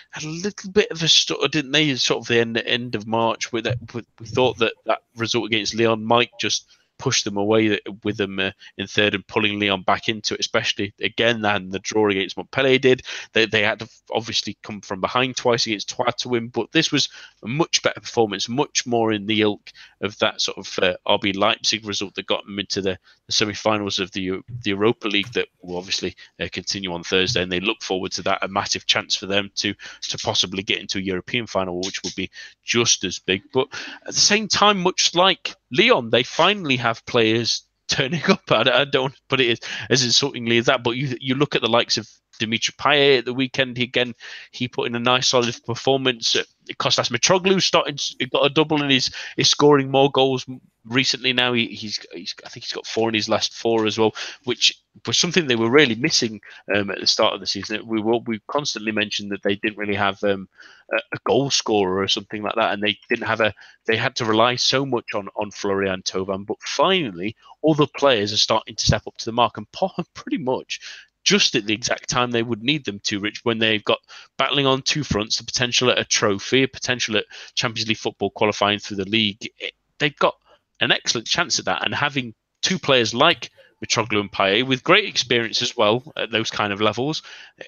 had 0.10 0.24
a 0.24 0.28
little 0.28 0.72
bit 0.72 0.92
of 0.92 1.02
a 1.04 1.08
stutter, 1.08 1.48
didn't 1.48 1.72
they? 1.72 1.96
Sort 1.96 2.22
of 2.22 2.28
the 2.28 2.40
end 2.40 2.58
end 2.58 2.96
of 2.96 3.08
March, 3.08 3.52
with 3.54 3.64
that, 3.64 3.78
we 3.94 4.26
thought 4.26 4.58
that 4.58 4.74
that 4.86 5.04
result 5.16 5.46
against 5.46 5.76
Lyon 5.76 6.04
might 6.04 6.32
just 6.40 6.66
push 7.00 7.24
them 7.24 7.38
away 7.38 7.80
with 8.04 8.18
them 8.18 8.40
uh, 8.40 8.52
in 8.78 8.86
third 8.86 9.16
and 9.16 9.26
pulling 9.26 9.60
Lyon 9.60 9.82
back 9.82 10.10
into 10.10 10.36
it, 10.36 10.40
especially 10.40 10.94
again 11.02 11.42
than 11.42 11.70
the 11.70 11.80
draw 11.80 12.10
against 12.10 12.38
Montpellier 12.38 12.78
did. 12.78 13.02
They, 13.34 13.46
they 13.46 13.64
had 13.64 13.80
to 13.80 13.90
obviously 14.12 14.58
come 14.62 14.82
from 14.82 15.02
behind 15.02 15.38
twice 15.38 15.66
against 15.66 15.90
Troyes 15.90 16.16
to 16.20 16.30
win, 16.30 16.50
but 16.50 16.72
this 16.72 16.92
was 16.92 17.10
a 17.44 17.48
much 17.48 17.82
better 17.82 18.00
performance, 18.00 18.48
much 18.48 18.86
more 18.86 19.12
in 19.12 19.26
the 19.26 19.42
ilk 19.42 19.72
of 20.02 20.18
that 20.20 20.42
sort 20.42 20.58
of 20.58 20.80
uh, 20.84 20.96
RB 21.08 21.36
Leipzig 21.36 21.86
result 21.86 22.14
that 22.16 22.28
got 22.28 22.46
them 22.46 22.60
into 22.60 22.82
the, 22.82 22.98
the 23.26 23.32
semi-finals 23.32 24.00
of 24.00 24.12
the 24.12 24.40
the 24.62 24.72
Europa 24.72 25.08
League 25.08 25.32
that 25.34 25.48
will 25.62 25.78
obviously 25.78 26.16
uh, 26.40 26.48
continue 26.52 26.94
on 26.94 27.04
Thursday, 27.04 27.42
and 27.42 27.52
they 27.52 27.60
look 27.60 27.82
forward 27.82 28.12
to 28.14 28.22
that. 28.24 28.44
A 28.44 28.48
massive 28.48 28.86
chance 28.86 29.16
for 29.16 29.26
them 29.26 29.50
to 29.56 29.74
to 30.02 30.18
possibly 30.18 30.64
get 30.64 30.80
into 30.80 30.98
a 30.98 31.02
European 31.02 31.48
final, 31.48 31.80
which 31.80 32.02
will 32.04 32.12
be 32.16 32.30
just 32.64 33.04
as 33.04 33.20
big. 33.20 33.42
But 33.54 33.68
at 34.06 34.14
the 34.14 34.20
same 34.20 34.48
time, 34.48 34.82
much 34.82 35.16
like 35.16 35.56
Lyon, 35.72 36.10
they 36.10 36.24
finally 36.24 36.78
have 36.78 37.06
players 37.06 37.64
turning 37.88 38.24
up. 38.30 38.44
I, 38.52 38.82
I 38.82 38.86
don't 38.86 39.16
put 39.28 39.40
it 39.40 39.52
as, 39.52 39.60
as 39.90 40.04
insultingly 40.04 40.58
as 40.58 40.66
that, 40.66 40.84
but 40.84 40.92
you 40.92 41.16
you 41.20 41.36
look 41.36 41.56
at 41.56 41.62
the 41.62 41.70
likes 41.70 41.98
of 41.98 42.08
Dimitri 42.40 42.74
Payet 42.78 43.20
at 43.20 43.26
the 43.26 43.34
weekend. 43.34 43.78
He, 43.78 43.84
again, 43.84 44.16
he 44.52 44.68
put 44.68 44.88
in 44.88 44.96
a 44.96 45.00
nice 45.00 45.28
solid 45.28 45.56
performance. 45.66 46.36
Kostas 46.78 47.12
Mitroglou 47.12 47.62
started 47.62 48.02
got 48.32 48.46
a 48.46 48.50
double 48.50 48.82
and 48.82 48.92
he's 48.92 49.12
is 49.38 49.50
scoring 49.50 49.92
more 49.92 50.10
goals 50.12 50.46
recently. 50.86 51.34
Now 51.34 51.54
he, 51.54 51.68
he's, 51.68 52.00
he's 52.14 52.34
I 52.46 52.50
think 52.50 52.64
he's 52.66 52.74
got 52.74 52.88
four 52.88 53.10
in 53.10 53.16
his 53.16 53.30
last 53.30 53.54
four 53.54 53.86
as 53.86 53.98
well, 54.00 54.16
which 54.46 54.82
was 55.06 55.18
something 55.18 55.48
they 55.48 55.56
were 55.56 55.70
really 55.70 55.96
missing 55.96 56.42
um, 56.74 56.90
at 56.90 57.00
the 57.00 57.08
start 57.08 57.34
of 57.34 57.40
the 57.40 57.48
season. 57.48 57.86
We 57.86 58.02
will 58.02 58.22
we 58.22 58.42
constantly 58.48 58.92
mentioned 58.92 59.32
that 59.32 59.44
they 59.44 59.56
didn't 59.56 59.78
really 59.78 59.96
have 59.96 60.24
um, 60.24 60.48
a, 60.92 60.98
a, 60.98 61.18
goal 61.26 61.50
scorer 61.50 62.02
or 62.02 62.08
something 62.08 62.42
like 62.44 62.56
that, 62.56 62.74
and 62.74 62.84
they 62.84 62.98
didn't 63.10 63.28
have 63.28 63.42
a. 63.42 63.54
They 63.86 63.98
had 63.98 64.16
to 64.18 64.26
rely 64.26 64.56
so 64.56 64.86
much 64.86 65.14
on 65.14 65.30
on 65.36 65.52
Florian 65.52 66.02
Thauvin, 66.04 66.46
but 66.46 66.58
finally 66.62 67.36
all 67.62 67.74
the 67.74 67.88
players 67.88 68.34
are 68.34 68.38
starting 68.38 68.76
to 68.76 68.86
step 68.86 69.04
up 69.08 69.18
to 69.18 69.26
the 69.26 69.32
mark, 69.32 69.58
and 69.58 69.68
pretty 70.14 70.38
much 70.38 70.80
just 71.24 71.56
at 71.56 71.66
the 71.66 71.74
exact 71.74 72.10
time 72.10 72.32
they 72.32 72.44
would 72.44 72.64
need 72.64 72.86
them 72.86 73.00
to, 73.02 73.20
Rich, 73.20 73.42
when 73.44 73.60
they've 73.60 73.84
got 73.84 74.00
battling 74.38 74.66
on 74.66 74.82
two 74.82 75.04
fronts, 75.04 75.38
the 75.38 75.44
potential 75.44 75.92
at 75.92 76.00
a 76.00 76.06
trophy, 76.06 76.64
a 76.64 76.68
potential 76.68 77.18
at 77.18 77.26
Champions 77.56 77.88
League 77.88 77.98
football 77.98 78.32
qualifying 78.32 78.80
through 78.80 78.98
the 78.98 79.10
league. 79.10 79.46
It, 79.60 79.74
they've 80.00 80.16
got 80.16 80.36
an 80.80 80.92
excellent 80.92 81.28
chance 81.28 81.60
at 81.60 81.66
that. 81.66 81.86
And 81.86 81.94
having 81.94 82.34
two 82.62 82.80
players 82.80 83.14
like 83.14 83.52
Mitroglou 83.84 84.20
and 84.20 84.32
Payet 84.32 84.68
with 84.68 84.84
great 84.84 85.06
experience 85.06 85.62
as 85.62 85.76
well 85.78 86.04
at 86.18 86.32
those 86.32 86.52
kind 86.52 86.74
of 86.74 86.82
levels, 86.82 87.22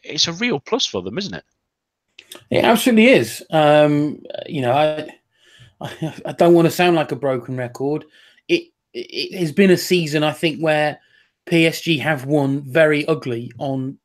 it's 0.03 0.27
a 0.27 0.33
real 0.33 0.59
plus 0.59 0.85
for 0.85 1.01
them, 1.01 1.17
isn't 1.17 1.33
it? 1.33 1.43
It 2.49 2.63
absolutely 2.63 3.07
is. 3.07 3.43
Um, 3.49 4.21
you 4.45 4.61
know, 4.61 4.73
I, 4.73 5.09
I 6.25 6.33
don't 6.33 6.53
want 6.53 6.65
to 6.65 6.71
sound 6.71 6.95
like 6.95 7.11
a 7.11 7.17
broken 7.17 7.57
record. 7.57 8.05
It 8.47 8.63
it 8.93 9.37
has 9.37 9.51
been 9.51 9.71
a 9.71 9.77
season, 9.77 10.23
I 10.23 10.33
think, 10.33 10.59
where 10.59 10.99
PSG 11.45 11.99
have 12.01 12.25
won 12.25 12.61
very 12.61 13.05
ugly 13.05 13.51
on 13.57 13.97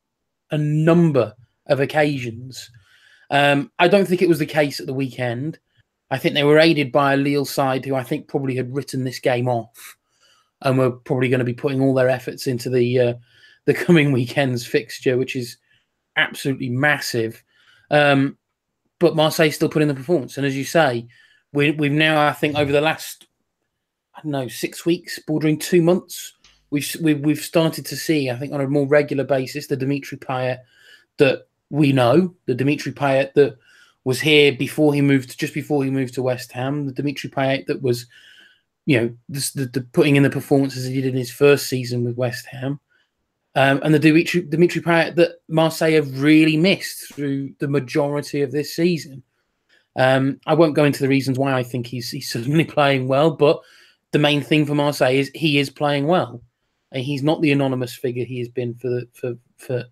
a 0.51 0.57
number 0.57 1.35
of 1.67 1.79
occasions. 1.79 2.71
Um, 3.29 3.71
I 3.77 3.89
don't 3.89 4.07
think 4.07 4.21
it 4.21 4.29
was 4.29 4.39
the 4.39 4.45
case 4.45 4.79
at 4.79 4.85
the 4.85 4.93
weekend. 4.93 5.59
I 6.09 6.17
think 6.17 6.33
they 6.33 6.45
were 6.45 6.59
aided 6.59 6.93
by 6.93 7.13
a 7.13 7.17
Lille 7.17 7.43
side 7.43 7.83
who 7.83 7.95
I 7.95 8.03
think 8.03 8.29
probably 8.29 8.55
had 8.55 8.73
written 8.73 9.03
this 9.03 9.19
game 9.19 9.49
off 9.49 9.97
and 10.61 10.77
we're 10.77 10.91
probably 10.91 11.29
going 11.29 11.39
to 11.39 11.45
be 11.45 11.53
putting 11.53 11.81
all 11.81 11.93
their 11.93 12.09
efforts 12.09 12.47
into 12.47 12.69
the 12.69 12.99
uh, 12.99 13.13
the 13.65 13.73
coming 13.73 14.11
weekend's 14.13 14.65
fixture, 14.65 15.17
which 15.17 15.35
is 15.35 15.57
absolutely 16.15 16.69
massive. 16.69 17.43
Um, 17.91 18.37
but 18.99 19.15
Marseille 19.15 19.51
still 19.51 19.69
put 19.69 19.81
in 19.81 19.87
the 19.87 19.93
performance, 19.93 20.37
and 20.37 20.45
as 20.45 20.57
you 20.57 20.65
say, 20.65 21.07
we, 21.53 21.71
we've 21.71 21.91
now 21.91 22.27
I 22.27 22.33
think 22.33 22.55
over 22.55 22.71
the 22.71 22.81
last 22.81 23.27
I 24.15 24.21
don't 24.21 24.31
know 24.31 24.47
six 24.47 24.85
weeks, 24.85 25.19
bordering 25.19 25.59
two 25.59 25.81
months, 25.81 26.33
we've 26.69 26.95
we've, 27.01 27.19
we've 27.19 27.39
started 27.39 27.85
to 27.85 27.95
see 27.95 28.29
I 28.29 28.35
think 28.35 28.53
on 28.53 28.61
a 28.61 28.67
more 28.67 28.87
regular 28.87 29.23
basis 29.23 29.67
the 29.67 29.77
Dimitri 29.77 30.17
Payet 30.17 30.59
that 31.17 31.47
we 31.69 31.91
know, 31.91 32.33
the 32.45 32.55
Dimitri 32.55 32.91
Payet 32.91 33.33
that 33.33 33.57
was 34.03 34.21
here 34.21 34.53
before 34.53 34.93
he 34.93 35.01
moved, 35.01 35.37
just 35.37 35.53
before 35.53 35.83
he 35.83 35.89
moved 35.89 36.13
to 36.13 36.21
West 36.21 36.51
Ham. 36.53 36.85
The 36.85 36.93
Dimitri 36.93 37.29
Payet 37.29 37.65
that 37.65 37.81
was, 37.81 38.05
you 38.87 39.01
know, 39.01 39.15
the, 39.27 39.51
the, 39.53 39.65
the 39.65 39.81
putting 39.91 40.15
in 40.15 40.23
the 40.23 40.29
performances 40.29 40.85
he 40.85 41.01
did 41.01 41.11
in 41.11 41.17
his 41.17 41.29
first 41.29 41.67
season 41.67 42.05
with 42.05 42.15
West 42.15 42.45
Ham, 42.45 42.79
um, 43.53 43.81
and 43.83 43.93
the 43.93 43.99
Dimitri, 43.99 44.41
Dimitri 44.41 44.81
Payet 44.81 45.15
that 45.15 45.41
Marseille 45.49 45.91
have 45.91 46.21
really 46.21 46.55
missed 46.55 47.13
through 47.13 47.53
the 47.59 47.67
majority 47.67 48.41
of 48.41 48.53
this 48.53 48.73
season. 48.73 49.23
Um, 49.97 50.39
I 50.47 50.53
won't 50.53 50.75
go 50.75 50.85
into 50.85 51.01
the 51.01 51.09
reasons 51.09 51.37
why 51.37 51.53
I 51.53 51.63
think 51.63 51.85
he's 51.85 52.09
he's 52.09 52.31
suddenly 52.31 52.63
playing 52.77 53.09
well, 53.09 53.31
but 53.31 53.59
the 54.11 54.19
main 54.19 54.41
thing 54.41 54.65
for 54.65 54.73
Marseille 54.73 55.15
is 55.15 55.31
he 55.35 55.59
is 55.59 55.69
playing 55.69 56.07
well, 56.07 56.41
and 56.93 57.03
he's 57.03 57.23
not 57.23 57.41
the 57.41 57.51
anonymous 57.51 57.93
figure 57.93 58.23
he 58.23 58.39
has 58.39 58.47
been 58.47 58.73
for 58.75 59.01
for 59.11 59.35
for 59.57 59.83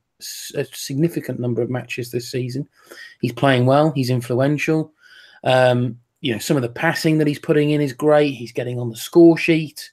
a 0.56 0.66
significant 0.72 1.42
number 1.42 1.62
of 1.62 1.70
matches 1.70 2.12
this 2.12 2.32
season. 2.32 2.66
He's 3.20 3.34
playing 3.34 3.66
well. 3.66 3.92
He's 3.92 4.10
influential. 4.10 4.94
Um, 5.44 6.00
you 6.26 6.34
know, 6.34 6.40
some 6.40 6.58
of 6.58 6.64
the 6.64 6.70
passing 6.70 7.20
that 7.20 7.28
he's 7.28 7.38
putting 7.38 7.70
in 7.70 7.82
is 7.82 7.94
great. 7.94 8.34
He's 8.34 8.52
getting 8.52 8.80
on 8.80 8.90
the 8.90 8.98
score 8.98 9.38
sheet. 9.38 9.92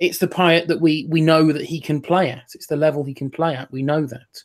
It's 0.00 0.18
the 0.18 0.26
Payet 0.26 0.66
that 0.66 0.80
we 0.80 1.06
we 1.08 1.20
know 1.20 1.52
that 1.52 1.64
he 1.64 1.80
can 1.80 2.00
play 2.00 2.32
at. 2.32 2.50
It's 2.52 2.66
the 2.66 2.76
level 2.76 3.04
he 3.04 3.14
can 3.14 3.30
play 3.30 3.54
at. 3.54 3.70
We 3.70 3.84
know 3.84 4.04
that. 4.04 4.42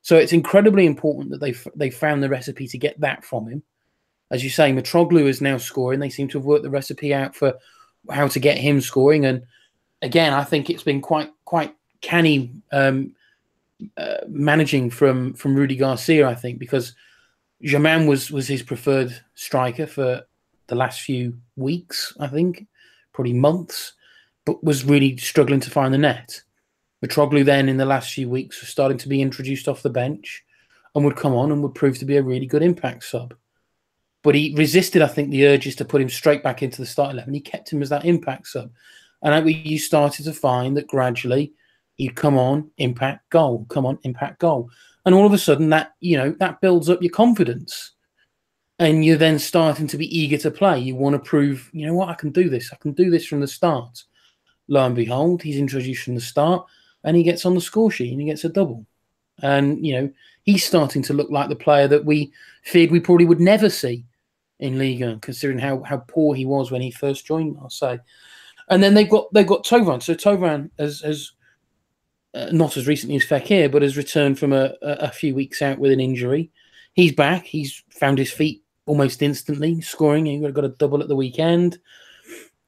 So 0.00 0.16
it's 0.16 0.32
incredibly 0.32 0.86
important 0.86 1.28
that 1.28 1.40
they 1.42 1.54
they 1.76 1.90
found 1.90 2.22
the 2.22 2.30
recipe 2.30 2.66
to 2.68 2.78
get 2.78 2.98
that 3.00 3.22
from 3.22 3.48
him. 3.48 3.62
As 4.30 4.42
you 4.42 4.48
say, 4.48 4.72
Mitroglou 4.72 5.26
is 5.26 5.42
now 5.42 5.58
scoring. 5.58 6.00
They 6.00 6.08
seem 6.08 6.28
to 6.28 6.38
have 6.38 6.46
worked 6.46 6.62
the 6.62 6.70
recipe 6.70 7.12
out 7.12 7.36
for 7.36 7.52
how 8.10 8.28
to 8.28 8.40
get 8.40 8.56
him 8.56 8.80
scoring. 8.80 9.26
And 9.26 9.42
again, 10.00 10.32
I 10.32 10.42
think 10.42 10.70
it's 10.70 10.84
been 10.84 11.02
quite 11.02 11.30
quite 11.44 11.76
canny 12.00 12.50
um, 12.72 13.14
uh, 13.98 14.24
managing 14.26 14.88
from 14.88 15.34
from 15.34 15.54
Rudy 15.54 15.76
Garcia, 15.76 16.26
I 16.26 16.34
think, 16.34 16.58
because 16.58 16.94
Germain 17.62 18.06
was 18.06 18.30
was 18.30 18.48
his 18.48 18.62
preferred 18.62 19.14
striker 19.34 19.86
for 19.86 20.24
the 20.66 20.74
last 20.74 21.00
few 21.00 21.36
weeks, 21.56 22.14
I 22.20 22.26
think, 22.28 22.66
probably 23.12 23.34
months, 23.34 23.92
but 24.44 24.62
was 24.64 24.84
really 24.84 25.16
struggling 25.16 25.60
to 25.60 25.70
find 25.70 25.92
the 25.92 25.98
net. 25.98 26.42
Mitroglou 27.04 27.44
then 27.44 27.68
in 27.68 27.76
the 27.76 27.84
last 27.84 28.12
few 28.12 28.28
weeks 28.28 28.60
was 28.60 28.70
starting 28.70 28.98
to 28.98 29.08
be 29.08 29.22
introduced 29.22 29.68
off 29.68 29.82
the 29.82 29.90
bench 29.90 30.44
and 30.94 31.04
would 31.04 31.16
come 31.16 31.34
on 31.34 31.50
and 31.50 31.62
would 31.62 31.74
prove 31.74 31.98
to 31.98 32.04
be 32.04 32.16
a 32.16 32.22
really 32.22 32.46
good 32.46 32.62
impact 32.62 33.04
sub. 33.04 33.34
But 34.22 34.36
he 34.36 34.54
resisted, 34.56 35.02
I 35.02 35.08
think, 35.08 35.30
the 35.30 35.46
urges 35.48 35.74
to 35.76 35.84
put 35.84 36.00
him 36.00 36.08
straight 36.08 36.44
back 36.44 36.62
into 36.62 36.80
the 36.80 36.86
start 36.86 37.12
11. 37.12 37.34
He 37.34 37.40
kept 37.40 37.72
him 37.72 37.82
as 37.82 37.88
that 37.88 38.04
impact 38.04 38.46
sub. 38.46 38.70
And 39.22 39.50
you 39.50 39.78
started 39.78 40.24
to 40.24 40.32
find 40.32 40.76
that 40.76 40.86
gradually 40.86 41.52
he'd 41.96 42.16
come 42.16 42.38
on, 42.38 42.70
impact, 42.78 43.28
goal, 43.30 43.66
come 43.68 43.86
on, 43.86 43.98
impact, 44.02 44.40
goal. 44.40 44.70
And 45.04 45.14
all 45.14 45.26
of 45.26 45.32
a 45.32 45.38
sudden 45.38 45.70
that, 45.70 45.92
you 46.00 46.16
know, 46.16 46.34
that 46.38 46.60
builds 46.60 46.88
up 46.88 47.02
your 47.02 47.12
confidence. 47.12 47.92
And 48.82 49.04
you're 49.04 49.16
then 49.16 49.38
starting 49.38 49.86
to 49.86 49.96
be 49.96 50.18
eager 50.18 50.36
to 50.38 50.50
play. 50.50 50.80
You 50.80 50.96
want 50.96 51.14
to 51.14 51.20
prove, 51.20 51.70
you 51.72 51.86
know 51.86 51.94
what, 51.94 52.08
I 52.08 52.14
can 52.14 52.30
do 52.30 52.50
this. 52.50 52.72
I 52.72 52.76
can 52.76 52.90
do 52.90 53.10
this 53.10 53.24
from 53.24 53.38
the 53.38 53.46
start. 53.46 54.02
Lo 54.66 54.84
and 54.84 54.96
behold, 54.96 55.40
he's 55.40 55.56
introduced 55.56 56.02
from 56.02 56.16
the 56.16 56.20
start 56.20 56.66
and 57.04 57.16
he 57.16 57.22
gets 57.22 57.46
on 57.46 57.54
the 57.54 57.60
score 57.60 57.92
sheet 57.92 58.10
and 58.10 58.20
he 58.20 58.26
gets 58.26 58.42
a 58.42 58.48
double. 58.48 58.84
And, 59.40 59.86
you 59.86 59.92
know, 59.92 60.10
he's 60.42 60.64
starting 60.64 61.00
to 61.02 61.12
look 61.14 61.30
like 61.30 61.48
the 61.48 61.54
player 61.54 61.86
that 61.86 62.04
we 62.04 62.32
feared 62.64 62.90
we 62.90 62.98
probably 62.98 63.24
would 63.24 63.38
never 63.38 63.70
see 63.70 64.04
in 64.58 64.80
Liga, 64.80 65.16
considering 65.22 65.60
how, 65.60 65.84
how 65.84 65.98
poor 65.98 66.34
he 66.34 66.44
was 66.44 66.72
when 66.72 66.82
he 66.82 66.90
first 66.90 67.24
joined 67.24 67.54
Marseille. 67.54 67.98
And 68.68 68.82
then 68.82 68.94
they've 68.94 69.08
got 69.08 69.32
they've 69.32 69.46
got 69.46 69.64
Thauvin. 69.64 70.02
So 70.02 70.16
Thauvin 70.16 70.70
has, 70.80 71.02
has 71.02 71.30
uh, 72.34 72.48
not 72.50 72.76
as 72.76 72.88
recently 72.88 73.14
as 73.14 73.24
Fekir, 73.24 73.70
but 73.70 73.82
has 73.82 73.96
returned 73.96 74.40
from 74.40 74.52
a, 74.52 74.74
a, 74.82 75.12
few 75.12 75.36
weeks 75.36 75.62
out 75.62 75.78
with 75.78 75.92
an 75.92 76.00
injury. 76.00 76.50
He's 76.94 77.12
back. 77.12 77.44
He's 77.44 77.84
found 77.90 78.18
his 78.18 78.32
feet 78.32 78.62
almost 78.86 79.22
instantly, 79.22 79.80
scoring. 79.80 80.26
He 80.26 80.38
got 80.38 80.64
a 80.64 80.68
double 80.68 81.02
at 81.02 81.08
the 81.08 81.16
weekend. 81.16 81.78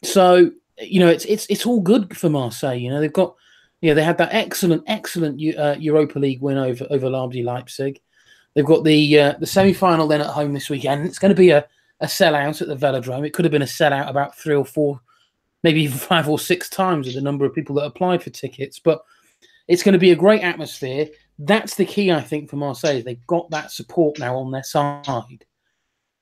So 0.03 0.51
you 0.81 1.01
know, 1.01 1.09
it's 1.09 1.25
it's 1.25 1.47
it's 1.47 1.67
all 1.67 1.81
good 1.81 2.17
for 2.17 2.29
Marseille. 2.29 2.75
You 2.75 2.91
know, 2.91 3.01
they've 3.01 3.13
got 3.13 3.35
you 3.81 3.91
know 3.91 3.95
they 3.95 4.05
had 4.05 4.19
that 4.19 4.35
excellent 4.35 4.83
excellent 4.87 5.41
uh, 5.57 5.77
Europa 5.79 6.19
League 6.19 6.41
win 6.43 6.59
over 6.59 6.87
over 6.91 7.09
RB 7.09 7.45
Leipzig. 7.45 8.01
They've 8.55 8.65
got 8.65 8.85
the 8.85 9.21
uh, 9.21 9.35
the 9.39 9.47
semi 9.47 9.73
final 9.73 10.07
then 10.07 10.21
at 10.21 10.29
home 10.29 10.55
this 10.55 10.71
weekend. 10.71 11.07
It's 11.07 11.19
going 11.19 11.35
to 11.35 11.41
be 11.41 11.51
a 11.51 11.67
a 12.01 12.07
sellout 12.07 12.61
at 12.61 12.69
the 12.69 12.77
Velodrome. 12.77 13.27
It 13.27 13.33
could 13.33 13.45
have 13.45 13.53
been 13.53 13.63
a 13.63 13.67
sellout 13.67 14.09
about 14.09 14.37
three 14.37 14.55
or 14.55 14.65
four, 14.65 15.01
maybe 15.63 15.83
even 15.83 15.99
five 15.99 16.29
or 16.29 16.39
six 16.39 16.69
times 16.69 17.07
with 17.07 17.15
the 17.15 17.21
number 17.21 17.45
of 17.45 17.55
people 17.55 17.77
that 17.77 17.87
applied 17.87 18.23
for 18.23 18.31
tickets. 18.31 18.79
But 18.79 19.03
it's 19.69 19.83
going 19.83 19.95
to 19.95 19.99
be 19.99 20.11
a 20.11 20.17
great 20.17 20.43
atmosphere. 20.43 21.09
That's 21.39 21.75
the 21.75 21.85
key, 21.85 22.13
I 22.13 22.21
think, 22.21 22.51
for 22.51 22.57
Marseille. 22.57 23.03
They've 23.03 23.27
got 23.27 23.51
that 23.51 23.73
support 23.73 24.19
now 24.19 24.37
on 24.37 24.51
their 24.51 24.63
side. 24.63 25.45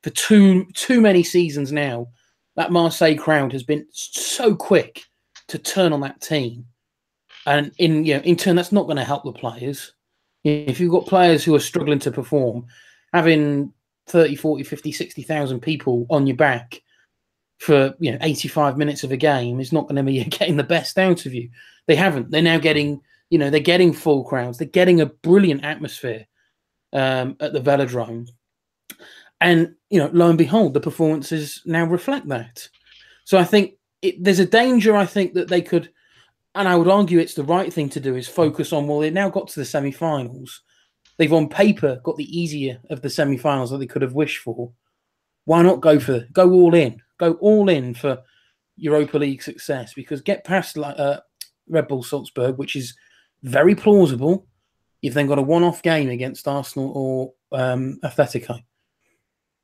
For 0.02 0.10
too 0.10 0.66
too 0.74 1.00
many 1.00 1.22
seasons 1.22 1.72
now, 1.72 2.08
that 2.56 2.72
Marseille 2.72 3.16
crowd 3.16 3.52
has 3.52 3.62
been 3.62 3.86
so 3.90 4.54
quick 4.54 5.04
to 5.48 5.58
turn 5.58 5.92
on 5.92 6.00
that 6.00 6.20
team, 6.20 6.66
and 7.46 7.72
in 7.78 8.04
you 8.04 8.14
know, 8.14 8.22
in 8.22 8.36
turn, 8.36 8.56
that's 8.56 8.72
not 8.72 8.84
going 8.84 8.96
to 8.96 9.04
help 9.04 9.24
the 9.24 9.32
players. 9.32 9.92
If 10.44 10.80
you've 10.80 10.92
got 10.92 11.06
players 11.06 11.44
who 11.44 11.54
are 11.54 11.60
struggling 11.60 12.00
to 12.00 12.10
perform, 12.10 12.66
having 13.12 13.72
30, 14.08 14.34
40, 14.34 14.64
50, 14.64 14.90
60,000 14.90 15.60
people 15.60 16.04
on 16.10 16.26
your 16.26 16.36
back 16.36 16.82
for 17.58 17.94
you 18.00 18.10
know 18.10 18.18
85 18.20 18.76
minutes 18.76 19.04
of 19.04 19.12
a 19.12 19.16
game 19.16 19.60
is 19.60 19.72
not 19.72 19.82
going 19.82 19.94
to 19.96 20.02
be 20.02 20.24
getting 20.24 20.56
the 20.56 20.64
best 20.64 20.98
out 20.98 21.26
of 21.26 21.34
you. 21.34 21.48
They 21.86 21.94
haven't. 21.94 22.30
They're 22.30 22.42
now 22.42 22.58
getting 22.58 23.02
you 23.32 23.38
know, 23.38 23.48
they're 23.48 23.60
getting 23.60 23.94
full 23.94 24.24
crowds. 24.24 24.58
They're 24.58 24.68
getting 24.68 25.00
a 25.00 25.06
brilliant 25.06 25.64
atmosphere 25.64 26.26
um, 26.92 27.34
at 27.40 27.54
the 27.54 27.62
Velodrome. 27.62 28.28
And, 29.40 29.74
you 29.92 29.98
know, 29.98 30.08
lo 30.14 30.30
and 30.30 30.38
behold, 30.38 30.72
the 30.72 30.80
performances 30.80 31.60
now 31.66 31.84
reflect 31.84 32.26
that. 32.28 32.66
So 33.24 33.36
I 33.36 33.44
think 33.44 33.74
it, 34.00 34.24
there's 34.24 34.38
a 34.38 34.46
danger, 34.46 34.96
I 34.96 35.04
think, 35.04 35.34
that 35.34 35.48
they 35.48 35.60
could, 35.60 35.90
and 36.54 36.66
I 36.66 36.76
would 36.76 36.88
argue 36.88 37.18
it's 37.18 37.34
the 37.34 37.44
right 37.44 37.70
thing 37.70 37.90
to 37.90 38.00
do, 38.00 38.16
is 38.16 38.26
focus 38.26 38.72
on, 38.72 38.86
well, 38.86 39.00
they 39.00 39.10
now 39.10 39.28
got 39.28 39.48
to 39.48 39.60
the 39.60 39.66
semi 39.66 39.90
finals. 39.92 40.62
They've 41.18 41.32
on 41.32 41.50
paper 41.50 42.00
got 42.04 42.16
the 42.16 42.40
easier 42.40 42.80
of 42.88 43.02
the 43.02 43.10
semi 43.10 43.36
finals 43.36 43.70
that 43.70 43.78
they 43.78 43.86
could 43.86 44.00
have 44.00 44.14
wished 44.14 44.38
for. 44.38 44.72
Why 45.44 45.60
not 45.60 45.82
go 45.82 46.00
for, 46.00 46.26
go 46.32 46.50
all 46.50 46.74
in, 46.74 47.02
go 47.18 47.34
all 47.34 47.68
in 47.68 47.92
for 47.92 48.22
Europa 48.76 49.18
League 49.18 49.42
success? 49.42 49.92
Because 49.92 50.22
get 50.22 50.42
past 50.42 50.78
like 50.78 50.98
uh, 50.98 51.20
Red 51.68 51.86
Bull 51.86 52.02
Salzburg, 52.02 52.56
which 52.56 52.76
is 52.76 52.96
very 53.42 53.74
plausible. 53.74 54.46
You've 55.02 55.12
then 55.12 55.26
got 55.26 55.38
a 55.38 55.42
one-off 55.42 55.82
game 55.82 56.08
against 56.08 56.48
Arsenal 56.48 56.92
or 56.94 57.60
um, 57.60 57.98
Atletico. 58.02 58.62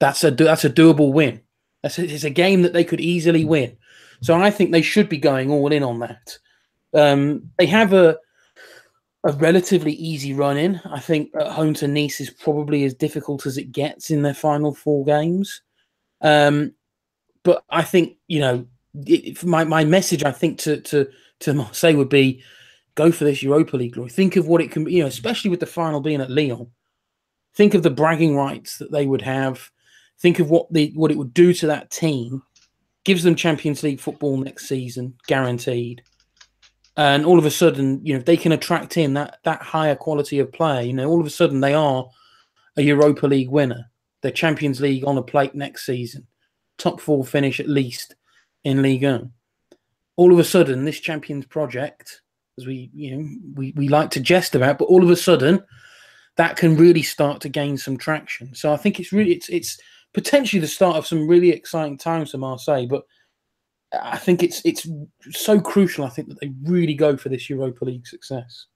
That's 0.00 0.22
a 0.24 0.30
that's 0.30 0.64
a 0.64 0.70
doable 0.70 1.12
win. 1.12 1.40
That's 1.82 1.98
a, 1.98 2.04
it's 2.04 2.24
a 2.24 2.30
game 2.30 2.62
that 2.62 2.72
they 2.72 2.84
could 2.84 3.00
easily 3.00 3.44
win. 3.44 3.76
So 4.20 4.34
I 4.34 4.50
think 4.50 4.72
they 4.72 4.82
should 4.82 5.08
be 5.08 5.18
going 5.18 5.50
all 5.50 5.72
in 5.72 5.82
on 5.82 6.00
that. 6.00 6.38
Um, 6.94 7.50
they 7.58 7.66
have 7.66 7.92
a 7.92 8.18
a 9.24 9.32
relatively 9.32 9.92
easy 9.92 10.32
run 10.32 10.56
in. 10.56 10.80
I 10.84 11.00
think 11.00 11.30
at 11.34 11.48
home 11.48 11.74
to 11.74 11.88
Nice 11.88 12.20
is 12.20 12.30
probably 12.30 12.84
as 12.84 12.94
difficult 12.94 13.46
as 13.46 13.58
it 13.58 13.72
gets 13.72 14.10
in 14.10 14.22
their 14.22 14.34
final 14.34 14.74
four 14.74 15.04
games. 15.04 15.62
Um, 16.20 16.72
but 17.42 17.64
I 17.70 17.82
think 17.82 18.16
you 18.26 18.40
know 18.40 18.66
my 19.44 19.64
my 19.64 19.84
message 19.84 20.24
I 20.24 20.32
think 20.32 20.58
to 20.60 20.80
to 20.82 21.08
to 21.40 21.54
Marseille 21.54 21.96
would 21.96 22.08
be 22.08 22.42
go 22.94 23.12
for 23.12 23.24
this 23.24 23.42
Europa 23.42 23.76
League 23.76 23.94
glory. 23.94 24.10
Think 24.10 24.36
of 24.36 24.46
what 24.48 24.60
it 24.60 24.70
can 24.70 24.84
be, 24.84 24.94
you 24.94 25.02
know, 25.02 25.08
especially 25.08 25.50
with 25.50 25.60
the 25.60 25.66
final 25.66 26.00
being 26.00 26.20
at 26.20 26.30
Lyon. 26.30 26.68
Think 27.54 27.74
of 27.74 27.82
the 27.82 27.90
bragging 27.90 28.36
rights 28.36 28.78
that 28.78 28.90
they 28.90 29.06
would 29.06 29.22
have. 29.22 29.70
Think 30.20 30.40
of 30.40 30.50
what 30.50 30.72
the 30.72 30.92
what 30.94 31.10
it 31.10 31.16
would 31.16 31.34
do 31.34 31.52
to 31.54 31.66
that 31.68 31.90
team. 31.90 32.42
Gives 33.04 33.22
them 33.22 33.34
Champions 33.34 33.82
League 33.82 34.00
football 34.00 34.36
next 34.36 34.68
season, 34.68 35.14
guaranteed. 35.26 36.02
And 36.96 37.24
all 37.24 37.38
of 37.38 37.46
a 37.46 37.50
sudden, 37.50 38.04
you 38.04 38.14
know, 38.14 38.20
they 38.20 38.36
can 38.36 38.52
attract 38.52 38.96
in 38.96 39.14
that 39.14 39.38
that 39.44 39.62
higher 39.62 39.94
quality 39.94 40.40
of 40.40 40.52
play. 40.52 40.86
You 40.86 40.92
know, 40.92 41.08
all 41.08 41.20
of 41.20 41.26
a 41.26 41.30
sudden 41.30 41.60
they 41.60 41.74
are 41.74 42.08
a 42.76 42.82
Europa 42.82 43.26
League 43.26 43.50
winner. 43.50 43.90
The 44.22 44.32
Champions 44.32 44.80
League 44.80 45.04
on 45.04 45.16
a 45.16 45.22
plate 45.22 45.54
next 45.54 45.86
season. 45.86 46.26
Top 46.76 47.00
four 47.00 47.24
finish 47.24 47.60
at 47.60 47.68
least 47.68 48.16
in 48.64 48.82
Ligue 48.82 49.04
1. 49.04 49.32
All 50.16 50.32
of 50.32 50.38
a 50.40 50.44
sudden, 50.44 50.84
this 50.84 50.98
Champions 50.98 51.46
project, 51.46 52.22
as 52.58 52.66
we 52.66 52.90
you 52.92 53.16
know 53.16 53.28
we, 53.54 53.72
we 53.76 53.88
like 53.88 54.10
to 54.10 54.20
jest 54.20 54.56
about, 54.56 54.78
but 54.78 54.86
all 54.86 55.04
of 55.04 55.10
a 55.10 55.16
sudden 55.16 55.62
that 56.38 56.56
can 56.56 56.76
really 56.76 57.02
start 57.02 57.40
to 57.42 57.48
gain 57.48 57.76
some 57.76 57.96
traction. 57.96 58.54
So 58.54 58.72
I 58.72 58.76
think 58.76 58.98
it's 58.98 59.12
really 59.12 59.32
it's 59.32 59.48
it's 59.48 59.78
potentially 60.14 60.60
the 60.60 60.66
start 60.66 60.96
of 60.96 61.06
some 61.06 61.28
really 61.28 61.50
exciting 61.50 61.98
times 61.98 62.30
for 62.30 62.38
Marseille. 62.38 62.86
But 62.86 63.04
I 63.92 64.18
think 64.18 64.42
it's 64.42 64.60
it's 64.64 64.86
so 65.30 65.60
crucial. 65.60 66.04
I 66.04 66.10
think 66.10 66.28
that 66.28 66.40
they 66.40 66.52
really 66.64 66.94
go 66.94 67.16
for 67.16 67.28
this 67.28 67.48
Europa 67.48 67.84
League 67.84 68.06
success. 68.06 68.66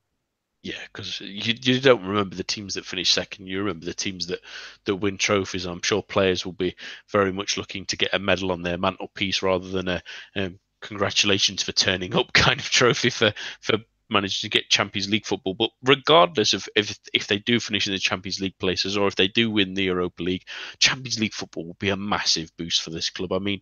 Yeah, 0.63 0.79
because 0.93 1.21
you, 1.21 1.55
you 1.61 1.81
don't 1.81 2.07
remember 2.07 2.37
the 2.37 2.45
teams 2.45 2.75
that 2.75 2.87
finish 2.87 3.11
second. 3.11 3.49
You 3.49 3.59
remember 3.59 3.85
the 3.85 3.95
teams 3.95 4.29
that, 4.29 4.39
that 4.85 4.95
win 4.95 5.19
trophies. 5.19 5.65
I'm 5.65 5.83
sure 5.83 6.05
players 6.05 6.47
will 6.47 6.53
be 6.53 6.77
very 7.11 7.33
much 7.33 7.57
looking 7.57 7.85
to 7.87 7.97
get 7.97 8.15
a 8.15 8.21
medal 8.21 8.53
on 8.53 8.63
their 8.63 8.79
mantelpiece 8.79 9.43
rather 9.43 9.69
than 9.69 9.89
a 9.89 10.03
um, 10.37 10.61
congratulations 10.81 11.65
for 11.65 11.73
turning 11.73 12.15
up 12.15 12.33
kind 12.35 12.61
of 12.61 12.67
trophy 12.67 13.11
for 13.11 13.33
for 13.61 13.79
managed 14.13 14.43
to 14.43 14.49
get 14.49 14.71
Champions 14.71 15.09
League 15.09 15.27
football. 15.27 15.55
But 15.55 15.71
regardless 15.83 16.53
of 16.55 16.69
if 16.77 16.99
if 17.13 17.27
they 17.27 17.39
do 17.39 17.59
finish 17.61 17.87
in 17.87 17.93
the 17.93 17.99
Champions 17.99 18.41
League 18.41 18.59
places 18.59 18.97
or 18.97 19.09
if 19.09 19.17
they 19.17 19.29
do 19.29 19.51
win 19.51 19.75
the 19.75 19.85
Europa 19.85 20.23
League, 20.23 20.45
Champions 20.79 21.19
League 21.19 21.35
football 21.35 21.67
will 21.67 21.77
be 21.79 21.91
a 21.91 21.97
massive 21.97 22.51
boost 22.57 22.83
for 22.83 22.91
this 22.91 23.11
club. 23.11 23.33
I 23.33 23.39
mean, 23.39 23.61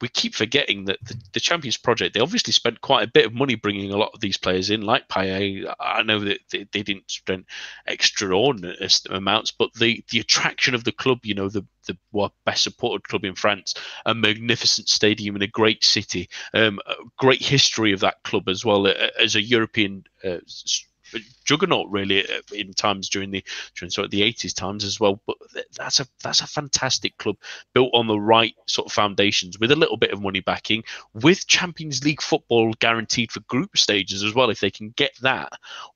we 0.00 0.08
keep 0.08 0.34
forgetting 0.34 0.84
that 0.84 0.98
the, 1.02 1.20
the, 1.32 1.40
Champions 1.40 1.76
Project, 1.76 2.14
they 2.14 2.20
obviously 2.20 2.52
spent 2.52 2.80
quite 2.80 3.06
a 3.06 3.10
bit 3.10 3.26
of 3.26 3.34
money 3.34 3.56
bringing 3.56 3.92
a 3.92 3.96
lot 3.96 4.10
of 4.14 4.20
these 4.20 4.36
players 4.36 4.70
in, 4.70 4.82
like 4.82 5.08
Payet. 5.08 5.74
I 5.80 6.02
know 6.02 6.20
that 6.20 6.40
they, 6.50 6.66
they 6.72 6.82
didn't 6.82 7.10
spend 7.10 7.44
extraordinary 7.86 8.76
amounts, 9.10 9.50
but 9.50 9.72
the, 9.74 10.04
the 10.10 10.20
attraction 10.20 10.74
of 10.74 10.84
the 10.84 10.92
club, 10.92 11.20
you 11.24 11.34
know, 11.34 11.48
the, 11.48 11.66
the 11.86 12.30
best 12.44 12.62
supported 12.62 13.08
club 13.08 13.24
in 13.24 13.34
France, 13.34 13.74
a 14.06 14.14
magnificent 14.14 14.88
stadium 14.88 15.36
in 15.36 15.42
a 15.42 15.48
great 15.48 15.82
city, 15.82 16.28
um, 16.54 16.78
a 16.86 16.94
great 17.18 17.42
history 17.42 17.92
of 17.92 18.00
that 18.00 18.22
club 18.22 18.48
as 18.48 18.64
well 18.64 18.86
as 19.18 19.34
a 19.34 19.42
European 19.42 20.04
uh, 20.24 20.38
juggernaut 21.44 21.88
really 21.90 22.24
uh, 22.28 22.40
in 22.52 22.72
times 22.72 23.08
during 23.08 23.30
the 23.30 23.44
during 23.76 23.90
sort 23.90 24.04
of 24.04 24.10
the 24.10 24.22
80s 24.22 24.54
times 24.54 24.84
as 24.84 25.00
well 25.00 25.20
but 25.26 25.36
that's 25.76 26.00
a 26.00 26.06
that's 26.22 26.40
a 26.40 26.46
fantastic 26.46 27.16
club 27.18 27.36
built 27.74 27.90
on 27.94 28.06
the 28.06 28.20
right 28.20 28.54
sort 28.66 28.86
of 28.86 28.92
foundations 28.92 29.58
with 29.58 29.70
a 29.70 29.76
little 29.76 29.96
bit 29.96 30.12
of 30.12 30.22
money 30.22 30.40
backing 30.40 30.82
with 31.14 31.46
Champions 31.46 32.04
League 32.04 32.22
football 32.22 32.72
guaranteed 32.80 33.32
for 33.32 33.40
group 33.40 33.76
stages 33.76 34.22
as 34.22 34.34
well 34.34 34.50
if 34.50 34.60
they 34.60 34.70
can 34.70 34.90
get 34.90 35.12
that 35.22 35.52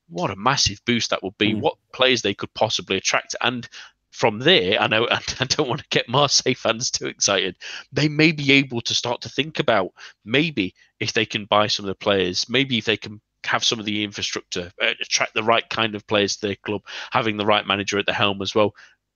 what 0.09 0.31
a 0.31 0.35
massive 0.35 0.79
boost 0.85 1.09
that 1.09 1.23
would 1.23 1.37
be 1.37 1.53
mm. 1.53 1.61
what 1.61 1.77
players 1.91 2.21
they 2.21 2.33
could 2.33 2.53
possibly 2.53 2.97
attract 2.97 3.35
and 3.41 3.67
from 4.13 4.37
there, 4.39 4.79
I 4.79 4.87
know 4.87 5.07
I 5.39 5.45
don't 5.45 5.67
want 5.67 5.81
to 5.81 5.87
get 5.89 6.07
Marseille 6.07 6.53
fans 6.53 6.89
too 6.91 7.07
excited. 7.07 7.57
They 7.91 8.07
may 8.07 8.31
be 8.31 8.53
able 8.53 8.79
to 8.81 8.93
start 8.93 9.21
to 9.21 9.29
think 9.29 9.59
about 9.59 9.91
maybe 10.23 10.75
if 10.99 11.13
they 11.13 11.25
can 11.25 11.45
buy 11.45 11.67
some 11.67 11.85
of 11.85 11.87
the 11.87 11.95
players, 11.95 12.47
maybe 12.47 12.77
if 12.77 12.85
they 12.85 12.95
can 12.95 13.19
have 13.45 13.63
some 13.63 13.79
of 13.79 13.85
the 13.85 14.03
infrastructure, 14.03 14.71
uh, 14.81 14.93
attract 15.01 15.33
the 15.33 15.43
right 15.43 15.67
kind 15.69 15.95
of 15.95 16.07
players 16.07 16.35
to 16.37 16.47
their 16.47 16.55
club, 16.55 16.81
having 17.11 17.37
the 17.37 17.45
right 17.45 17.65
manager 17.65 17.97
at 17.97 18.05
the 18.05 18.13
helm 18.13 18.41
as 18.41 18.55
well. 18.55 18.75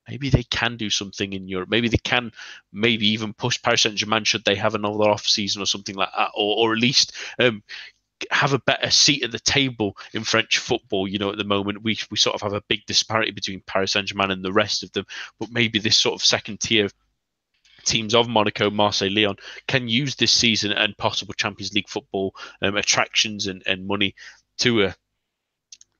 Maybe 0.09 0.29
they 0.29 0.43
can 0.43 0.77
do 0.77 0.89
something 0.89 1.33
in 1.33 1.47
Europe. 1.47 1.69
Maybe 1.69 1.89
they 1.89 1.97
can, 1.97 2.31
maybe 2.71 3.07
even 3.07 3.33
push 3.33 3.61
Paris 3.61 3.81
Saint 3.81 3.95
Germain 3.95 4.23
should 4.23 4.45
they 4.45 4.55
have 4.55 4.75
another 4.75 5.09
off 5.09 5.27
season 5.27 5.61
or 5.61 5.65
something 5.65 5.95
like 5.95 6.09
that, 6.15 6.31
or, 6.33 6.57
or 6.57 6.73
at 6.73 6.79
least 6.79 7.13
um, 7.39 7.61
have 8.31 8.53
a 8.53 8.59
better 8.59 8.89
seat 8.89 9.23
at 9.23 9.31
the 9.31 9.39
table 9.39 9.97
in 10.13 10.23
French 10.23 10.59
football. 10.59 11.07
You 11.07 11.19
know, 11.19 11.31
at 11.31 11.37
the 11.37 11.43
moment 11.43 11.83
we 11.83 11.99
we 12.09 12.17
sort 12.17 12.35
of 12.35 12.41
have 12.41 12.53
a 12.53 12.63
big 12.67 12.85
disparity 12.85 13.31
between 13.31 13.61
Paris 13.67 13.91
Saint 13.91 14.07
Germain 14.07 14.31
and 14.31 14.43
the 14.43 14.53
rest 14.53 14.83
of 14.83 14.91
them. 14.93 15.05
But 15.39 15.51
maybe 15.51 15.79
this 15.79 15.97
sort 15.97 16.15
of 16.15 16.25
second 16.25 16.59
tier 16.61 16.89
teams 17.87 18.13
of 18.13 18.27
Monaco, 18.27 18.69
Marseille, 18.69 19.09
Lyon 19.09 19.35
can 19.67 19.87
use 19.87 20.15
this 20.15 20.31
season 20.31 20.71
and 20.71 20.97
possible 20.97 21.33
Champions 21.33 21.73
League 21.73 21.89
football 21.89 22.35
um, 22.61 22.75
attractions 22.75 23.47
and, 23.47 23.63
and 23.65 23.87
money 23.87 24.13
to 24.59 24.83
uh, 24.83 24.91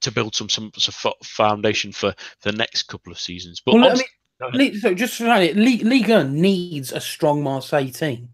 to 0.01 0.11
build 0.11 0.35
some 0.35 0.49
some, 0.49 0.71
some 0.77 1.13
foundation 1.23 1.91
for 1.91 2.13
the 2.43 2.51
next 2.51 2.83
couple 2.83 3.11
of 3.11 3.19
seasons. 3.19 3.61
But 3.65 3.75
well, 3.75 3.99
I 4.41 4.55
mean, 4.55 4.75
so 4.79 4.93
just 4.93 5.17
for 5.17 5.25
it, 5.25 5.55
Liga 5.55 6.23
needs 6.23 6.91
a 6.91 7.01
strong 7.01 7.41
Marseille 7.41 7.89
team. 7.89 8.29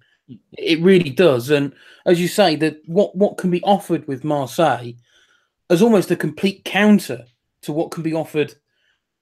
It 0.57 0.81
really 0.81 1.09
does, 1.09 1.49
and 1.49 1.73
as 2.05 2.19
you 2.19 2.27
say, 2.27 2.55
that 2.57 2.81
what 2.85 3.15
what 3.15 3.37
can 3.37 3.51
be 3.51 3.61
offered 3.63 4.07
with 4.07 4.23
Marseille 4.23 4.93
as 5.69 5.81
almost 5.81 6.11
a 6.11 6.15
complete 6.15 6.65
counter 6.65 7.25
to 7.61 7.71
what 7.71 7.91
can 7.91 8.03
be 8.03 8.13
offered 8.13 8.55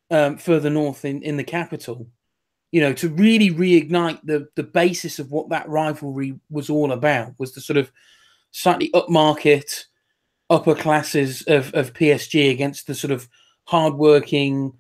um, 0.10 0.38
further 0.38 0.70
north 0.70 1.06
in, 1.06 1.22
in 1.22 1.38
the 1.38 1.44
capital 1.44 2.08
you 2.72 2.80
know, 2.80 2.94
to 2.94 3.10
really 3.10 3.52
reignite 3.52 4.20
the 4.24 4.48
the 4.56 4.64
basis 4.64 5.20
of 5.20 5.32
what 5.32 5.50
that 5.50 5.68
rivalry 5.68 6.40
was 6.50 6.70
all 6.70 6.94
about 6.94 7.34
was 7.38 7.54
the 7.54 7.62
sort 7.62 7.78
of 7.78 7.92
slightly 8.52 8.90
upmarket 8.92 9.86
upper 10.50 10.76
classes 10.76 11.44
of, 11.44 11.74
of 11.74 11.94
PSG 11.94 12.52
against 12.52 12.88
the 12.88 12.96
sort 12.96 13.12
of 13.12 13.28
hardworking 13.66 14.74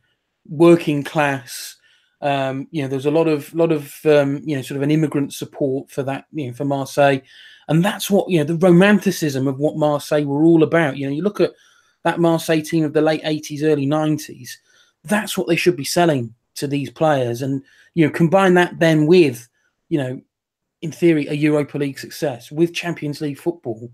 working 0.48 1.04
class. 1.04 1.78
Um, 2.22 2.68
you 2.72 2.82
know, 2.82 2.88
there's 2.88 3.06
a 3.06 3.12
lot 3.12 3.28
of 3.28 3.54
lot 3.54 3.72
of 3.72 3.94
um, 4.06 4.42
you 4.46 4.56
know 4.56 4.62
sort 4.62 4.78
of 4.78 4.84
an 4.84 4.92
immigrant 4.92 5.34
support 5.34 5.90
for 5.92 6.04
that, 6.04 6.26
you 6.32 6.48
know, 6.48 6.54
for 6.54 6.66
Marseille, 6.66 7.20
and 7.68 7.84
that's 7.84 8.10
what 8.10 8.30
you 8.30 8.38
know 8.38 8.46
the 8.46 8.56
romanticism 8.56 9.48
of 9.48 9.60
what 9.60 9.76
Marseille 9.76 10.26
were 10.26 10.44
all 10.44 10.64
about. 10.64 10.98
You 10.98 11.08
know, 11.08 11.14
you 11.14 11.24
look 11.24 11.42
at 11.42 11.52
that 12.04 12.20
Marseille 12.20 12.62
team 12.62 12.86
of 12.86 12.94
the 12.94 13.02
late 13.02 13.24
80s, 13.24 13.64
early 13.64 13.86
90s. 13.86 14.52
That's 15.04 15.38
what 15.38 15.48
they 15.48 15.56
should 15.56 15.76
be 15.76 15.84
selling 15.84 16.34
to 16.62 16.68
these 16.68 16.90
players, 16.90 17.42
and 17.42 17.62
you 17.94 18.06
know, 18.06 18.12
combine 18.12 18.54
that 18.54 18.80
then 18.80 19.06
with, 19.06 19.48
you 19.90 19.98
know, 19.98 20.22
in 20.82 20.92
theory, 20.92 21.28
a 21.28 21.34
Europa 21.34 21.78
League 21.78 22.00
success 22.00 22.52
with 22.52 22.74
Champions 22.74 23.22
League 23.22 23.38
football, 23.38 23.92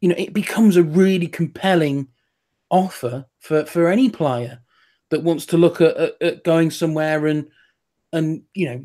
you 0.00 0.08
know, 0.08 0.14
it 0.18 0.32
becomes 0.32 0.76
a 0.76 0.82
really 0.82 1.26
compelling 1.26 2.06
offer 2.70 3.26
for, 3.40 3.64
for 3.66 3.88
any 3.88 4.10
player 4.10 4.60
that 5.10 5.22
wants 5.22 5.46
to 5.46 5.56
look 5.56 5.80
at, 5.80 5.96
at, 5.96 6.22
at 6.22 6.44
going 6.44 6.70
somewhere 6.70 7.26
and 7.26 7.48
and 8.12 8.42
you 8.54 8.66
know, 8.66 8.84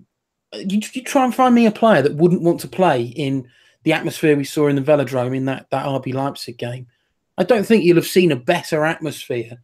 you, 0.53 0.81
you, 0.93 1.01
try 1.01 1.23
and 1.23 1.33
find 1.33 1.55
me 1.55 1.65
a 1.65 1.71
player 1.71 2.01
that 2.01 2.15
wouldn't 2.15 2.41
want 2.41 2.59
to 2.59 2.67
play 2.67 3.03
in 3.03 3.47
the 3.83 3.93
atmosphere 3.93 4.35
we 4.35 4.43
saw 4.43 4.67
in 4.67 4.75
the 4.75 4.81
Velodrome 4.81 5.35
in 5.35 5.45
that 5.45 5.69
that 5.71 5.85
RB 5.85 6.13
Leipzig 6.13 6.57
game. 6.57 6.87
I 7.37 7.43
don't 7.43 7.65
think 7.65 7.83
you'll 7.83 7.97
have 7.97 8.05
seen 8.05 8.31
a 8.31 8.37
better 8.37 8.85
atmosphere 8.85 9.61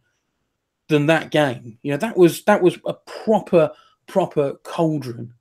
than 0.90 1.06
that 1.06 1.30
game. 1.30 1.78
You 1.82 1.92
know, 1.92 1.96
that 1.96 2.18
was 2.18 2.42
that 2.44 2.60
was 2.60 2.78
a 2.84 2.92
proper 2.92 3.70
proper 4.06 4.54
cauldron. 4.64 5.32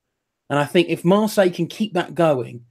And 0.49 0.57
I 0.57 0.65
think 0.65 0.87
if 0.89 1.03
Marseille 1.03 1.49
can 1.49 1.67
keep 1.67 1.93
that 1.93 2.15
going, 2.15 2.65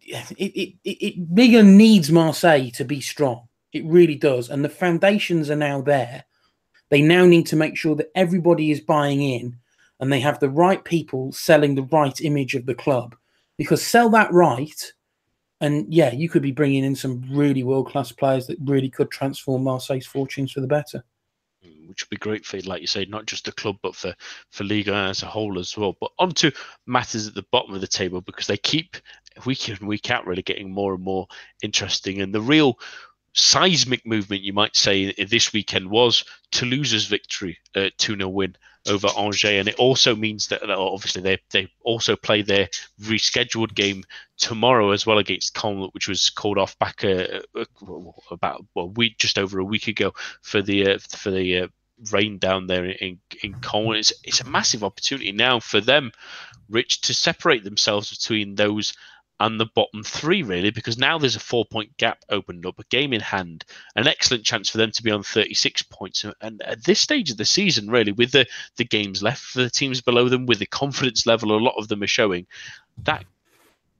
it, 0.00 0.30
it, 0.38 0.74
it, 0.84 1.16
it 1.38 1.64
needs 1.64 2.10
Marseille 2.10 2.70
to 2.70 2.84
be 2.84 3.00
strong. 3.00 3.48
It 3.72 3.84
really 3.84 4.16
does. 4.16 4.50
And 4.50 4.64
the 4.64 4.68
foundations 4.68 5.50
are 5.50 5.56
now 5.56 5.80
there. 5.80 6.24
They 6.88 7.02
now 7.02 7.24
need 7.24 7.46
to 7.48 7.56
make 7.56 7.76
sure 7.76 7.94
that 7.96 8.10
everybody 8.14 8.70
is 8.70 8.80
buying 8.80 9.22
in 9.22 9.56
and 10.00 10.12
they 10.12 10.20
have 10.20 10.40
the 10.40 10.50
right 10.50 10.82
people 10.84 11.32
selling 11.32 11.74
the 11.74 11.84
right 11.84 12.20
image 12.20 12.54
of 12.54 12.66
the 12.66 12.74
club. 12.74 13.14
Because 13.56 13.84
sell 13.84 14.10
that 14.10 14.32
right, 14.32 14.92
and 15.60 15.92
yeah, 15.92 16.12
you 16.12 16.28
could 16.28 16.42
be 16.42 16.50
bringing 16.50 16.84
in 16.84 16.96
some 16.96 17.24
really 17.30 17.62
world 17.62 17.88
class 17.88 18.10
players 18.10 18.46
that 18.48 18.58
really 18.64 18.90
could 18.90 19.10
transform 19.10 19.62
Marseille's 19.62 20.06
fortunes 20.06 20.52
for 20.52 20.60
the 20.60 20.66
better 20.66 21.04
which 21.92 22.04
would 22.04 22.10
be 22.10 22.16
great 22.16 22.46
for, 22.46 22.58
like 22.60 22.80
you 22.80 22.86
say, 22.86 23.04
not 23.04 23.26
just 23.26 23.44
the 23.44 23.52
club, 23.52 23.76
but 23.82 23.94
for, 23.94 24.14
for 24.50 24.64
Liga 24.64 24.94
as 24.94 25.22
a 25.22 25.26
whole 25.26 25.58
as 25.58 25.76
well. 25.76 25.94
But 26.00 26.10
on 26.18 26.30
to 26.32 26.50
matters 26.86 27.28
at 27.28 27.34
the 27.34 27.44
bottom 27.52 27.74
of 27.74 27.82
the 27.82 27.86
table 27.86 28.22
because 28.22 28.46
they 28.46 28.56
keep 28.56 28.96
week 29.44 29.68
in, 29.68 29.86
week 29.86 30.10
out 30.10 30.26
really 30.26 30.40
getting 30.40 30.72
more 30.72 30.94
and 30.94 31.04
more 31.04 31.26
interesting. 31.62 32.22
And 32.22 32.34
the 32.34 32.40
real 32.40 32.78
seismic 33.34 34.06
movement, 34.06 34.40
you 34.40 34.54
might 34.54 34.74
say, 34.74 35.12
this 35.12 35.52
weekend 35.52 35.90
was 35.90 36.24
Toulouse's 36.50 37.04
victory, 37.04 37.58
uh, 37.76 37.90
2 37.98 38.16
0 38.16 38.28
win 38.30 38.56
over 38.88 39.08
Angers, 39.16 39.44
and 39.44 39.68
it 39.68 39.76
also 39.76 40.16
means 40.16 40.48
that 40.48 40.68
obviously 40.68 41.22
they 41.22 41.38
they 41.50 41.68
also 41.82 42.16
play 42.16 42.42
their 42.42 42.68
rescheduled 43.02 43.74
game 43.74 44.02
tomorrow 44.38 44.90
as 44.90 45.06
well 45.06 45.18
against 45.18 45.54
Caen, 45.54 45.88
which 45.92 46.08
was 46.08 46.30
called 46.30 46.58
off 46.58 46.78
back 46.78 47.04
uh, 47.04 47.40
uh 47.56 47.64
about 48.30 48.64
well, 48.74 48.90
week 48.90 49.18
just 49.18 49.38
over 49.38 49.60
a 49.60 49.64
week 49.64 49.88
ago 49.88 50.12
for 50.42 50.62
the 50.62 50.94
uh, 50.94 50.98
for 51.10 51.30
the 51.30 51.58
uh, 51.58 51.68
rain 52.10 52.38
down 52.38 52.66
there 52.66 52.84
in 52.84 53.18
in 53.42 53.54
Caen. 53.60 53.98
It's 53.98 54.12
it's 54.24 54.40
a 54.40 54.48
massive 54.48 54.84
opportunity 54.84 55.32
now 55.32 55.60
for 55.60 55.80
them, 55.80 56.12
Rich, 56.68 57.02
to 57.02 57.14
separate 57.14 57.64
themselves 57.64 58.10
between 58.10 58.54
those 58.54 58.94
and 59.42 59.58
the 59.58 59.66
bottom 59.66 60.04
three, 60.04 60.44
really, 60.44 60.70
because 60.70 60.96
now 60.96 61.18
there's 61.18 61.34
a 61.34 61.40
four 61.40 61.64
point 61.64 61.96
gap 61.96 62.24
opened 62.28 62.64
up, 62.64 62.78
a 62.78 62.84
game 62.84 63.12
in 63.12 63.20
hand, 63.20 63.64
an 63.96 64.06
excellent 64.06 64.44
chance 64.44 64.68
for 64.68 64.78
them 64.78 64.92
to 64.92 65.02
be 65.02 65.10
on 65.10 65.24
36 65.24 65.82
points. 65.82 66.24
And 66.40 66.62
at 66.62 66.84
this 66.84 67.00
stage 67.00 67.28
of 67.30 67.38
the 67.38 67.44
season, 67.44 67.90
really, 67.90 68.12
with 68.12 68.30
the, 68.30 68.46
the 68.76 68.84
games 68.84 69.20
left 69.20 69.42
for 69.42 69.62
the 69.62 69.70
teams 69.70 70.00
below 70.00 70.28
them, 70.28 70.46
with 70.46 70.60
the 70.60 70.66
confidence 70.66 71.26
level 71.26 71.56
a 71.56 71.58
lot 71.58 71.74
of 71.76 71.88
them 71.88 72.04
are 72.04 72.06
showing, 72.06 72.46
that 73.02 73.24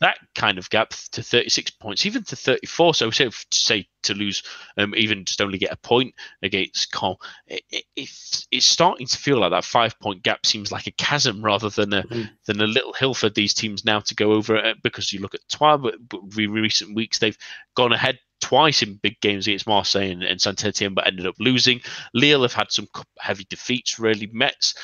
that 0.02 0.18
kind 0.34 0.58
of 0.58 0.68
gap 0.70 0.90
to 1.12 1.22
36 1.22 1.70
points, 1.72 2.06
even 2.06 2.22
to 2.24 2.36
34. 2.36 2.94
So 2.94 3.10
say, 3.10 3.30
say 3.52 3.86
Toulouse, 4.02 4.42
um, 4.76 4.94
even 4.96 5.24
just 5.24 5.40
only 5.40 5.58
get 5.58 5.72
a 5.72 5.76
point 5.76 6.14
against 6.42 6.92
Caen, 6.92 7.16
it, 7.46 7.62
it, 7.70 7.84
it's 7.96 8.46
it's 8.50 8.66
starting 8.66 9.06
to 9.06 9.18
feel 9.18 9.38
like 9.38 9.52
that 9.52 9.64
five 9.64 9.98
point 10.00 10.22
gap 10.22 10.44
seems 10.44 10.72
like 10.72 10.86
a 10.86 10.92
chasm 10.92 11.42
rather 11.44 11.70
than 11.70 11.92
a 11.92 12.02
mm. 12.02 12.28
than 12.46 12.60
a 12.60 12.66
little 12.66 12.92
hill 12.92 13.14
for 13.14 13.30
these 13.30 13.54
teams 13.54 13.84
now 13.84 14.00
to 14.00 14.14
go 14.14 14.32
over. 14.32 14.56
Uh, 14.56 14.74
because 14.82 15.12
you 15.12 15.20
look 15.20 15.34
at 15.34 15.48
Troyes, 15.48 15.80
but, 15.80 15.94
but 16.08 16.20
recent 16.36 16.94
weeks 16.94 17.18
they've 17.18 17.38
gone 17.74 17.92
ahead 17.92 18.18
twice 18.40 18.82
in 18.82 18.98
big 19.02 19.20
games 19.20 19.46
against 19.46 19.68
Marseille 19.68 20.10
and, 20.10 20.24
and 20.24 20.40
Saint 20.40 20.64
Etienne, 20.64 20.94
but 20.94 21.06
ended 21.06 21.26
up 21.26 21.36
losing. 21.38 21.80
Lille 22.12 22.42
have 22.42 22.52
had 22.52 22.72
some 22.72 22.88
heavy 23.20 23.46
defeats. 23.48 23.98
Really, 24.00 24.28
Metz 24.32 24.74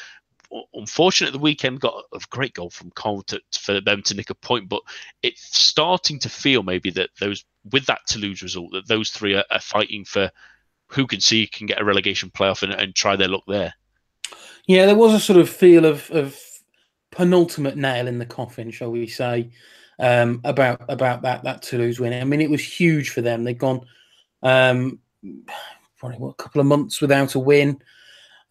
unfortunate 0.74 1.32
the 1.32 1.38
weekend 1.38 1.80
got 1.80 2.04
a 2.12 2.20
great 2.30 2.54
goal 2.54 2.70
from 2.70 2.90
Cole 2.92 3.22
to, 3.22 3.40
for 3.52 3.80
them 3.80 4.02
to 4.02 4.14
nick 4.14 4.30
a 4.30 4.34
point, 4.34 4.68
but 4.68 4.82
it's 5.22 5.58
starting 5.58 6.18
to 6.20 6.28
feel 6.28 6.62
maybe 6.62 6.90
that 6.90 7.10
those 7.20 7.44
with 7.70 7.86
that 7.86 8.00
Toulouse 8.06 8.42
result 8.42 8.72
that 8.72 8.88
those 8.88 9.10
three 9.10 9.34
are, 9.34 9.44
are 9.50 9.60
fighting 9.60 10.04
for 10.04 10.30
who 10.88 11.06
can 11.06 11.20
see 11.20 11.46
can 11.46 11.66
get 11.66 11.80
a 11.80 11.84
relegation 11.84 12.30
playoff 12.30 12.62
and, 12.62 12.72
and, 12.72 12.94
try 12.94 13.14
their 13.14 13.28
luck 13.28 13.42
there. 13.46 13.74
Yeah, 14.66 14.86
there 14.86 14.96
was 14.96 15.12
a 15.12 15.20
sort 15.20 15.38
of 15.38 15.50
feel 15.50 15.84
of, 15.84 16.10
of 16.10 16.40
penultimate 17.10 17.76
nail 17.76 18.06
in 18.06 18.18
the 18.18 18.26
coffin, 18.26 18.70
shall 18.70 18.90
we 18.90 19.06
say, 19.06 19.50
um, 19.98 20.40
about 20.44 20.80
about 20.88 21.22
that 21.22 21.44
that 21.44 21.62
Toulouse 21.62 22.00
win. 22.00 22.14
I 22.14 22.24
mean, 22.24 22.40
it 22.40 22.50
was 22.50 22.64
huge 22.64 23.10
for 23.10 23.20
them. 23.20 23.44
They'd 23.44 23.58
gone 23.58 23.82
um, 24.42 25.00
probably 25.98 26.18
what, 26.18 26.30
a 26.30 26.42
couple 26.42 26.60
of 26.60 26.66
months 26.66 27.00
without 27.00 27.34
a 27.34 27.38
win. 27.38 27.82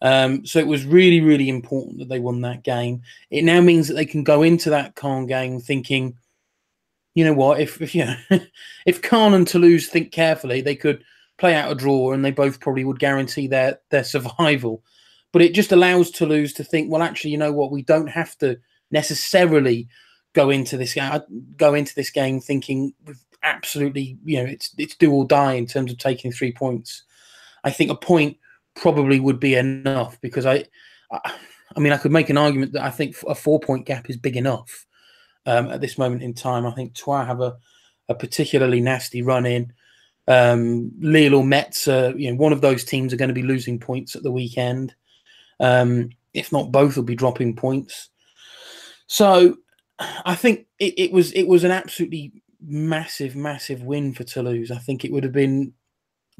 Um, 0.00 0.46
so 0.46 0.58
it 0.58 0.66
was 0.66 0.84
really, 0.84 1.20
really 1.20 1.48
important 1.48 1.98
that 1.98 2.08
they 2.08 2.20
won 2.20 2.40
that 2.42 2.62
game. 2.62 3.02
It 3.30 3.42
now 3.42 3.60
means 3.60 3.88
that 3.88 3.94
they 3.94 4.06
can 4.06 4.22
go 4.22 4.42
into 4.42 4.70
that 4.70 4.94
Caen 4.94 5.26
game 5.26 5.60
thinking, 5.60 6.16
you 7.14 7.24
know 7.24 7.32
what, 7.32 7.60
if 7.60 7.82
if 7.82 7.94
you 7.94 8.04
know, 8.04 8.16
if 8.86 9.02
Caen 9.02 9.34
and 9.34 9.46
Toulouse 9.46 9.88
think 9.88 10.12
carefully, 10.12 10.60
they 10.60 10.76
could 10.76 11.02
play 11.36 11.54
out 11.54 11.70
a 11.70 11.74
draw 11.74 12.12
and 12.12 12.24
they 12.24 12.30
both 12.30 12.60
probably 12.60 12.84
would 12.84 13.00
guarantee 13.00 13.46
their 13.46 13.80
their 13.90 14.04
survival. 14.04 14.82
But 15.32 15.42
it 15.42 15.54
just 15.54 15.72
allows 15.72 16.10
Toulouse 16.10 16.52
to 16.54 16.64
think, 16.64 16.90
well, 16.90 17.02
actually, 17.02 17.32
you 17.32 17.38
know 17.38 17.52
what, 17.52 17.70
we 17.70 17.82
don't 17.82 18.06
have 18.06 18.36
to 18.38 18.58
necessarily 18.90 19.88
go 20.34 20.50
into 20.50 20.76
this 20.76 20.94
game 20.94 21.20
go 21.56 21.74
into 21.74 21.94
this 21.94 22.10
game 22.10 22.40
thinking 22.40 22.92
absolutely, 23.42 24.18
you 24.24 24.38
know, 24.38 24.48
it's 24.48 24.72
it's 24.78 24.96
do 24.96 25.12
or 25.12 25.26
die 25.26 25.54
in 25.54 25.66
terms 25.66 25.90
of 25.90 25.98
taking 25.98 26.30
three 26.30 26.52
points. 26.52 27.02
I 27.64 27.70
think 27.70 27.90
a 27.90 27.96
point 27.96 28.36
probably 28.78 29.20
would 29.20 29.40
be 29.40 29.54
enough 29.54 30.20
because 30.20 30.46
I, 30.46 30.64
I, 31.12 31.34
I 31.76 31.80
mean, 31.80 31.92
I 31.92 31.98
could 31.98 32.12
make 32.12 32.30
an 32.30 32.38
argument 32.38 32.72
that 32.72 32.84
I 32.84 32.90
think 32.90 33.16
a 33.26 33.34
four 33.34 33.60
point 33.60 33.86
gap 33.86 34.08
is 34.08 34.16
big 34.16 34.36
enough 34.36 34.86
um, 35.46 35.68
at 35.68 35.80
this 35.80 35.98
moment 35.98 36.22
in 36.22 36.34
time. 36.34 36.66
I 36.66 36.70
think 36.70 36.94
Troyes 36.94 37.26
have 37.26 37.40
a, 37.40 37.56
a 38.08 38.14
particularly 38.14 38.80
nasty 38.80 39.22
run 39.22 39.44
in. 39.46 39.72
Um, 40.26 40.92
Lille 41.00 41.34
or 41.34 41.44
Metz, 41.44 41.88
uh, 41.88 42.12
you 42.16 42.30
know, 42.30 42.36
one 42.36 42.52
of 42.52 42.60
those 42.60 42.84
teams 42.84 43.12
are 43.12 43.16
going 43.16 43.28
to 43.28 43.34
be 43.34 43.42
losing 43.42 43.78
points 43.78 44.14
at 44.14 44.22
the 44.22 44.32
weekend. 44.32 44.94
Um, 45.60 46.10
if 46.34 46.52
not 46.52 46.70
both, 46.70 46.96
will 46.96 47.04
be 47.04 47.14
dropping 47.14 47.56
points. 47.56 48.10
So, 49.06 49.56
I 49.98 50.34
think 50.34 50.66
it, 50.78 50.94
it 50.98 51.12
was 51.12 51.32
it 51.32 51.48
was 51.48 51.64
an 51.64 51.70
absolutely 51.70 52.32
massive, 52.60 53.34
massive 53.34 53.82
win 53.82 54.12
for 54.14 54.24
Toulouse. 54.24 54.70
I 54.70 54.78
think 54.78 55.04
it 55.04 55.12
would 55.12 55.24
have 55.24 55.32
been 55.32 55.72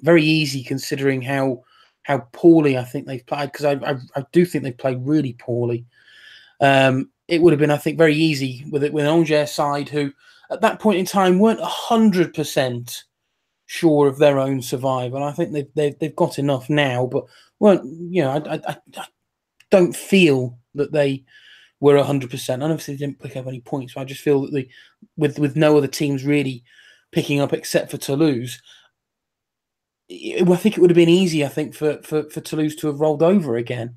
very 0.01 0.23
easy 0.23 0.63
considering 0.63 1.23
how 1.23 1.65
how 2.09 2.27
poorly 2.33 2.79
I 2.79 2.85
think 2.85 3.07
they've 3.07 3.25
played 3.25 3.53
because 3.53 3.67
I, 3.67 3.73
I, 3.73 3.97
I 4.17 4.25
do 4.33 4.47
think 4.47 4.65
they've 4.65 4.77
played 4.77 4.99
really 5.03 5.35
poorly. 5.35 5.85
Um, 6.59 7.11
it 7.29 7.43
would 7.43 7.53
have 7.53 7.61
been 7.61 7.71
I 7.71 7.77
think 7.77 7.99
very 7.99 8.15
easy 8.15 8.65
with 8.71 8.83
it 8.83 8.95
with 8.95 9.05
an 9.05 9.13
Angers 9.13 9.53
side 9.53 9.91
who 9.91 10.11
at 10.51 10.63
that 10.63 10.81
point 10.81 10.99
in 10.99 11.05
time 11.05 11.39
weren't 11.39 11.61
hundred 11.61 12.33
percent 12.33 13.05
sure 13.67 14.09
of 14.09 14.17
their 14.17 14.39
own 14.39 14.63
survival. 14.63 15.23
I 15.23 15.33
think 15.33 15.53
they've, 15.53 15.69
they've 15.75 15.99
they've 15.99 16.17
got 16.17 16.39
enough 16.39 16.71
now, 16.71 17.07
but 17.07 17.27
weren't 17.61 17.85
you 18.11 18.23
know 18.23 18.31
I, 18.31 18.55
I, 18.55 18.77
I 18.97 19.07
don't 19.71 19.95
feel 19.95 20.59
that 20.77 20.91
they 20.91 21.25
were 21.81 22.03
hundred 22.03 22.31
percent. 22.31 22.63
And 22.63 22.73
obviously 22.73 22.97
didn't 22.97 23.21
pick 23.21 23.37
up 23.37 23.47
any 23.47 23.61
points. 23.61 23.93
So 23.93 24.01
I 24.01 24.05
just 24.05 24.23
feel 24.23 24.41
that 24.43 24.55
the 24.55 24.67
with 25.19 25.39
with 25.39 25.57
no 25.57 25.77
other 25.77 25.87
teams 25.87 26.25
really 26.25 26.65
picking 27.13 27.41
up 27.41 27.53
except 27.53 27.91
for 27.91 27.99
Toulouse, 27.99 28.63
I 30.11 30.57
think 30.57 30.77
it 30.77 30.81
would 30.81 30.91
have 30.91 30.97
been 30.97 31.09
easy, 31.09 31.45
I 31.45 31.49
think, 31.49 31.75
for, 31.75 32.01
for, 32.03 32.25
for 32.31 32.41
Toulouse 32.41 32.75
to 32.77 32.87
have 32.87 33.01
rolled 33.01 33.23
over 33.23 33.57
again. 33.57 33.97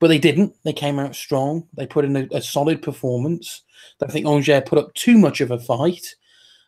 But 0.00 0.08
they 0.08 0.18
didn't. 0.18 0.54
They 0.64 0.72
came 0.72 0.98
out 0.98 1.14
strong. 1.14 1.68
They 1.74 1.86
put 1.86 2.04
in 2.04 2.16
a, 2.16 2.28
a 2.32 2.42
solid 2.42 2.82
performance. 2.82 3.62
I 4.02 4.10
think 4.10 4.26
Angers 4.26 4.62
put 4.66 4.78
up 4.78 4.92
too 4.94 5.16
much 5.16 5.40
of 5.40 5.50
a 5.50 5.58
fight. 5.58 6.16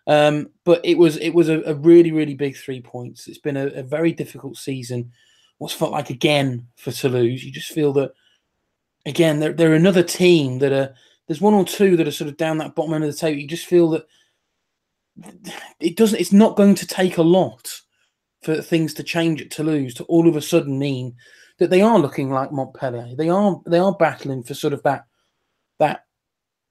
Um, 0.06 0.50
but 0.64 0.80
it 0.84 0.96
was 0.96 1.16
it 1.16 1.30
was 1.30 1.48
a, 1.48 1.62
a, 1.62 1.74
really, 1.74 2.12
really 2.12 2.34
big 2.34 2.56
three 2.56 2.80
points. 2.80 3.26
It's 3.26 3.38
been 3.38 3.56
a, 3.56 3.66
a, 3.66 3.82
very 3.82 4.12
difficult 4.12 4.56
season. 4.56 5.10
What's 5.58 5.74
felt 5.74 5.90
like 5.90 6.10
again 6.10 6.68
for 6.76 6.92
Toulouse. 6.92 7.42
You 7.42 7.50
just 7.50 7.72
feel 7.72 7.92
that 7.94 8.12
again, 9.04 9.40
they're, 9.40 9.52
they're 9.52 9.74
another 9.74 10.04
team 10.04 10.60
that 10.60 10.72
are 10.72 10.94
there's 11.26 11.40
one 11.40 11.54
or 11.54 11.64
two 11.64 11.96
that 11.96 12.06
are 12.06 12.12
sort 12.12 12.30
of 12.30 12.36
down 12.36 12.58
that 12.58 12.76
bottom 12.76 12.94
end 12.94 13.02
of 13.02 13.10
the 13.10 13.16
table. 13.16 13.40
You 13.40 13.48
just 13.48 13.66
feel 13.66 13.90
that 13.90 14.06
it 15.80 15.96
doesn't 15.96 16.20
it's 16.20 16.32
not 16.32 16.56
going 16.56 16.76
to 16.76 16.86
take 16.86 17.18
a 17.18 17.22
lot 17.22 17.80
for 18.46 18.62
things 18.62 18.94
to 18.94 19.02
change 19.02 19.42
at 19.42 19.50
Toulouse 19.50 19.92
to 19.94 20.04
all 20.04 20.28
of 20.28 20.36
a 20.36 20.40
sudden 20.40 20.78
mean 20.78 21.16
that 21.58 21.68
they 21.68 21.82
are 21.82 21.98
looking 21.98 22.30
like 22.30 22.52
Montpellier. 22.52 23.16
They 23.16 23.28
are 23.28 23.60
they 23.66 23.78
are 23.78 23.92
battling 23.92 24.44
for 24.44 24.54
sort 24.54 24.72
of 24.72 24.82
that 24.84 25.04
that 25.80 26.04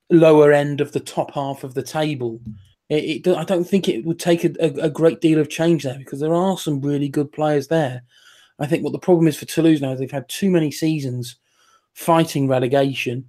lower 0.09 0.53
end 0.53 0.79
of 0.79 0.93
the 0.93 1.01
top 1.01 1.33
half 1.33 1.65
of 1.65 1.73
the 1.73 1.83
table. 1.83 2.39
It, 2.87 3.27
it 3.27 3.35
I 3.35 3.43
don't 3.43 3.65
think 3.65 3.89
it 3.89 4.05
would 4.05 4.19
take 4.19 4.45
a, 4.45 4.53
a, 4.59 4.89
great 4.89 5.19
deal 5.19 5.39
of 5.39 5.49
change 5.49 5.83
there 5.83 5.97
because 5.97 6.21
there 6.21 6.33
are 6.33 6.57
some 6.57 6.79
really 6.79 7.09
good 7.09 7.29
players 7.33 7.67
there. 7.67 8.03
I 8.57 8.67
think 8.67 8.83
what 8.83 8.93
the 8.93 8.99
problem 8.99 9.27
is 9.27 9.37
for 9.37 9.45
Toulouse 9.45 9.81
now 9.81 9.91
is 9.91 9.99
they've 9.99 10.09
had 10.09 10.29
too 10.29 10.49
many 10.49 10.71
seasons 10.71 11.35
fighting 11.93 12.47
relegation 12.47 13.25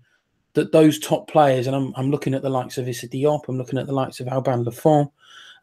that 0.53 0.70
those 0.70 1.01
top 1.01 1.28
players, 1.28 1.66
and 1.66 1.74
I'm, 1.74 1.92
I'm 1.97 2.11
looking 2.12 2.34
at 2.34 2.42
the 2.42 2.51
likes 2.51 2.78
of 2.78 2.88
Issa 2.88 3.09
Diop, 3.09 3.49
I'm 3.49 3.59
looking 3.59 3.78
at 3.78 3.86
the 3.86 3.92
likes 3.92 4.20
of 4.20 4.28
Alban 4.28 4.62
Lafont, 4.62 5.11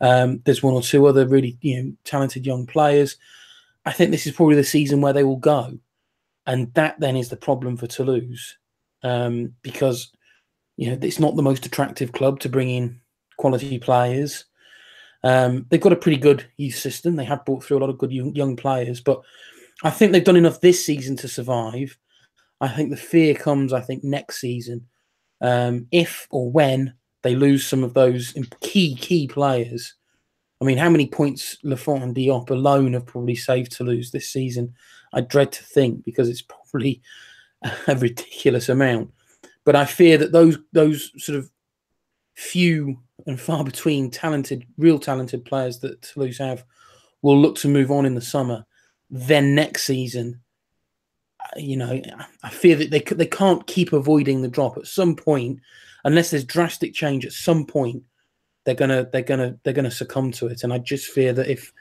um, 0.03 0.41
there's 0.43 0.61
one 0.61 0.73
or 0.73 0.81
two 0.81 1.05
other 1.05 1.25
really 1.25 1.57
you 1.61 1.81
know 1.81 1.93
talented 2.03 2.45
young 2.45 2.67
players. 2.67 3.15
I 3.85 3.93
think 3.93 4.11
this 4.11 4.27
is 4.27 4.35
probably 4.35 4.55
the 4.55 4.63
season 4.63 4.99
where 4.99 5.13
they 5.13 5.23
will 5.23 5.37
go, 5.37 5.77
and 6.45 6.71
that 6.73 6.99
then 6.99 7.15
is 7.15 7.29
the 7.29 7.37
problem 7.37 7.77
for 7.77 7.87
Toulouse 7.87 8.57
um, 9.03 9.53
because 9.61 10.11
you 10.75 10.89
know 10.91 10.97
it's 11.01 11.19
not 11.19 11.37
the 11.37 11.41
most 11.41 11.65
attractive 11.65 12.11
club 12.11 12.41
to 12.41 12.49
bring 12.49 12.69
in 12.69 12.99
quality 13.37 13.79
players. 13.79 14.43
Um, 15.23 15.65
they've 15.69 15.79
got 15.79 15.93
a 15.93 15.97
pretty 15.97 16.17
good 16.17 16.45
youth 16.57 16.75
system. 16.75 17.15
They 17.15 17.23
have 17.23 17.45
brought 17.45 17.63
through 17.63 17.77
a 17.77 17.79
lot 17.79 17.89
of 17.89 17.97
good 17.97 18.11
young, 18.11 18.35
young 18.35 18.57
players, 18.57 18.99
but 18.99 19.21
I 19.81 19.89
think 19.89 20.11
they've 20.11 20.23
done 20.23 20.35
enough 20.35 20.59
this 20.59 20.85
season 20.85 21.15
to 21.17 21.29
survive. 21.29 21.97
I 22.59 22.67
think 22.67 22.89
the 22.89 22.97
fear 22.97 23.35
comes, 23.35 23.71
I 23.71 23.79
think, 23.79 24.03
next 24.03 24.41
season, 24.41 24.85
um, 25.39 25.87
if 25.91 26.27
or 26.29 26.51
when 26.51 26.93
they 27.23 27.35
lose 27.35 27.65
some 27.65 27.83
of 27.83 27.93
those 27.93 28.33
key 28.61 28.95
key 28.95 29.27
players. 29.27 29.95
I 30.61 30.65
mean, 30.65 30.77
how 30.77 30.89
many 30.89 31.07
points 31.07 31.57
Lafont 31.63 32.03
and 32.03 32.15
Diop 32.15 32.49
alone 32.49 32.93
have 32.93 33.05
probably 33.05 33.35
saved 33.35 33.71
Toulouse 33.71 34.11
this 34.11 34.29
season? 34.29 34.73
I 35.13 35.21
dread 35.21 35.51
to 35.53 35.63
think 35.63 36.03
because 36.05 36.29
it's 36.29 36.43
probably 36.43 37.01
a 37.87 37.95
ridiculous 37.95 38.69
amount. 38.69 39.11
But 39.65 39.75
I 39.75 39.85
fear 39.85 40.17
that 40.17 40.31
those 40.31 40.57
those 40.73 41.11
sort 41.17 41.37
of 41.37 41.49
few 42.35 42.99
and 43.27 43.39
far 43.39 43.63
between 43.63 44.09
talented, 44.09 44.65
real 44.77 44.99
talented 44.99 45.45
players 45.45 45.79
that 45.79 46.01
Toulouse 46.01 46.39
have 46.39 46.65
will 47.21 47.39
look 47.39 47.55
to 47.57 47.67
move 47.67 47.91
on 47.91 48.05
in 48.05 48.15
the 48.15 48.21
summer. 48.21 48.65
Then 49.09 49.55
next 49.55 49.83
season, 49.83 50.41
uh, 51.39 51.59
you 51.59 51.77
know, 51.77 52.01
I 52.43 52.49
fear 52.49 52.75
that 52.75 52.91
they 52.91 52.99
they 52.99 53.27
can't 53.27 53.65
keep 53.67 53.93
avoiding 53.93 54.41
the 54.41 54.47
drop. 54.47 54.77
At 54.77 54.87
some 54.87 55.15
point, 55.15 55.59
unless 56.03 56.31
there's 56.31 56.43
drastic 56.43 56.93
change 56.93 57.25
at 57.25 57.31
some 57.31 57.65
point, 57.65 58.03
they're 58.65 58.75
gonna 58.75 59.07
they're 59.11 59.21
gonna 59.21 59.57
they're 59.63 59.73
gonna 59.73 59.91
succumb 59.91 60.31
to 60.33 60.47
it. 60.47 60.63
And 60.63 60.73
I 60.73 60.77
just 60.77 61.07
fear 61.07 61.33
that 61.33 61.49
if 61.49 61.71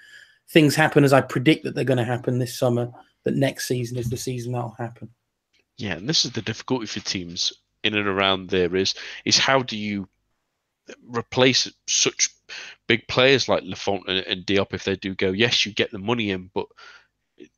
things 0.53 0.75
happen 0.75 1.05
as 1.05 1.12
I 1.12 1.20
predict 1.20 1.64
that 1.64 1.75
they're 1.75 1.85
going 1.85 1.99
to 1.99 2.05
happen 2.05 2.39
this 2.39 2.57
summer, 2.57 2.91
that 3.25 3.35
next 3.35 3.66
season 3.66 3.97
is 3.97 4.11
the 4.11 4.16
season 4.16 4.53
that'll 4.53 4.77
happen. 4.79 5.09
Yeah, 5.79 5.95
and 5.95 6.09
this 6.09 6.25
is 6.25 6.33
the 6.33 6.43
difficulty 6.43 6.87
for 6.87 7.01
teams 7.01 7.53
in 7.83 7.95
and 7.95 8.07
around 8.07 8.49
there 8.51 8.77
is 8.77 8.95
is 9.25 9.39
how 9.39 9.62
do 9.62 9.77
you 9.77 10.09
replace 11.09 11.73
such 11.87 12.29
big 12.87 13.07
players 13.09 13.49
like 13.49 13.62
Lafont 13.64 14.05
and, 14.07 14.18
and 14.18 14.47
Diop 14.47 14.75
if 14.75 14.85
they 14.85 14.97
do 14.97 15.14
go? 15.14 15.33
Yes, 15.33 15.64
you 15.64 15.73
get 15.73 15.91
the 15.91 15.99
money 15.99 16.31
in, 16.31 16.51
but 16.55 16.66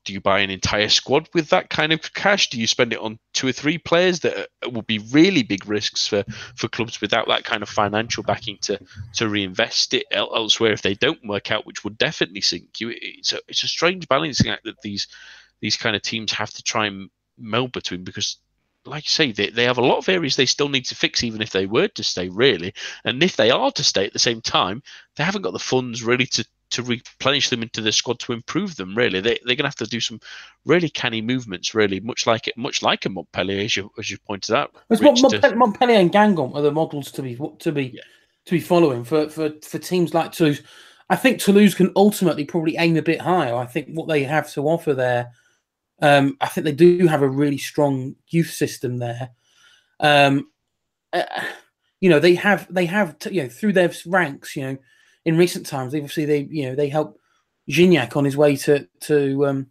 do 0.04 0.12
you 0.12 0.20
buy 0.20 0.40
an 0.40 0.50
entire 0.50 0.88
squad 0.88 1.28
with 1.34 1.48
that 1.50 1.70
kind 1.70 1.92
of 1.92 2.14
cash? 2.14 2.50
Do 2.50 2.60
you 2.60 2.66
spend 2.66 2.92
it 2.92 2.98
on 2.98 3.18
two 3.32 3.48
or 3.48 3.52
three 3.52 3.78
players 3.78 4.20
that 4.20 4.48
would 4.66 4.86
be 4.86 4.98
really 4.98 5.42
big 5.42 5.66
risks 5.68 6.06
for, 6.06 6.24
for 6.56 6.68
clubs 6.68 7.00
without 7.00 7.28
that 7.28 7.44
kind 7.44 7.62
of 7.62 7.68
financial 7.68 8.22
backing 8.22 8.58
to 8.62 8.78
to 9.14 9.28
reinvest 9.28 9.94
it 9.94 10.06
elsewhere 10.10 10.72
if 10.72 10.82
they 10.82 10.94
don't 10.94 11.26
work 11.26 11.50
out, 11.50 11.66
which 11.66 11.84
would 11.84 11.98
definitely 11.98 12.40
sink 12.40 12.80
you. 12.80 12.92
It's 12.94 13.32
a 13.32 13.40
it's 13.48 13.64
a 13.64 13.68
strange 13.68 14.08
balancing 14.08 14.50
act 14.50 14.64
that 14.64 14.80
these 14.82 15.08
these 15.60 15.76
kind 15.76 15.96
of 15.96 16.02
teams 16.02 16.32
have 16.32 16.50
to 16.50 16.62
try 16.62 16.86
and 16.86 17.10
meld 17.38 17.72
between 17.72 18.04
because 18.04 18.38
like 18.86 19.04
you 19.04 19.08
say, 19.08 19.32
they, 19.32 19.50
they 19.50 19.64
have 19.64 19.78
a 19.78 19.84
lot 19.84 19.98
of 19.98 20.08
areas 20.08 20.36
they 20.36 20.46
still 20.46 20.68
need 20.68 20.84
to 20.86 20.94
fix, 20.94 21.24
even 21.24 21.40
if 21.40 21.50
they 21.50 21.66
were 21.66 21.88
to 21.88 22.04
stay, 22.04 22.28
really. 22.28 22.74
And 23.04 23.22
if 23.22 23.36
they 23.36 23.50
are 23.50 23.70
to 23.72 23.84
stay 23.84 24.04
at 24.04 24.12
the 24.12 24.18
same 24.18 24.40
time, 24.40 24.82
they 25.16 25.24
haven't 25.24 25.42
got 25.42 25.52
the 25.52 25.58
funds 25.58 26.02
really 26.02 26.26
to, 26.26 26.44
to 26.74 26.82
replenish 26.82 27.50
them 27.50 27.62
into 27.62 27.80
the 27.80 27.92
squad 27.92 28.18
to 28.20 28.32
improve 28.32 28.76
them. 28.76 28.96
Really, 28.96 29.20
they 29.20 29.38
they're 29.44 29.56
going 29.56 29.58
to 29.58 29.68
have 29.68 29.76
to 29.76 29.86
do 29.86 30.00
some 30.00 30.20
really 30.64 30.88
canny 30.88 31.22
movements. 31.22 31.74
Really, 31.74 32.00
much 32.00 32.26
like 32.26 32.48
it, 32.48 32.56
much 32.56 32.82
like 32.82 33.06
a 33.06 33.08
Montpellier, 33.08 33.60
as 33.60 33.76
you 33.76 33.90
as 33.98 34.10
you 34.10 34.18
pointed 34.18 34.54
out. 34.54 34.74
Montpellier, 34.90 35.40
to... 35.40 35.56
Montpellier 35.56 35.98
and 35.98 36.12
Guingamp 36.12 36.54
are 36.54 36.62
the 36.62 36.72
models 36.72 37.10
to 37.12 37.22
be 37.22 37.38
to 37.60 37.72
be 37.72 37.86
yeah. 37.86 38.02
to 38.46 38.52
be 38.52 38.60
following 38.60 39.04
for 39.04 39.28
for 39.28 39.52
for 39.62 39.78
teams 39.78 40.12
like 40.12 40.32
Toulouse. 40.32 40.62
I 41.10 41.16
think 41.16 41.38
Toulouse 41.38 41.74
can 41.74 41.92
ultimately 41.96 42.44
probably 42.44 42.76
aim 42.76 42.96
a 42.96 43.02
bit 43.02 43.20
higher. 43.20 43.54
I 43.54 43.66
think 43.66 43.88
what 43.90 44.08
they 44.08 44.24
have 44.24 44.50
to 44.54 44.66
offer 44.66 44.94
there, 44.94 45.32
um, 46.00 46.36
I 46.40 46.48
think 46.48 46.64
they 46.64 46.72
do 46.72 47.06
have 47.06 47.22
a 47.22 47.28
really 47.28 47.58
strong 47.58 48.16
youth 48.28 48.50
system 48.50 48.98
there. 48.98 49.30
Um, 50.00 50.48
uh, 51.12 51.24
you 52.00 52.10
know, 52.10 52.18
they 52.18 52.34
have 52.34 52.66
they 52.72 52.86
have 52.86 53.16
you 53.30 53.44
know 53.44 53.48
through 53.48 53.74
their 53.74 53.92
ranks, 54.06 54.56
you 54.56 54.62
know 54.64 54.78
in 55.24 55.36
recent 55.36 55.66
times, 55.66 55.94
obviously 55.94 56.24
they 56.24 56.48
you 56.50 56.68
know 56.68 56.74
they 56.74 56.88
helped 56.88 57.18
Gignac 57.68 58.16
on 58.16 58.24
his 58.24 58.36
way 58.36 58.56
to 58.56 58.86
to 59.00 59.46
um, 59.46 59.66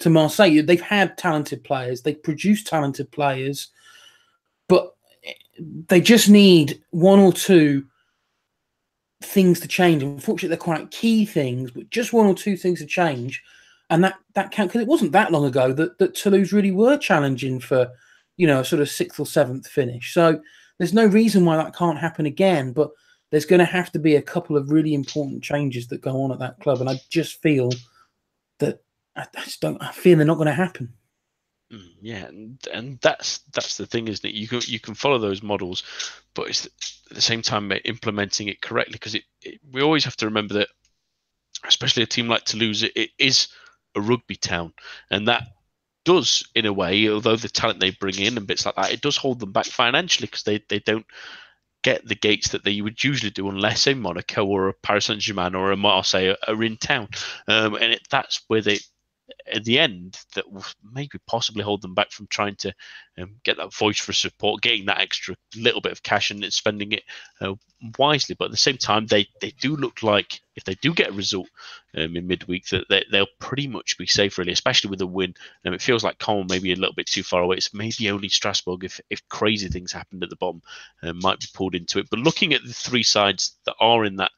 to 0.00 0.10
Marseille. 0.10 0.62
They've 0.62 0.80
had 0.80 1.16
talented 1.16 1.64
players, 1.64 2.02
they 2.02 2.14
produce 2.14 2.62
talented 2.62 3.10
players, 3.10 3.68
but 4.68 4.94
they 5.88 6.00
just 6.00 6.28
need 6.28 6.82
one 6.90 7.18
or 7.18 7.32
two 7.32 7.84
things 9.22 9.60
to 9.60 9.68
change. 9.68 10.02
Unfortunately, 10.02 10.48
they're 10.48 10.58
quite 10.58 10.90
key 10.90 11.24
things, 11.24 11.70
but 11.70 11.90
just 11.90 12.12
one 12.12 12.26
or 12.26 12.34
two 12.34 12.56
things 12.56 12.80
to 12.80 12.86
change, 12.86 13.42
and 13.90 14.04
that 14.04 14.16
that 14.34 14.50
can 14.50 14.66
because 14.66 14.82
it 14.82 14.88
wasn't 14.88 15.12
that 15.12 15.32
long 15.32 15.44
ago 15.44 15.72
that 15.72 15.98
that 15.98 16.14
Toulouse 16.14 16.52
really 16.52 16.72
were 16.72 16.98
challenging 16.98 17.60
for 17.60 17.88
you 18.36 18.46
know 18.46 18.60
a 18.60 18.64
sort 18.64 18.82
of 18.82 18.90
sixth 18.90 19.18
or 19.18 19.26
seventh 19.26 19.66
finish. 19.66 20.12
So 20.12 20.40
there's 20.78 20.94
no 20.94 21.06
reason 21.06 21.44
why 21.44 21.56
that 21.56 21.74
can't 21.74 21.98
happen 21.98 22.26
again, 22.26 22.72
but 22.72 22.90
there's 23.30 23.44
going 23.44 23.58
to 23.58 23.64
have 23.64 23.92
to 23.92 23.98
be 23.98 24.16
a 24.16 24.22
couple 24.22 24.56
of 24.56 24.70
really 24.70 24.94
important 24.94 25.42
changes 25.42 25.88
that 25.88 26.00
go 26.00 26.22
on 26.22 26.32
at 26.32 26.38
that 26.38 26.60
club, 26.60 26.80
and 26.80 26.88
I 26.88 27.00
just 27.10 27.40
feel 27.42 27.70
that 28.58 28.82
I, 29.16 29.26
just 29.44 29.60
don't. 29.60 29.82
I 29.82 29.92
feel 29.92 30.16
they're 30.16 30.26
not 30.26 30.36
going 30.36 30.46
to 30.46 30.52
happen. 30.52 30.92
Mm, 31.72 31.90
yeah, 32.00 32.26
and, 32.26 32.58
and 32.72 32.98
that's 33.02 33.38
that's 33.52 33.76
the 33.76 33.86
thing, 33.86 34.08
isn't 34.08 34.28
it? 34.28 34.34
You 34.34 34.48
can 34.48 34.60
you 34.66 34.80
can 34.80 34.94
follow 34.94 35.18
those 35.18 35.42
models, 35.42 35.82
but 36.34 36.48
it's 36.48 36.66
at 36.66 36.72
the 37.14 37.20
same 37.20 37.42
time 37.42 37.72
implementing 37.84 38.48
it 38.48 38.62
correctly 38.62 38.92
because 38.92 39.14
it, 39.14 39.24
it, 39.42 39.60
we 39.70 39.82
always 39.82 40.04
have 40.04 40.16
to 40.16 40.26
remember 40.26 40.54
that, 40.54 40.68
especially 41.64 42.02
a 42.02 42.06
team 42.06 42.28
like 42.28 42.44
Toulouse, 42.44 42.82
it, 42.82 42.92
it 42.96 43.10
is 43.18 43.48
a 43.94 44.00
rugby 44.00 44.36
town, 44.36 44.72
and 45.10 45.28
that 45.28 45.42
does 46.06 46.48
in 46.54 46.64
a 46.64 46.72
way, 46.72 47.06
although 47.10 47.36
the 47.36 47.50
talent 47.50 47.80
they 47.80 47.90
bring 47.90 48.18
in 48.18 48.38
and 48.38 48.46
bits 48.46 48.64
like 48.64 48.76
that, 48.76 48.92
it 48.92 49.02
does 49.02 49.18
hold 49.18 49.38
them 49.40 49.52
back 49.52 49.66
financially 49.66 50.26
because 50.26 50.44
they 50.44 50.64
they 50.70 50.78
don't 50.78 51.04
get 51.88 52.06
the 52.06 52.14
gates 52.14 52.50
that 52.50 52.64
they 52.64 52.80
would 52.80 53.02
usually 53.02 53.30
do 53.30 53.48
unless 53.48 53.86
a 53.86 53.94
Monaco 53.94 54.44
or 54.44 54.68
a 54.68 54.74
Paris 54.74 55.06
Saint 55.06 55.20
Germain 55.20 55.54
or 55.54 55.72
a 55.72 55.76
Marseille 55.76 56.34
are 56.46 56.62
in 56.62 56.76
town. 56.76 57.08
Um, 57.46 57.74
and 57.76 57.92
it, 57.94 58.02
that's 58.10 58.42
where 58.48 58.60
they, 58.60 58.78
at 59.52 59.64
the 59.64 59.78
end, 59.78 60.18
that 60.34 60.44
maybe 60.92 61.18
possibly 61.26 61.62
hold 61.62 61.82
them 61.82 61.94
back 61.94 62.10
from 62.10 62.26
trying 62.28 62.56
to 62.56 62.72
um, 63.18 63.36
get 63.44 63.56
that 63.56 63.74
voice 63.74 63.98
for 63.98 64.12
support, 64.12 64.62
getting 64.62 64.86
that 64.86 65.00
extra 65.00 65.34
little 65.56 65.80
bit 65.80 65.92
of 65.92 66.02
cash 66.02 66.30
and 66.30 66.50
spending 66.52 66.92
it 66.92 67.02
uh, 67.40 67.54
wisely. 67.98 68.36
But 68.38 68.46
at 68.46 68.50
the 68.50 68.56
same 68.56 68.78
time, 68.78 69.06
they, 69.06 69.28
they 69.40 69.50
do 69.60 69.76
look 69.76 70.02
like 70.02 70.40
if 70.56 70.64
they 70.64 70.74
do 70.74 70.92
get 70.92 71.10
a 71.10 71.12
result 71.12 71.48
um, 71.96 72.16
in 72.16 72.26
midweek, 72.26 72.66
that 72.68 72.86
they, 72.88 73.04
will 73.12 73.26
pretty 73.38 73.68
much 73.68 73.96
be 73.98 74.06
safe, 74.06 74.38
really, 74.38 74.52
especially 74.52 74.90
with 74.90 75.00
a 75.00 75.06
win. 75.06 75.34
Um, 75.64 75.74
it 75.74 75.82
feels 75.82 76.02
like 76.02 76.18
Caen 76.18 76.46
maybe 76.48 76.72
a 76.72 76.76
little 76.76 76.94
bit 76.94 77.06
too 77.06 77.22
far 77.22 77.42
away. 77.42 77.56
It's 77.56 77.72
maybe 77.74 78.10
only 78.10 78.28
Strasbourg, 78.28 78.84
if, 78.84 79.00
if 79.10 79.26
crazy 79.28 79.68
things 79.68 79.92
happened 79.92 80.22
at 80.22 80.30
the 80.30 80.36
bottom, 80.36 80.62
uh, 81.02 81.12
might 81.12 81.40
be 81.40 81.46
pulled 81.54 81.74
into 81.74 81.98
it. 81.98 82.10
But 82.10 82.20
looking 82.20 82.54
at 82.54 82.62
the 82.64 82.72
three 82.72 83.04
sides 83.04 83.56
that 83.66 83.76
are 83.80 84.04
in 84.04 84.16
that 84.16 84.32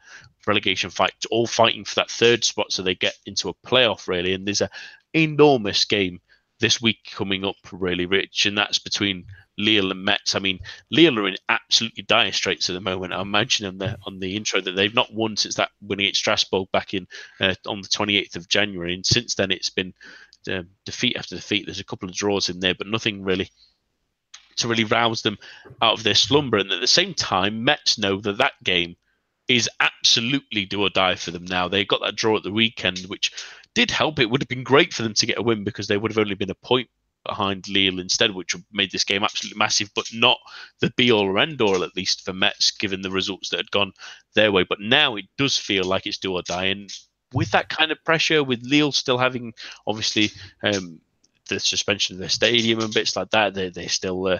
relegation 0.47 0.91
fight, 0.91 1.13
all 1.31 1.47
fighting 1.47 1.85
for 1.85 1.97
that 1.97 2.11
third 2.11 2.45
spot 2.45 2.73
so 2.73 2.83
they 2.83 2.95
get 2.95 3.17
into 3.27 3.49
a 3.49 3.55
playoff, 3.67 4.09
really. 4.09 4.33
And 4.33 4.47
there's 4.47 4.61
a 4.61 4.71
enormous 5.15 5.85
game 5.85 6.21
this 6.61 6.81
week 6.81 6.99
coming 7.11 7.45
up, 7.45 7.57
really, 7.73 8.07
Rich, 8.07 8.47
and 8.47 8.57
that's 8.57 8.79
between 8.79 9.25
Lille 9.59 9.91
and 9.91 10.05
Metz. 10.05 10.35
I 10.35 10.39
mean, 10.39 10.61
Lille 10.91 11.19
are 11.19 11.29
in 11.29 11.37
absolutely 11.49 12.03
dire 12.05 12.33
straits 12.33 12.69
at 12.69 12.75
the 12.75 12.81
moment. 12.81 13.13
I 13.13 13.25
mentioned 13.25 13.69
on 13.69 13.79
the 13.79 13.99
on 14.07 14.21
the 14.21 14.37
intro 14.37 14.61
that 14.61 14.73
they've 14.73 14.95
not 14.95 15.13
won 15.13 15.37
since 15.37 15.55
that 15.57 15.71
winning 15.81 16.07
at 16.07 16.17
Strasbourg 16.17 16.69
back 16.73 16.95
in 16.95 17.07
uh, 17.41 17.55
on 17.67 17.81
the 17.81 17.89
28th 17.89 18.37
of 18.37 18.49
January, 18.49 18.95
and 18.95 19.05
since 19.05 19.35
then 19.35 19.51
it's 19.51 19.71
been 19.71 19.95
uh, 20.51 20.63
defeat 20.85 21.17
after 21.17 21.37
defeat. 21.37 21.67
There's 21.67 21.81
a 21.81 21.85
couple 21.85 22.09
of 22.09 22.15
draws 22.15 22.49
in 22.49 22.61
there, 22.61 22.75
but 22.75 22.87
nothing 22.87 23.23
really 23.23 23.51
to 24.57 24.69
really 24.69 24.85
rouse 24.85 25.23
them 25.23 25.39
out 25.81 25.95
of 25.95 26.03
their 26.03 26.15
slumber. 26.15 26.59
And 26.59 26.71
at 26.71 26.81
the 26.81 26.87
same 26.87 27.15
time, 27.15 27.65
Metz 27.65 27.99
know 27.99 28.21
that 28.21 28.39
that 28.39 28.53
game 28.63 28.97
is 29.51 29.69
absolutely 29.81 30.65
do 30.65 30.81
or 30.81 30.91
die 30.91 31.17
for 31.17 31.33
them 31.33 31.45
now. 31.45 31.67
They 31.67 31.85
got 31.85 32.01
that 32.03 32.15
draw 32.15 32.37
at 32.37 32.45
the 32.45 32.53
weekend, 32.53 33.01
which 33.07 33.33
did 33.75 33.91
help. 33.91 34.21
It 34.21 34.31
would 34.31 34.41
have 34.41 34.49
been 34.49 34.63
great 34.63 34.95
for 34.95 35.03
them 35.03 35.15
to 35.15 35.27
get 35.27 35.39
a 35.39 35.43
win 35.43 35.65
because 35.65 35.89
they 35.89 35.97
would 35.97 36.13
have 36.13 36.19
only 36.19 36.37
been 36.37 36.51
a 36.51 36.55
point 36.55 36.89
behind 37.27 37.69
Lille 37.69 37.99
instead, 37.99 38.33
which 38.33 38.55
made 38.71 38.93
this 38.93 39.03
game 39.03 39.25
absolutely 39.25 39.59
massive, 39.59 39.91
but 39.93 40.07
not 40.15 40.39
the 40.81 40.93
be 40.97 41.11
all 41.11 41.25
or 41.25 41.41
end 41.41 41.61
all, 41.61 41.83
at 41.83 41.97
least 41.97 42.25
for 42.25 42.33
Metz, 42.33 42.71
given 42.71 43.03
the 43.03 43.11
results 43.11 43.49
that 43.49 43.57
had 43.57 43.73
gone 43.73 43.93
their 44.37 44.53
way. 44.53 44.65
But 44.69 44.81
now 44.81 45.17
it 45.17 45.25
does 45.37 45.59
feel 45.59 45.83
like 45.83 46.07
it's 46.07 46.19
do 46.19 46.33
or 46.35 46.43
die. 46.43 46.67
And 46.67 46.89
with 47.35 47.51
that 47.51 47.69
kind 47.69 47.91
of 47.91 48.05
pressure, 48.05 48.45
with 48.45 48.63
Lille 48.63 48.93
still 48.93 49.19
having 49.19 49.53
obviously 49.85 50.31
um, 50.63 51.01
the 51.49 51.59
suspension 51.59 52.15
of 52.15 52.21
their 52.21 52.29
stadium 52.29 52.79
and 52.79 52.95
bits 52.95 53.17
like 53.17 53.31
that, 53.31 53.55
they, 53.55 53.71
they're 53.71 53.89
still. 53.89 54.29
Uh, 54.29 54.39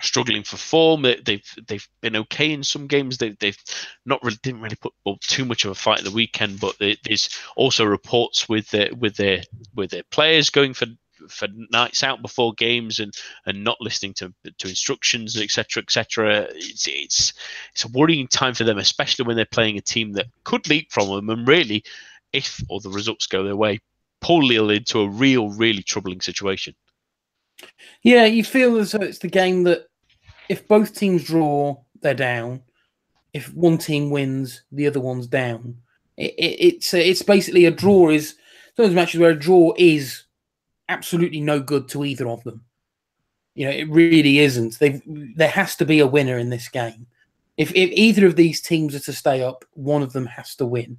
struggling 0.00 0.42
for 0.42 0.56
form. 0.56 1.02
They've 1.02 1.54
they've 1.66 1.88
been 2.00 2.16
okay 2.16 2.52
in 2.52 2.62
some 2.62 2.86
games. 2.86 3.18
They, 3.18 3.30
they've 3.30 3.58
not 4.04 4.22
really 4.22 4.38
didn't 4.42 4.60
really 4.60 4.76
put 4.76 4.92
well, 5.04 5.18
too 5.20 5.44
much 5.44 5.64
of 5.64 5.70
a 5.70 5.74
fight 5.74 5.98
at 5.98 6.04
the 6.04 6.10
weekend. 6.10 6.60
But 6.60 6.76
there's 6.78 7.30
also 7.56 7.84
reports 7.84 8.48
with 8.48 8.70
their 8.70 8.90
with 8.94 9.16
their 9.16 9.42
with 9.74 9.90
their 9.90 10.04
players 10.10 10.50
going 10.50 10.74
for 10.74 10.86
for 11.28 11.48
nights 11.70 12.02
out 12.02 12.22
before 12.22 12.52
games 12.54 13.00
and 13.00 13.14
and 13.46 13.64
not 13.64 13.80
listening 13.80 14.14
to 14.14 14.32
to 14.58 14.68
instructions, 14.68 15.36
etc., 15.40 15.82
etc. 15.82 16.48
It's 16.54 16.86
it's 16.86 17.32
it's 17.72 17.84
a 17.84 17.88
worrying 17.88 18.28
time 18.28 18.54
for 18.54 18.64
them, 18.64 18.78
especially 18.78 19.24
when 19.24 19.36
they're 19.36 19.46
playing 19.46 19.78
a 19.78 19.82
team 19.82 20.12
that 20.12 20.26
could 20.44 20.68
leap 20.68 20.92
from 20.92 21.08
them 21.08 21.30
and 21.30 21.48
really, 21.48 21.84
if 22.32 22.62
all 22.68 22.80
the 22.80 22.90
results 22.90 23.26
go 23.26 23.44
their 23.44 23.56
way, 23.56 23.80
pull 24.20 24.44
Lille 24.44 24.70
into 24.70 25.00
a 25.00 25.08
real, 25.08 25.48
really 25.50 25.82
troubling 25.82 26.20
situation. 26.20 26.74
Yeah, 28.02 28.24
you 28.24 28.44
feel 28.44 28.76
as 28.78 28.92
though 28.92 29.02
it's 29.02 29.18
the 29.18 29.28
game 29.28 29.64
that 29.64 29.86
if 30.48 30.68
both 30.68 30.94
teams 30.94 31.24
draw, 31.24 31.76
they're 32.00 32.14
down. 32.14 32.62
If 33.32 33.52
one 33.52 33.78
team 33.78 34.10
wins, 34.10 34.62
the 34.72 34.86
other 34.86 35.00
one's 35.00 35.26
down. 35.26 35.76
It, 36.16 36.34
it, 36.38 36.66
it's 36.66 36.94
it's 36.94 37.22
basically 37.22 37.66
a 37.66 37.70
draw 37.70 38.10
is 38.10 38.36
those 38.76 38.94
matches 38.94 39.20
where 39.20 39.30
a 39.30 39.38
draw 39.38 39.72
is 39.76 40.24
absolutely 40.88 41.40
no 41.40 41.60
good 41.60 41.88
to 41.88 42.04
either 42.04 42.28
of 42.28 42.42
them. 42.44 42.64
You 43.54 43.66
know, 43.66 43.72
it 43.72 43.88
really 43.88 44.38
isn't. 44.38 44.78
They 44.78 45.02
there 45.06 45.48
has 45.48 45.76
to 45.76 45.84
be 45.84 46.00
a 46.00 46.06
winner 46.06 46.38
in 46.38 46.50
this 46.50 46.68
game. 46.68 47.06
If 47.56 47.74
if 47.74 47.90
either 47.90 48.26
of 48.26 48.36
these 48.36 48.60
teams 48.60 48.94
are 48.94 49.00
to 49.00 49.12
stay 49.12 49.42
up, 49.42 49.64
one 49.72 50.02
of 50.02 50.12
them 50.12 50.26
has 50.26 50.54
to 50.56 50.66
win. 50.66 50.98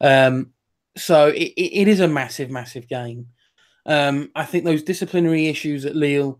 Um, 0.00 0.52
so 0.96 1.28
it, 1.28 1.52
it 1.56 1.88
is 1.88 2.00
a 2.00 2.08
massive, 2.08 2.50
massive 2.50 2.88
game. 2.88 3.28
Um, 3.86 4.30
I 4.34 4.44
think 4.44 4.64
those 4.64 4.82
disciplinary 4.82 5.46
issues 5.46 5.84
at 5.84 5.96
Lille 5.96 6.38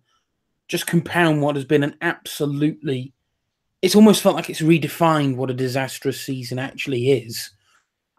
just 0.69 0.87
compound 0.87 1.43
what 1.43 1.57
has 1.57 1.65
been 1.65 1.83
an 1.83 1.97
absolutely. 2.01 3.13
It's 3.83 3.97
almost 3.97 4.23
felt 4.23 4.37
like 4.37 4.51
it's 4.51 4.61
redefined 4.61 5.37
what 5.37 5.51
a 5.51 5.55
disastrous 5.55 6.21
season 6.21 6.59
actually 6.59 7.11
is. 7.11 7.51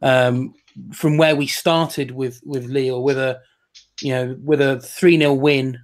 Um, 0.01 0.53
from 0.93 1.17
where 1.17 1.35
we 1.35 1.47
started 1.47 2.11
with 2.11 2.41
with 2.43 2.65
Lille, 2.65 3.03
with 3.03 3.17
a 3.17 3.41
you 4.01 4.11
know, 4.11 4.37
with 4.43 4.61
a 4.61 4.79
3 4.79 5.17
0 5.17 5.33
win 5.33 5.79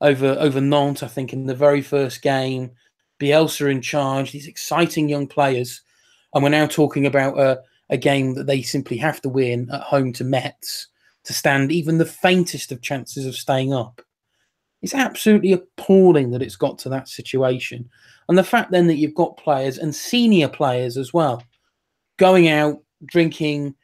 over 0.00 0.36
over 0.38 0.60
Nantes, 0.60 1.02
I 1.02 1.08
think, 1.08 1.32
in 1.32 1.46
the 1.46 1.54
very 1.54 1.82
first 1.82 2.22
game. 2.22 2.70
Bielsa 3.20 3.70
in 3.70 3.82
charge, 3.82 4.32
these 4.32 4.48
exciting 4.48 5.08
young 5.08 5.26
players. 5.26 5.82
And 6.32 6.42
we're 6.42 6.50
now 6.50 6.66
talking 6.66 7.04
about 7.06 7.38
a, 7.38 7.60
a 7.90 7.98
game 7.98 8.34
that 8.34 8.46
they 8.46 8.62
simply 8.62 8.96
have 8.96 9.20
to 9.22 9.28
win 9.28 9.68
at 9.70 9.82
home 9.82 10.12
to 10.14 10.24
Metz 10.24 10.88
to 11.24 11.32
stand 11.32 11.72
even 11.72 11.98
the 11.98 12.06
faintest 12.06 12.72
of 12.72 12.82
chances 12.82 13.26
of 13.26 13.34
staying 13.36 13.72
up. 13.72 14.00
It's 14.82 14.94
absolutely 14.94 15.52
appalling 15.52 16.30
that 16.30 16.42
it's 16.42 16.56
got 16.56 16.78
to 16.80 16.88
that 16.88 17.08
situation. 17.08 17.88
And 18.28 18.38
the 18.38 18.44
fact 18.44 18.70
then 18.70 18.86
that 18.86 18.96
you've 18.96 19.14
got 19.14 19.36
players 19.36 19.78
and 19.78 19.94
senior 19.94 20.48
players 20.48 20.96
as 20.96 21.12
well 21.12 21.42
going 22.16 22.48
out, 22.48 22.78
drinking, 23.06 23.74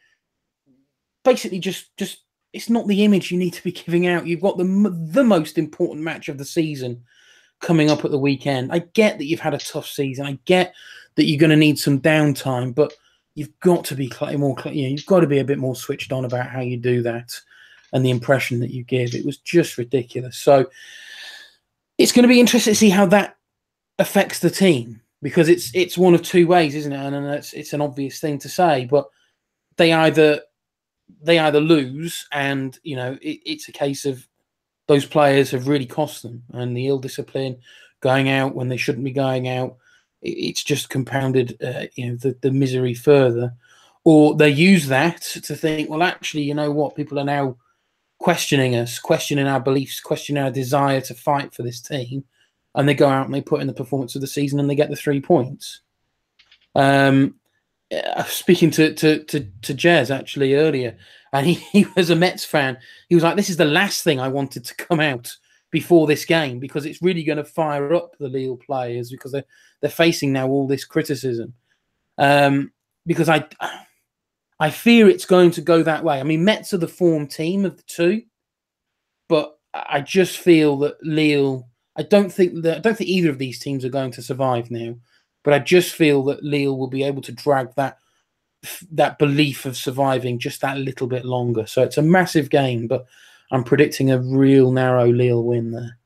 basically 1.24 1.58
just 1.58 1.96
just 1.96 2.22
it's 2.52 2.70
not 2.70 2.86
the 2.86 3.04
image 3.04 3.30
you 3.30 3.38
need 3.38 3.52
to 3.52 3.64
be 3.64 3.72
giving 3.84 4.06
out. 4.06 4.26
You've 4.26 4.40
got 4.40 4.56
the 4.56 4.64
the 5.10 5.24
most 5.24 5.58
important 5.58 6.02
match 6.02 6.28
of 6.28 6.38
the 6.38 6.44
season 6.44 7.02
coming 7.60 7.90
up 7.90 8.04
at 8.04 8.10
the 8.10 8.18
weekend. 8.18 8.72
I 8.72 8.80
get 8.80 9.18
that 9.18 9.24
you've 9.24 9.40
had 9.40 9.54
a 9.54 9.58
tough 9.58 9.86
season. 9.86 10.26
I 10.26 10.38
get 10.44 10.74
that 11.16 11.24
you're 11.24 11.40
going 11.40 11.50
to 11.50 11.56
need 11.56 11.78
some 11.78 12.00
downtime, 12.00 12.74
but 12.74 12.92
you've 13.36 13.60
got 13.60 13.84
to 13.84 13.94
be 13.94 14.10
more. 14.36 14.56
You 14.64 14.82
know, 14.82 14.88
you've 14.88 15.06
got 15.06 15.20
to 15.20 15.26
be 15.28 15.38
a 15.38 15.44
bit 15.44 15.58
more 15.58 15.76
switched 15.76 16.10
on 16.10 16.24
about 16.24 16.48
how 16.48 16.60
you 16.60 16.76
do 16.76 17.02
that 17.02 17.38
and 17.92 18.04
the 18.04 18.10
impression 18.10 18.58
that 18.60 18.72
you 18.72 18.82
give. 18.82 19.14
It 19.14 19.24
was 19.24 19.36
just 19.36 19.78
ridiculous. 19.78 20.36
So 20.36 20.68
it's 21.98 22.12
going 22.12 22.24
to 22.24 22.28
be 22.28 22.40
interesting 22.40 22.72
to 22.72 22.78
see 22.78 22.90
how 22.90 23.06
that 23.06 23.36
affects 23.98 24.40
the 24.40 24.50
team 24.50 25.00
because 25.22 25.48
it's 25.48 25.70
it's 25.74 25.96
one 25.96 26.14
of 26.14 26.22
two 26.22 26.46
ways, 26.46 26.74
isn't 26.74 26.92
it? 26.92 26.96
And, 26.96 27.14
and 27.14 27.26
it's 27.26 27.52
it's 27.52 27.72
an 27.72 27.80
obvious 27.80 28.18
thing 28.18 28.38
to 28.40 28.48
say, 28.48 28.86
but 28.86 29.08
they 29.76 29.92
either 29.92 30.40
they 31.22 31.38
either 31.38 31.60
lose 31.60 32.26
and 32.32 32.78
you 32.82 32.96
know 32.96 33.12
it, 33.22 33.40
it's 33.44 33.68
a 33.68 33.72
case 33.72 34.04
of 34.04 34.26
those 34.88 35.04
players 35.04 35.50
have 35.50 35.68
really 35.68 35.86
cost 35.86 36.22
them 36.22 36.42
and 36.52 36.76
the 36.76 36.88
ill 36.88 36.98
discipline 36.98 37.58
going 38.00 38.28
out 38.28 38.54
when 38.54 38.68
they 38.68 38.76
shouldn't 38.76 39.04
be 39.04 39.12
going 39.12 39.48
out 39.48 39.76
it's 40.22 40.62
just 40.62 40.88
compounded 40.88 41.56
uh, 41.62 41.86
you 41.94 42.08
know 42.08 42.16
the, 42.16 42.36
the 42.40 42.50
misery 42.50 42.94
further. 42.94 43.54
Or 44.04 44.36
they 44.36 44.50
use 44.50 44.86
that 44.86 45.22
to 45.22 45.56
think 45.56 45.90
well 45.90 46.02
actually 46.02 46.42
you 46.42 46.54
know 46.54 46.70
what? 46.70 46.96
People 46.96 47.18
are 47.18 47.24
now 47.24 47.56
questioning 48.18 48.74
us 48.74 48.98
questioning 48.98 49.46
our 49.46 49.60
beliefs 49.60 50.00
questioning 50.00 50.42
our 50.42 50.50
desire 50.50 51.02
to 51.02 51.12
fight 51.12 51.54
for 51.54 51.62
this 51.62 51.82
team 51.82 52.24
and 52.74 52.88
they 52.88 52.94
go 52.94 53.08
out 53.08 53.26
and 53.26 53.34
they 53.34 53.42
put 53.42 53.60
in 53.60 53.66
the 53.66 53.74
performance 53.74 54.14
of 54.14 54.22
the 54.22 54.26
season 54.26 54.58
and 54.58 54.70
they 54.70 54.74
get 54.74 54.88
the 54.88 54.96
three 54.96 55.20
points. 55.20 55.80
Um 56.74 57.34
uh, 57.94 58.24
speaking 58.24 58.70
to 58.72 58.94
to 58.94 59.22
to, 59.24 59.40
to 59.62 59.74
Jez 59.74 60.14
actually 60.14 60.54
earlier, 60.54 60.96
and 61.32 61.46
he, 61.46 61.54
he 61.72 61.86
was 61.96 62.10
a 62.10 62.16
Metz 62.16 62.44
fan. 62.44 62.78
He 63.08 63.14
was 63.14 63.24
like, 63.24 63.36
"This 63.36 63.50
is 63.50 63.56
the 63.56 63.64
last 63.64 64.02
thing 64.02 64.20
I 64.20 64.28
wanted 64.28 64.64
to 64.64 64.74
come 64.74 65.00
out 65.00 65.36
before 65.76 66.06
this 66.06 66.24
game 66.24 66.58
because 66.58 66.86
it's 66.86 67.02
really 67.02 67.22
going 67.22 67.36
to 67.36 67.44
fire 67.44 67.92
up 67.92 68.16
the 68.18 68.30
Lille 68.30 68.56
players 68.56 69.10
because 69.10 69.30
they're 69.30 69.44
they're 69.82 69.90
facing 69.90 70.32
now 70.32 70.48
all 70.48 70.66
this 70.66 70.86
criticism." 70.86 71.52
Um, 72.16 72.72
because 73.04 73.28
I 73.28 73.46
I 74.58 74.70
fear 74.70 75.06
it's 75.06 75.26
going 75.26 75.50
to 75.50 75.60
go 75.60 75.82
that 75.82 76.02
way. 76.02 76.18
I 76.18 76.22
mean, 76.22 76.46
Metz 76.46 76.72
are 76.72 76.78
the 76.78 76.88
form 76.88 77.26
team 77.26 77.66
of 77.66 77.76
the 77.76 77.82
two, 77.82 78.22
but 79.28 79.58
I 79.74 80.00
just 80.00 80.38
feel 80.38 80.78
that 80.78 80.96
Lille. 81.02 81.68
I 81.94 82.04
don't 82.04 82.32
think 82.32 82.62
that 82.62 82.78
I 82.78 82.80
don't 82.80 82.96
think 82.96 83.10
either 83.10 83.28
of 83.28 83.38
these 83.38 83.58
teams 83.58 83.84
are 83.84 83.90
going 83.90 84.12
to 84.12 84.22
survive 84.22 84.70
now. 84.70 84.94
But 85.44 85.52
I 85.52 85.58
just 85.58 85.94
feel 85.94 86.24
that 86.24 86.42
Lille 86.42 86.78
will 86.78 86.88
be 86.88 87.04
able 87.04 87.22
to 87.22 87.32
drag 87.32 87.74
that 87.74 87.98
that 88.92 89.18
belief 89.18 89.66
of 89.66 89.76
surviving 89.76 90.38
just 90.38 90.62
that 90.62 90.78
little 90.78 91.06
bit 91.06 91.26
longer. 91.26 91.66
So 91.66 91.82
it's 91.82 91.98
a 91.98 92.02
massive 92.02 92.48
game, 92.48 92.86
but 92.86 93.04
I'm 93.50 93.64
predicting 93.64 94.10
a 94.10 94.20
real 94.20 94.72
narrow 94.72 95.06
Lille 95.06 95.44
win 95.44 95.70
there. 95.70 95.98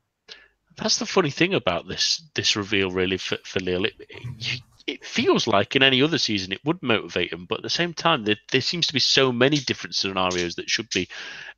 That's 0.77 0.97
the 0.97 1.05
funny 1.05 1.29
thing 1.29 1.53
about 1.53 1.87
this 1.87 2.23
this 2.33 2.55
reveal, 2.55 2.91
really, 2.91 3.17
for, 3.17 3.37
for 3.43 3.59
Lille. 3.59 3.85
It, 3.85 3.93
it, 4.09 4.61
it 4.87 5.05
feels 5.05 5.47
like 5.47 5.75
in 5.75 5.83
any 5.83 6.01
other 6.01 6.17
season 6.17 6.51
it 6.51 6.63
would 6.65 6.81
motivate 6.81 7.31
them, 7.31 7.45
but 7.45 7.59
at 7.59 7.63
the 7.63 7.69
same 7.69 7.93
time, 7.93 8.23
there, 8.23 8.37
there 8.51 8.61
seems 8.61 8.87
to 8.87 8.93
be 8.93 8.99
so 8.99 9.31
many 9.31 9.57
different 9.57 9.95
scenarios 9.95 10.55
that 10.55 10.69
should 10.69 10.89
be 10.89 11.07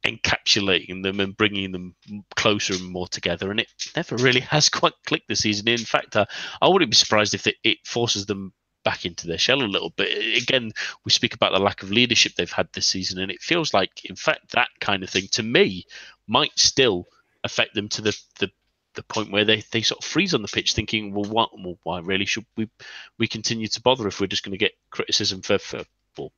encapsulating 0.06 1.04
them 1.04 1.20
and 1.20 1.38
bringing 1.38 1.72
them 1.72 1.96
closer 2.36 2.74
and 2.74 2.86
more 2.86 3.08
together. 3.08 3.52
And 3.52 3.60
it 3.60 3.68
never 3.96 4.18
really 4.18 4.40
has 4.52 4.70
quite 4.70 4.94
clicked 5.06 5.28
this 5.28 5.42
season. 5.42 5.68
In 5.68 5.78
fact, 5.80 6.16
uh, 6.16 6.26
I 6.62 6.68
wouldn't 6.68 6.92
be 6.92 6.98
surprised 6.98 7.34
if 7.34 7.48
it, 7.48 7.56
it 7.64 7.78
forces 7.86 8.26
them 8.26 8.54
back 8.84 9.06
into 9.06 9.28
their 9.28 9.38
shell 9.38 9.62
a 9.62 9.66
little 9.66 9.92
bit. 9.92 10.42
Again, 10.42 10.72
we 11.06 11.12
speak 11.12 11.34
about 11.34 11.54
the 11.54 11.60
lack 11.60 11.84
of 11.84 11.92
leadership 11.92 12.34
they've 12.36 12.52
had 12.52 12.68
this 12.74 12.88
season, 12.88 13.20
and 13.20 13.32
it 13.32 13.42
feels 13.42 13.74
like, 13.74 14.06
in 14.06 14.16
fact, 14.16 14.52
that 14.52 14.70
kind 14.80 15.04
of 15.04 15.10
thing 15.10 15.28
to 15.32 15.44
me 15.44 15.86
might 16.28 16.58
still 16.58 17.08
affect 17.44 17.74
them 17.76 17.90
to 17.90 18.02
the 18.02 18.18
the 18.40 18.52
the 18.96 19.04
point 19.04 19.32
where 19.32 19.46
they, 19.46 19.64
they 19.72 19.82
sort 19.82 20.04
of 20.04 20.08
freeze 20.08 20.34
on 20.36 20.44
the 20.44 20.48
pitch, 20.48 20.74
thinking, 20.74 21.14
well, 21.14 21.30
what, 21.30 21.50
well, 21.58 21.78
why 21.84 22.00
really 22.00 22.26
should 22.26 22.46
we 22.56 22.70
we 23.18 23.28
continue 23.28 23.68
to 23.68 23.82
bother 23.82 24.08
if 24.08 24.20
we're 24.20 24.28
just 24.28 24.44
going 24.44 24.52
to 24.52 24.58
get 24.58 24.74
criticism 24.92 25.42
for, 25.42 25.58
for 25.58 25.84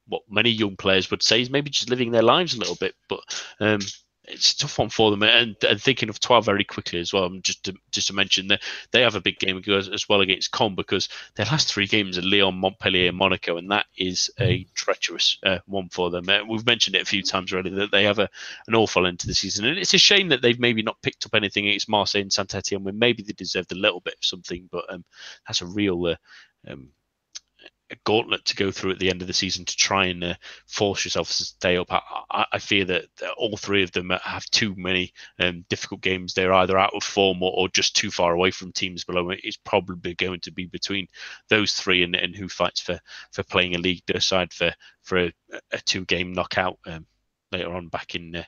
what 0.07 0.23
many 0.29 0.49
young 0.49 0.75
players 0.77 1.11
would 1.11 1.23
say 1.23 1.41
is 1.41 1.49
maybe 1.49 1.69
just 1.69 1.89
living 1.89 2.11
their 2.11 2.21
lives 2.21 2.55
a 2.55 2.59
little 2.59 2.75
bit, 2.75 2.95
but 3.09 3.19
um, 3.59 3.79
it's 4.27 4.51
a 4.51 4.57
tough 4.57 4.79
one 4.79 4.89
for 4.89 5.11
them. 5.11 5.23
And, 5.23 5.55
and 5.63 5.81
thinking 5.81 6.09
of 6.09 6.19
12 6.19 6.45
very 6.45 6.63
quickly 6.63 6.99
as 6.99 7.13
well, 7.13 7.29
just 7.41 7.63
to, 7.65 7.75
just 7.91 8.07
to 8.07 8.13
mention 8.13 8.47
that 8.47 8.61
they 8.91 9.01
have 9.01 9.15
a 9.15 9.21
big 9.21 9.39
game 9.39 9.61
as 9.67 10.09
well 10.09 10.21
against 10.21 10.51
Caen 10.51 10.75
because 10.75 11.09
their 11.35 11.45
last 11.45 11.71
three 11.71 11.87
games 11.87 12.17
are 12.17 12.23
Lyon, 12.23 12.55
Montpellier, 12.55 13.09
and 13.09 13.17
Monaco, 13.17 13.57
and 13.57 13.71
that 13.71 13.85
is 13.97 14.29
a 14.39 14.65
treacherous 14.75 15.37
uh, 15.45 15.59
one 15.65 15.89
for 15.89 16.09
them. 16.09 16.27
Uh, 16.29 16.43
we've 16.47 16.65
mentioned 16.65 16.95
it 16.95 17.01
a 17.01 17.05
few 17.05 17.23
times 17.23 17.53
already 17.53 17.69
that 17.71 17.91
they 17.91 18.03
have 18.03 18.19
a, 18.19 18.29
an 18.67 18.75
awful 18.75 19.05
end 19.05 19.19
to 19.19 19.27
the 19.27 19.33
season. 19.33 19.65
And 19.65 19.77
it's 19.77 19.93
a 19.93 19.99
shame 19.99 20.29
that 20.29 20.41
they've 20.41 20.59
maybe 20.59 20.81
not 20.81 21.01
picked 21.01 21.25
up 21.25 21.35
anything 21.35 21.67
against 21.67 21.89
Marseille 21.89 22.21
and 22.21 22.33
Saint 22.33 22.55
Etienne 22.55 22.83
when 22.83 22.99
maybe 22.99 23.23
they 23.23 23.33
deserved 23.33 23.71
a 23.71 23.75
little 23.75 24.01
bit 24.01 24.15
of 24.15 24.25
something, 24.25 24.67
but 24.71 24.85
um, 24.91 25.03
that's 25.47 25.61
a 25.61 25.65
real. 25.65 26.05
Uh, 26.05 26.15
um, 26.67 26.89
a 27.91 27.95
gauntlet 28.03 28.43
to 28.45 28.55
go 28.55 28.71
through 28.71 28.91
at 28.91 28.99
the 28.99 29.09
end 29.09 29.21
of 29.21 29.27
the 29.27 29.33
season 29.33 29.63
to 29.65 29.75
try 29.75 30.05
and 30.05 30.23
uh, 30.23 30.33
force 30.67 31.05
yourself 31.05 31.27
to 31.27 31.43
stay 31.43 31.77
up. 31.77 31.87
I, 31.91 32.45
I, 32.51 32.57
fear 32.57 32.83
that 32.85 33.05
all 33.37 33.57
three 33.57 33.83
of 33.83 33.91
them 33.91 34.09
have 34.23 34.45
too 34.45 34.73
many 34.75 35.13
um, 35.39 35.65
difficult 35.69 36.01
games. 36.01 36.33
They're 36.33 36.53
either 36.53 36.77
out 36.77 36.93
of 36.95 37.03
form 37.03 37.43
or, 37.43 37.51
or, 37.55 37.69
just 37.69 37.95
too 37.95 38.09
far 38.09 38.33
away 38.33 38.51
from 38.51 38.71
teams 38.71 39.03
below. 39.03 39.29
It's 39.29 39.57
probably 39.57 40.15
going 40.15 40.39
to 40.41 40.51
be 40.51 40.65
between 40.65 41.07
those 41.49 41.73
three 41.73 42.03
and, 42.03 42.15
and 42.15 42.35
who 42.35 42.47
fights 42.47 42.81
for, 42.81 42.99
for 43.31 43.43
playing 43.43 43.75
a 43.75 43.79
league 43.79 44.01
side 44.19 44.51
for 44.51 44.73
for 45.03 45.17
a, 45.17 45.33
a 45.71 45.77
two 45.85 46.05
game 46.05 46.33
knockout 46.33 46.79
um, 46.87 47.05
later 47.51 47.73
on 47.73 47.87
back 47.89 48.15
in 48.15 48.35
uh, 48.35 48.43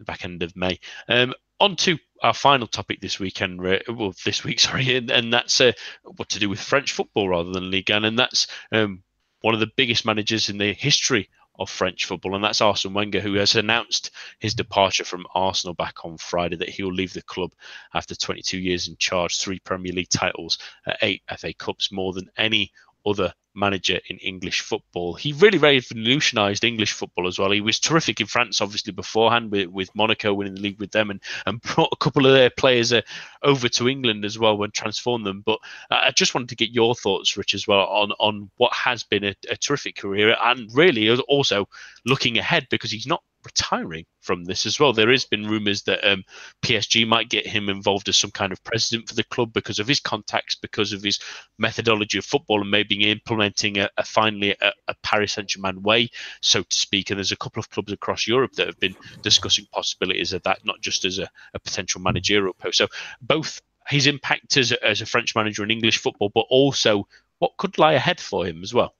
back 0.00 0.24
end 0.24 0.42
of 0.42 0.56
May. 0.56 0.78
Um, 1.08 1.34
on 1.60 1.76
to 1.76 1.98
our 2.22 2.34
final 2.34 2.66
topic 2.66 3.00
this 3.00 3.18
weekend, 3.18 3.60
well, 3.60 4.14
this 4.24 4.44
week, 4.44 4.60
sorry, 4.60 4.96
and, 4.96 5.10
and 5.10 5.32
that's 5.32 5.60
uh, 5.60 5.72
what 6.16 6.28
to 6.30 6.38
do 6.38 6.48
with 6.48 6.60
French 6.60 6.92
football 6.92 7.28
rather 7.28 7.50
than 7.50 7.70
Ligue 7.70 7.90
1, 7.90 8.04
and 8.04 8.18
that's 8.18 8.46
um, 8.72 9.02
one 9.40 9.54
of 9.54 9.60
the 9.60 9.70
biggest 9.76 10.04
managers 10.04 10.48
in 10.48 10.58
the 10.58 10.72
history 10.72 11.28
of 11.58 11.68
French 11.68 12.06
football, 12.06 12.36
and 12.36 12.44
that's 12.44 12.60
Arsene 12.60 12.94
Wenger, 12.94 13.20
who 13.20 13.34
has 13.34 13.56
announced 13.56 14.12
his 14.38 14.54
departure 14.54 15.04
from 15.04 15.26
Arsenal 15.34 15.74
back 15.74 16.04
on 16.04 16.16
Friday, 16.16 16.56
that 16.56 16.68
he'll 16.68 16.92
leave 16.92 17.12
the 17.12 17.22
club 17.22 17.52
after 17.94 18.14
22 18.14 18.58
years 18.58 18.86
in 18.86 18.96
charge, 18.96 19.38
three 19.38 19.58
Premier 19.58 19.92
League 19.92 20.08
titles, 20.08 20.58
uh, 20.86 20.94
eight 21.02 21.22
FA 21.36 21.52
Cups, 21.52 21.90
more 21.90 22.12
than 22.12 22.30
any 22.36 22.70
other 23.06 23.32
manager 23.54 23.98
in 24.08 24.18
English 24.18 24.60
football. 24.60 25.14
He 25.14 25.32
really 25.32 25.58
revolutionised 25.58 26.64
English 26.64 26.92
football 26.92 27.26
as 27.26 27.38
well. 27.38 27.50
He 27.50 27.60
was 27.60 27.80
terrific 27.80 28.20
in 28.20 28.26
France, 28.26 28.60
obviously, 28.60 28.92
beforehand 28.92 29.50
with, 29.50 29.68
with 29.68 29.94
Monaco 29.94 30.32
winning 30.32 30.54
the 30.54 30.60
league 30.60 30.80
with 30.80 30.92
them 30.92 31.10
and, 31.10 31.20
and 31.44 31.60
brought 31.62 31.90
a 31.92 31.96
couple 31.96 32.26
of 32.26 32.32
their 32.32 32.50
players 32.50 32.92
uh, 32.92 33.02
over 33.42 33.68
to 33.68 33.88
England 33.88 34.24
as 34.24 34.38
well 34.38 34.62
and 34.62 34.72
transformed 34.72 35.26
them. 35.26 35.42
But 35.44 35.58
uh, 35.90 36.00
I 36.06 36.10
just 36.12 36.34
wanted 36.34 36.50
to 36.50 36.56
get 36.56 36.70
your 36.70 36.94
thoughts, 36.94 37.36
Rich, 37.36 37.54
as 37.54 37.66
well 37.66 37.80
on, 37.80 38.12
on 38.18 38.50
what 38.56 38.72
has 38.72 39.02
been 39.02 39.24
a, 39.24 39.34
a 39.50 39.56
terrific 39.56 39.96
career 39.96 40.36
and 40.42 40.70
really 40.74 41.10
also 41.10 41.68
looking 42.06 42.38
ahead 42.38 42.68
because 42.70 42.90
he's 42.90 43.06
not 43.06 43.22
retiring 43.48 44.04
from 44.20 44.44
this 44.44 44.66
as 44.66 44.78
well. 44.78 44.92
There 44.92 45.10
has 45.10 45.24
been 45.24 45.48
rumours 45.48 45.82
that 45.84 46.06
um, 46.06 46.22
PSG 46.62 47.06
might 47.06 47.30
get 47.30 47.46
him 47.46 47.70
involved 47.70 48.08
as 48.08 48.18
some 48.18 48.30
kind 48.30 48.52
of 48.52 48.62
president 48.62 49.08
for 49.08 49.14
the 49.14 49.24
club 49.24 49.54
because 49.54 49.78
of 49.78 49.88
his 49.88 50.00
contacts, 50.00 50.54
because 50.54 50.92
of 50.92 51.02
his 51.02 51.18
methodology 51.58 52.18
of 52.18 52.26
football, 52.26 52.60
and 52.60 52.70
maybe 52.70 53.10
implementing 53.10 53.78
a, 53.78 53.88
a 53.96 54.04
finally 54.04 54.54
a, 54.60 54.72
a 54.88 54.94
Paris 55.02 55.32
Saint 55.32 55.48
Germain 55.48 55.82
way, 55.82 56.10
so 56.42 56.62
to 56.62 56.76
speak. 56.76 57.10
And 57.10 57.18
there's 57.18 57.32
a 57.32 57.36
couple 57.36 57.60
of 57.60 57.70
clubs 57.70 57.92
across 57.92 58.28
Europe 58.28 58.52
that 58.54 58.66
have 58.66 58.80
been 58.80 58.96
discussing 59.22 59.66
possibilities 59.72 60.34
of 60.34 60.42
that, 60.42 60.58
not 60.64 60.80
just 60.82 61.06
as 61.06 61.18
a, 61.18 61.28
a 61.54 61.58
potential 61.58 62.02
managerial 62.02 62.52
post. 62.52 62.78
So 62.78 62.88
both 63.22 63.62
his 63.88 64.06
impact 64.06 64.58
as 64.58 64.72
as 64.72 65.00
a 65.00 65.06
French 65.06 65.34
manager 65.34 65.64
in 65.64 65.70
English 65.70 65.98
football, 65.98 66.30
but 66.34 66.44
also 66.50 67.08
what 67.38 67.56
could 67.56 67.78
lie 67.78 67.94
ahead 67.94 68.20
for 68.20 68.44
him 68.44 68.62
as 68.62 68.74
well. 68.74 68.94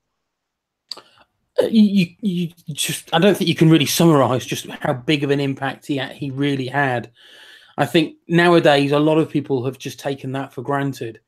You, 1.60 2.06
you 2.20 2.50
just 2.72 3.12
I 3.12 3.18
don't 3.18 3.36
think 3.36 3.48
you 3.48 3.54
can 3.54 3.70
really 3.70 3.86
summarize 3.86 4.46
just 4.46 4.68
how 4.68 4.92
big 4.92 5.24
of 5.24 5.30
an 5.30 5.40
impact 5.40 5.86
he 5.86 5.98
he 5.98 6.30
really 6.30 6.68
had. 6.68 7.10
I 7.76 7.86
think 7.86 8.16
nowadays 8.28 8.92
a 8.92 8.98
lot 8.98 9.18
of 9.18 9.30
people 9.30 9.64
have 9.64 9.78
just 9.78 9.98
taken 9.98 10.32
that 10.32 10.52
for 10.52 10.62
granted, 10.62 11.20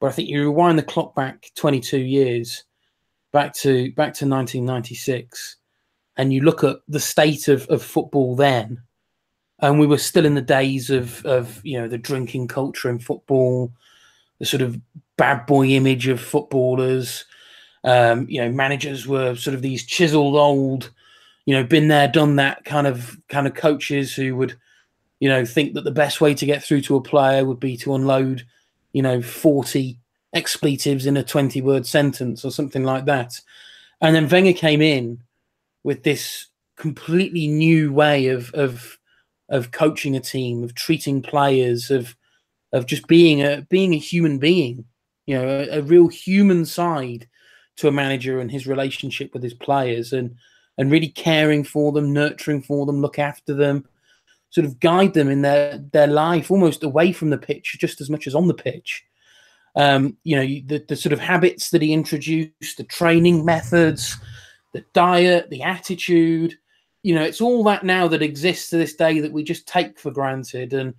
but 0.00 0.08
I 0.08 0.12
think 0.12 0.28
you 0.28 0.42
rewind 0.42 0.78
the 0.78 0.84
clock 0.84 1.14
back 1.14 1.50
22 1.56 1.98
years, 1.98 2.64
back 3.32 3.54
to 3.54 3.92
back 3.92 4.14
to 4.14 4.28
1996, 4.28 5.56
and 6.16 6.32
you 6.32 6.42
look 6.42 6.62
at 6.62 6.76
the 6.88 7.00
state 7.00 7.48
of, 7.48 7.66
of 7.68 7.82
football 7.82 8.36
then, 8.36 8.82
and 9.60 9.80
we 9.80 9.86
were 9.86 9.98
still 9.98 10.26
in 10.26 10.34
the 10.34 10.42
days 10.42 10.90
of 10.90 11.24
of 11.26 11.60
you 11.64 11.80
know 11.80 11.88
the 11.88 11.98
drinking 11.98 12.46
culture 12.46 12.88
in 12.88 13.00
football, 13.00 13.72
the 14.38 14.46
sort 14.46 14.62
of 14.62 14.80
bad 15.16 15.44
boy 15.46 15.66
image 15.66 16.06
of 16.06 16.20
footballers 16.20 17.24
um, 17.84 18.26
you 18.28 18.40
know, 18.40 18.50
managers 18.50 19.06
were 19.06 19.34
sort 19.34 19.54
of 19.54 19.62
these 19.62 19.84
chiseled 19.84 20.36
old, 20.36 20.90
you 21.46 21.54
know, 21.54 21.64
been 21.64 21.88
there, 21.88 22.08
done 22.08 22.36
that 22.36 22.64
kind 22.64 22.86
of 22.86 23.16
kind 23.28 23.46
of 23.46 23.54
coaches 23.54 24.14
who 24.14 24.36
would, 24.36 24.56
you 25.20 25.28
know, 25.28 25.44
think 25.44 25.74
that 25.74 25.84
the 25.84 25.90
best 25.90 26.20
way 26.20 26.34
to 26.34 26.46
get 26.46 26.62
through 26.62 26.82
to 26.82 26.96
a 26.96 27.02
player 27.02 27.44
would 27.44 27.60
be 27.60 27.76
to 27.78 27.94
unload, 27.94 28.46
you 28.92 29.02
know, 29.02 29.20
40 29.20 29.98
expletives 30.32 31.06
in 31.06 31.16
a 31.16 31.24
20 31.24 31.60
word 31.60 31.86
sentence 31.86 32.44
or 32.44 32.50
something 32.50 32.84
like 32.84 33.04
that. 33.06 33.40
And 34.00 34.14
then 34.14 34.28
Wenger 34.28 34.52
came 34.52 34.80
in 34.80 35.20
with 35.84 36.04
this 36.04 36.46
completely 36.76 37.48
new 37.48 37.92
way 37.92 38.28
of 38.28 38.52
of 38.54 38.98
of 39.48 39.70
coaching 39.70 40.16
a 40.16 40.20
team, 40.20 40.62
of 40.62 40.74
treating 40.74 41.20
players, 41.20 41.90
of 41.90 42.16
of 42.72 42.86
just 42.86 43.06
being 43.08 43.42
a 43.42 43.66
being 43.68 43.92
a 43.92 43.98
human 43.98 44.38
being. 44.38 44.84
You 45.26 45.38
know, 45.38 45.48
a, 45.48 45.78
a 45.78 45.82
real 45.82 46.08
human 46.08 46.64
side 46.64 47.28
to 47.76 47.88
a 47.88 47.92
manager 47.92 48.40
and 48.40 48.50
his 48.50 48.66
relationship 48.66 49.32
with 49.32 49.42
his 49.42 49.54
players, 49.54 50.12
and 50.12 50.34
and 50.78 50.90
really 50.90 51.08
caring 51.08 51.64
for 51.64 51.92
them, 51.92 52.12
nurturing 52.12 52.62
for 52.62 52.86
them, 52.86 53.00
look 53.00 53.18
after 53.18 53.54
them, 53.54 53.86
sort 54.50 54.64
of 54.64 54.80
guide 54.80 55.14
them 55.14 55.28
in 55.28 55.42
their 55.42 55.78
their 55.92 56.06
life, 56.06 56.50
almost 56.50 56.82
away 56.82 57.12
from 57.12 57.30
the 57.30 57.38
pitch, 57.38 57.76
just 57.78 58.00
as 58.00 58.10
much 58.10 58.26
as 58.26 58.34
on 58.34 58.48
the 58.48 58.54
pitch. 58.54 59.04
Um, 59.74 60.18
you 60.22 60.36
know, 60.36 60.42
the, 60.66 60.84
the 60.86 60.96
sort 60.96 61.14
of 61.14 61.20
habits 61.20 61.70
that 61.70 61.80
he 61.80 61.94
introduced, 61.94 62.76
the 62.76 62.84
training 62.84 63.44
methods, 63.44 64.18
the 64.72 64.84
diet, 64.92 65.48
the 65.48 65.62
attitude, 65.62 66.58
you 67.02 67.14
know, 67.14 67.22
it's 67.22 67.40
all 67.40 67.64
that 67.64 67.84
now 67.84 68.06
that 68.08 68.22
exists 68.22 68.70
to 68.70 68.76
this 68.76 68.94
day 68.94 69.20
that 69.20 69.32
we 69.32 69.42
just 69.42 69.66
take 69.66 69.98
for 69.98 70.10
granted. 70.10 70.72
And 70.72 70.94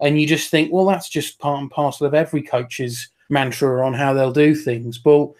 and 0.00 0.20
you 0.20 0.26
just 0.26 0.50
think, 0.50 0.72
well, 0.72 0.86
that's 0.86 1.08
just 1.08 1.40
part 1.40 1.60
and 1.60 1.70
parcel 1.70 2.06
of 2.06 2.14
every 2.14 2.42
coach's 2.42 3.08
mantra 3.30 3.84
on 3.84 3.94
how 3.94 4.12
they'll 4.12 4.32
do 4.32 4.54
things. 4.54 4.98
But 4.98 5.30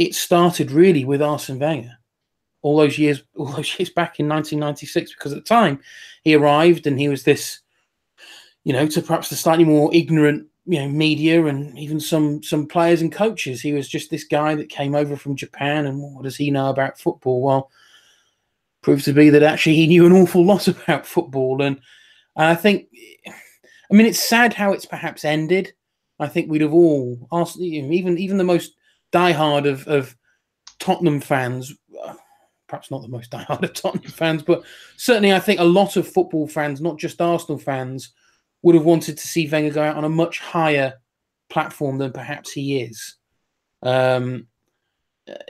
it 0.00 0.14
started 0.14 0.70
really 0.70 1.04
with 1.04 1.20
Arsene 1.20 1.58
Wenger 1.58 1.98
all 2.62 2.78
those 2.78 2.98
years, 2.98 3.22
all 3.36 3.46
those 3.46 3.78
years 3.78 3.90
back 3.90 4.18
in 4.18 4.28
1996, 4.28 5.14
because 5.14 5.32
at 5.32 5.36
the 5.36 5.42
time 5.42 5.78
he 6.24 6.34
arrived 6.34 6.86
and 6.86 6.98
he 6.98 7.08
was 7.08 7.22
this, 7.22 7.60
you 8.64 8.72
know, 8.72 8.86
to 8.86 9.02
perhaps 9.02 9.28
the 9.28 9.36
slightly 9.36 9.64
more 9.64 9.94
ignorant, 9.94 10.46
you 10.64 10.78
know, 10.78 10.88
media 10.88 11.44
and 11.46 11.78
even 11.78 12.00
some 12.00 12.42
some 12.42 12.66
players 12.66 13.02
and 13.02 13.12
coaches, 13.12 13.60
he 13.60 13.74
was 13.74 13.88
just 13.88 14.10
this 14.10 14.24
guy 14.24 14.54
that 14.54 14.70
came 14.70 14.94
over 14.94 15.16
from 15.16 15.36
Japan, 15.36 15.86
and 15.86 16.00
what 16.00 16.24
does 16.24 16.36
he 16.36 16.50
know 16.50 16.70
about 16.70 16.98
football? 16.98 17.42
Well, 17.42 17.70
proved 18.80 19.04
to 19.04 19.12
be 19.12 19.28
that 19.30 19.42
actually 19.42 19.76
he 19.76 19.86
knew 19.86 20.06
an 20.06 20.12
awful 20.12 20.44
lot 20.44 20.66
about 20.68 21.06
football, 21.06 21.60
and 21.60 21.78
I 22.36 22.54
think, 22.54 22.88
I 23.26 23.94
mean, 23.94 24.06
it's 24.06 24.26
sad 24.26 24.54
how 24.54 24.72
it's 24.72 24.86
perhaps 24.86 25.26
ended. 25.26 25.74
I 26.18 26.28
think 26.28 26.50
we'd 26.50 26.62
have 26.62 26.74
all 26.74 27.28
asked, 27.32 27.58
even 27.58 28.16
even 28.18 28.38
the 28.38 28.44
most 28.44 28.76
diehard 29.12 29.68
of 29.68 29.86
of 29.88 30.16
Tottenham 30.78 31.20
fans 31.20 31.74
perhaps 32.70 32.90
not 32.90 33.02
the 33.02 33.08
most 33.08 33.30
diehard 33.32 33.62
of 33.64 33.72
Tottenham 33.74 34.10
fans, 34.10 34.42
but 34.42 34.62
certainly 34.96 35.32
I 35.32 35.40
think 35.40 35.60
a 35.60 35.64
lot 35.64 35.96
of 35.96 36.08
football 36.08 36.46
fans, 36.46 36.80
not 36.80 36.98
just 36.98 37.20
Arsenal 37.20 37.58
fans, 37.58 38.12
would 38.62 38.76
have 38.76 38.84
wanted 38.84 39.18
to 39.18 39.26
see 39.26 39.48
Wenger 39.48 39.74
go 39.74 39.82
out 39.82 39.96
on 39.96 40.04
a 40.04 40.08
much 40.08 40.38
higher 40.38 40.94
platform 41.48 41.98
than 41.98 42.12
perhaps 42.12 42.52
he 42.52 42.80
is. 42.80 43.16
Um, 43.82 44.46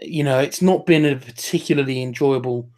you 0.00 0.24
know, 0.24 0.38
it's 0.38 0.62
not 0.62 0.86
been 0.86 1.04
a 1.04 1.16
particularly 1.16 2.02
enjoyable 2.02 2.70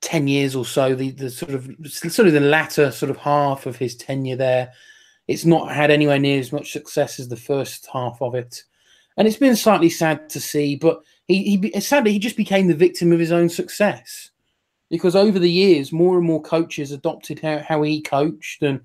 ten 0.00 0.26
years 0.26 0.56
or 0.56 0.64
so. 0.64 0.94
The 0.94 1.10
the 1.10 1.30
sort 1.30 1.52
of 1.52 1.70
sort 1.86 2.28
of 2.28 2.34
the 2.34 2.40
latter 2.40 2.90
sort 2.90 3.10
of 3.10 3.16
half 3.18 3.66
of 3.66 3.76
his 3.76 3.94
tenure 3.94 4.36
there, 4.36 4.72
it's 5.28 5.44
not 5.44 5.72
had 5.72 5.90
anywhere 5.90 6.18
near 6.18 6.40
as 6.40 6.52
much 6.52 6.72
success 6.72 7.20
as 7.20 7.28
the 7.28 7.36
first 7.36 7.88
half 7.92 8.20
of 8.20 8.34
it, 8.34 8.62
and 9.16 9.28
it's 9.28 9.36
been 9.36 9.56
slightly 9.56 9.90
sad 9.90 10.28
to 10.30 10.40
see. 10.40 10.76
But 10.76 11.02
he, 11.28 11.56
he 11.56 11.80
sadly 11.80 12.12
he 12.12 12.18
just 12.18 12.36
became 12.36 12.68
the 12.68 12.74
victim 12.74 13.12
of 13.12 13.20
his 13.20 13.32
own 13.32 13.48
success. 13.48 14.30
Because 14.90 15.16
over 15.16 15.38
the 15.38 15.50
years 15.50 15.92
more 15.92 16.18
and 16.18 16.26
more 16.26 16.42
coaches 16.42 16.92
adopted 16.92 17.40
how, 17.40 17.58
how 17.60 17.82
he 17.82 18.02
coached 18.02 18.62
and 18.62 18.80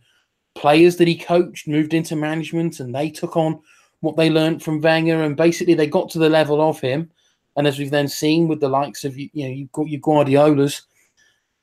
players 0.55 0.95
that 0.97 1.07
he 1.07 1.17
coached 1.17 1.67
moved 1.67 1.93
into 1.93 2.15
management 2.15 2.79
and 2.79 2.95
they 2.95 3.09
took 3.09 3.35
on 3.35 3.59
what 3.99 4.15
they 4.15 4.29
learned 4.29 4.63
from 4.63 4.81
Wenger. 4.81 5.23
And 5.23 5.35
basically 5.35 5.73
they 5.73 5.87
got 5.87 6.09
to 6.11 6.19
the 6.19 6.29
level 6.29 6.61
of 6.61 6.79
him. 6.79 7.11
And 7.57 7.67
as 7.67 7.79
we've 7.79 7.91
then 7.91 8.07
seen 8.07 8.47
with 8.47 8.59
the 8.59 8.69
likes 8.69 9.03
of 9.03 9.17
you 9.17 9.29
know 9.33 9.49
you've 9.49 9.71
got 9.71 9.89
your 9.89 10.01
Guardiolas 10.01 10.83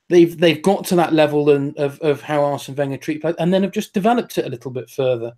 they've 0.09 0.39
they've 0.39 0.63
got 0.63 0.85
to 0.87 0.97
that 0.97 1.13
level 1.13 1.51
and 1.51 1.77
of, 1.79 1.99
of 2.01 2.21
how 2.21 2.45
Arsene 2.45 2.75
Wenger 2.75 2.97
treat 2.97 3.21
players 3.21 3.37
and 3.39 3.53
then 3.53 3.63
have 3.63 3.73
just 3.73 3.95
developed 3.95 4.39
it 4.39 4.47
a 4.47 4.51
little 4.51 4.71
bit 4.71 4.91
further 4.91 5.33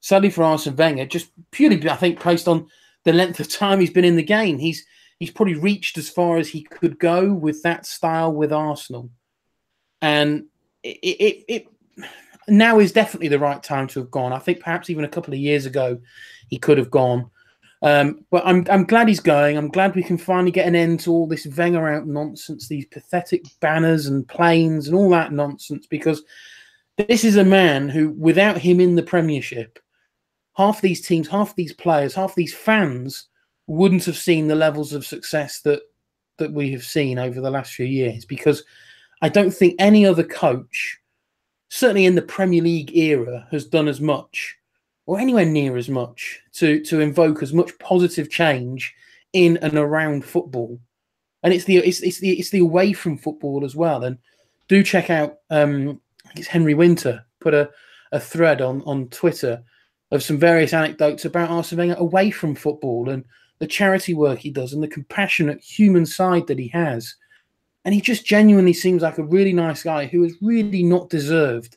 sadly 0.00 0.30
for 0.30 0.44
Arsene 0.44 0.76
Wenger 0.76 1.06
just 1.06 1.30
purely 1.50 1.88
I 1.88 1.96
think 1.96 2.22
based 2.22 2.48
on 2.48 2.68
the 3.04 3.12
length 3.12 3.40
of 3.40 3.48
time 3.48 3.80
he's 3.80 3.90
been 3.90 4.04
in 4.04 4.16
the 4.16 4.22
game. 4.22 4.58
He's 4.58 4.84
he's 5.18 5.30
probably 5.30 5.54
reached 5.54 5.98
as 5.98 6.08
far 6.08 6.38
as 6.38 6.48
he 6.48 6.62
could 6.62 6.98
go 6.98 7.32
with 7.32 7.62
that 7.62 7.86
style 7.86 8.32
with 8.32 8.52
Arsenal, 8.52 9.10
and 10.02 10.44
it, 10.82 10.98
it, 11.02 11.44
it 11.48 11.66
now 12.48 12.78
is 12.78 12.92
definitely 12.92 13.28
the 13.28 13.38
right 13.38 13.62
time 13.62 13.86
to 13.88 14.00
have 14.00 14.10
gone. 14.10 14.32
I 14.32 14.38
think 14.38 14.60
perhaps 14.60 14.90
even 14.90 15.04
a 15.04 15.08
couple 15.08 15.34
of 15.34 15.40
years 15.40 15.66
ago 15.66 16.00
he 16.48 16.58
could 16.58 16.78
have 16.78 16.90
gone. 16.90 17.30
Um, 17.80 18.24
but 18.30 18.44
I'm 18.44 18.66
I'm 18.68 18.84
glad 18.84 19.08
he's 19.08 19.20
going. 19.20 19.56
I'm 19.56 19.68
glad 19.68 19.94
we 19.94 20.02
can 20.02 20.18
finally 20.18 20.50
get 20.50 20.66
an 20.66 20.74
end 20.74 21.00
to 21.00 21.12
all 21.12 21.26
this 21.26 21.46
Wenger 21.46 21.88
out 21.88 22.06
nonsense, 22.06 22.68
these 22.68 22.86
pathetic 22.86 23.44
banners 23.60 24.06
and 24.06 24.26
planes 24.26 24.88
and 24.88 24.96
all 24.96 25.10
that 25.10 25.32
nonsense. 25.32 25.86
Because 25.86 26.22
this 26.96 27.24
is 27.24 27.36
a 27.36 27.44
man 27.44 27.88
who, 27.88 28.10
without 28.10 28.58
him 28.58 28.80
in 28.80 28.96
the 28.96 29.02
Premiership, 29.02 29.78
half 30.58 30.80
these 30.80 31.00
teams, 31.00 31.28
half 31.28 31.54
these 31.54 31.72
players, 31.72 32.14
half 32.14 32.34
these 32.34 32.52
fans 32.52 33.28
wouldn't 33.68 34.04
have 34.04 34.16
seen 34.16 34.48
the 34.48 34.54
levels 34.54 34.92
of 34.92 35.06
success 35.06 35.60
that 35.60 35.80
that 36.36 36.52
we 36.52 36.70
have 36.72 36.84
seen 36.84 37.18
over 37.18 37.40
the 37.40 37.50
last 37.50 37.72
few 37.72 37.86
years 37.86 38.24
because 38.24 38.62
I 39.22 39.28
don't 39.28 39.50
think 39.50 39.74
any 39.78 40.06
other 40.06 40.22
coach, 40.22 40.98
certainly 41.68 42.06
in 42.06 42.14
the 42.14 42.22
Premier 42.22 42.62
League 42.62 42.96
era, 42.96 43.48
has 43.50 43.64
done 43.64 43.88
as 43.88 44.00
much 44.00 44.56
or 45.06 45.18
anywhere 45.18 45.46
near 45.46 45.76
as 45.76 45.88
much 45.88 46.40
to 46.54 46.82
to 46.84 47.00
invoke 47.00 47.42
as 47.42 47.54
much 47.54 47.78
positive 47.78 48.28
change 48.28 48.94
in 49.32 49.56
and 49.58 49.74
around 49.74 50.24
football. 50.24 50.78
And 51.44 51.54
it's 51.54 51.64
the 51.64 51.76
it's, 51.76 52.00
it's 52.00 52.18
the 52.18 52.32
it's 52.38 52.50
the 52.50 52.60
away 52.60 52.92
from 52.92 53.16
football 53.16 53.64
as 53.64 53.76
well. 53.76 54.04
And 54.04 54.18
do 54.66 54.82
check 54.82 55.08
out 55.08 55.38
um 55.50 56.00
it's 56.34 56.48
Henry 56.48 56.74
Winter 56.74 57.24
put 57.40 57.54
a, 57.54 57.70
a 58.10 58.18
thread 58.18 58.60
on 58.60 58.82
on 58.82 59.08
Twitter 59.08 59.62
of 60.10 60.22
some 60.22 60.38
various 60.38 60.72
anecdotes 60.72 61.24
about 61.24 61.50
Arsene 61.50 61.78
Wenger 61.78 61.94
away 61.98 62.30
from 62.30 62.54
football 62.54 63.10
and 63.10 63.24
the 63.58 63.66
charity 63.66 64.14
work 64.14 64.38
he 64.38 64.50
does 64.50 64.72
and 64.72 64.82
the 64.82 64.88
compassionate 64.88 65.60
human 65.60 66.06
side 66.06 66.46
that 66.46 66.58
he 66.58 66.68
has. 66.68 67.14
And 67.84 67.94
he 67.94 68.00
just 68.00 68.24
genuinely 68.24 68.72
seems 68.72 69.02
like 69.02 69.18
a 69.18 69.24
really 69.24 69.52
nice 69.52 69.82
guy 69.82 70.06
who 70.06 70.22
has 70.22 70.34
really 70.40 70.82
not 70.82 71.10
deserved 71.10 71.76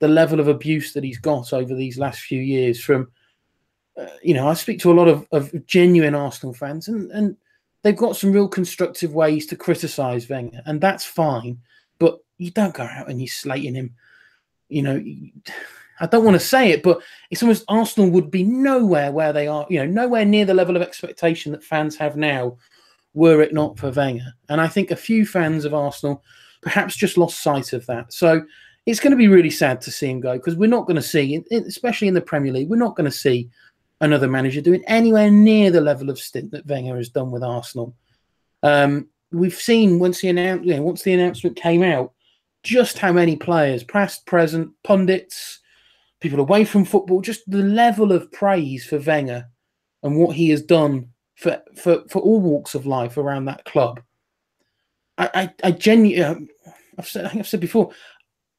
the 0.00 0.08
level 0.08 0.40
of 0.40 0.48
abuse 0.48 0.92
that 0.92 1.04
he's 1.04 1.18
got 1.18 1.52
over 1.52 1.74
these 1.74 1.98
last 1.98 2.20
few 2.20 2.40
years 2.40 2.80
from 2.80 3.08
uh, 3.98 4.06
you 4.22 4.32
know, 4.32 4.46
I 4.48 4.54
speak 4.54 4.78
to 4.80 4.92
a 4.92 4.94
lot 4.94 5.08
of, 5.08 5.26
of 5.32 5.66
genuine 5.66 6.14
Arsenal 6.14 6.54
fans, 6.54 6.86
and, 6.86 7.10
and 7.10 7.36
they've 7.82 7.96
got 7.96 8.16
some 8.16 8.32
real 8.32 8.48
constructive 8.48 9.12
ways 9.12 9.46
to 9.46 9.56
criticise 9.56 10.28
Wenger, 10.28 10.62
and 10.66 10.80
that's 10.80 11.04
fine. 11.04 11.58
But 11.98 12.18
you 12.36 12.52
don't 12.52 12.74
go 12.74 12.84
out 12.84 13.10
and 13.10 13.20
you're 13.20 13.26
slating 13.26 13.74
him. 13.74 13.94
You 14.68 14.82
know, 14.82 15.04
I 16.00 16.06
don't 16.06 16.24
want 16.24 16.34
to 16.34 16.46
say 16.46 16.70
it, 16.70 16.82
but 16.82 17.00
it's 17.30 17.42
almost 17.42 17.64
Arsenal 17.68 18.10
would 18.10 18.30
be 18.30 18.44
nowhere 18.44 19.12
where 19.12 19.32
they 19.32 19.46
are, 19.46 19.66
you 19.68 19.78
know, 19.78 19.86
nowhere 19.86 20.24
near 20.24 20.44
the 20.44 20.54
level 20.54 20.76
of 20.76 20.82
expectation 20.82 21.52
that 21.52 21.64
fans 21.64 21.96
have 21.96 22.16
now, 22.16 22.56
were 23.14 23.42
it 23.42 23.52
not 23.52 23.78
for 23.78 23.90
Wenger. 23.90 24.32
And 24.48 24.60
I 24.60 24.68
think 24.68 24.90
a 24.90 24.96
few 24.96 25.26
fans 25.26 25.64
of 25.64 25.74
Arsenal 25.74 26.22
perhaps 26.62 26.96
just 26.96 27.18
lost 27.18 27.42
sight 27.42 27.72
of 27.72 27.86
that. 27.86 28.12
So 28.12 28.42
it's 28.86 29.00
going 29.00 29.10
to 29.10 29.16
be 29.16 29.28
really 29.28 29.50
sad 29.50 29.80
to 29.82 29.90
see 29.90 30.08
him 30.08 30.20
go 30.20 30.34
because 30.34 30.56
we're 30.56 30.68
not 30.68 30.86
going 30.86 30.96
to 30.96 31.02
see, 31.02 31.42
especially 31.50 32.08
in 32.08 32.14
the 32.14 32.20
Premier 32.20 32.52
League, 32.52 32.68
we're 32.68 32.76
not 32.76 32.96
going 32.96 33.10
to 33.10 33.16
see 33.16 33.50
another 34.00 34.28
manager 34.28 34.60
doing 34.60 34.82
anywhere 34.86 35.30
near 35.30 35.70
the 35.70 35.80
level 35.80 36.10
of 36.10 36.18
stint 36.18 36.50
that 36.52 36.66
Wenger 36.66 36.96
has 36.96 37.08
done 37.08 37.30
with 37.30 37.42
Arsenal. 37.42 37.94
Um, 38.62 39.08
we've 39.32 39.54
seen 39.54 39.98
once 39.98 40.22
you 40.22 40.32
know, 40.32 40.82
once 40.82 41.02
the 41.02 41.12
announcement 41.12 41.56
came 41.56 41.82
out, 41.82 42.12
just 42.62 42.98
how 42.98 43.12
many 43.12 43.36
players, 43.36 43.84
past, 43.84 44.26
present, 44.26 44.70
pundits, 44.84 45.60
people 46.20 46.40
away 46.40 46.64
from 46.64 46.84
football, 46.84 47.20
just 47.20 47.48
the 47.50 47.62
level 47.62 48.12
of 48.12 48.30
praise 48.32 48.84
for 48.84 48.98
Wenger 48.98 49.46
and 50.02 50.16
what 50.16 50.36
he 50.36 50.50
has 50.50 50.62
done 50.62 51.08
for 51.36 51.60
for, 51.76 52.02
for 52.08 52.20
all 52.20 52.40
walks 52.40 52.74
of 52.74 52.86
life 52.86 53.16
around 53.16 53.44
that 53.46 53.64
club. 53.64 54.00
I 55.16 55.30
I, 55.34 55.68
I 55.68 55.70
genuinely, 55.72 56.48
I've 56.98 57.08
said, 57.08 57.24
I 57.24 57.28
think 57.28 57.40
I've 57.40 57.48
said 57.48 57.60
before, 57.60 57.92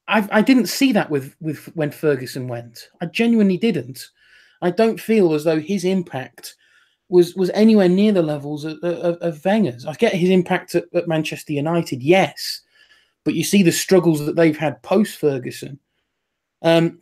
I 0.08 0.28
I 0.32 0.42
didn't 0.42 0.68
see 0.68 0.92
that 0.94 1.10
with 1.10 1.36
with 1.40 1.66
when 1.76 1.92
Ferguson 1.92 2.48
went. 2.48 2.90
I 3.02 3.06
genuinely 3.06 3.58
didn't. 3.58 4.08
I 4.62 4.72
don't 4.72 5.00
feel 5.00 5.34
as 5.34 5.44
though 5.44 5.60
his 5.60 5.86
impact 5.86 6.56
was 7.10 7.36
was 7.36 7.50
anywhere 7.52 7.90
near 7.90 8.12
the 8.12 8.22
levels 8.22 8.66
of, 8.66 8.78
of, 8.84 9.16
of 9.18 9.44
Wenger's. 9.44 9.86
I 9.86 9.94
get 9.94 10.14
his 10.14 10.30
impact 10.30 10.76
at, 10.76 10.86
at 10.94 11.08
Manchester 11.08 11.54
United, 11.54 12.04
yes, 12.04 12.62
but 13.24 13.34
you 13.34 13.44
see 13.44 13.64
the 13.64 13.72
struggles 13.72 14.26
that 14.26 14.36
they've 14.36 14.58
had 14.58 14.82
post 14.84 15.18
Ferguson. 15.18 15.80
Um, 16.62 17.00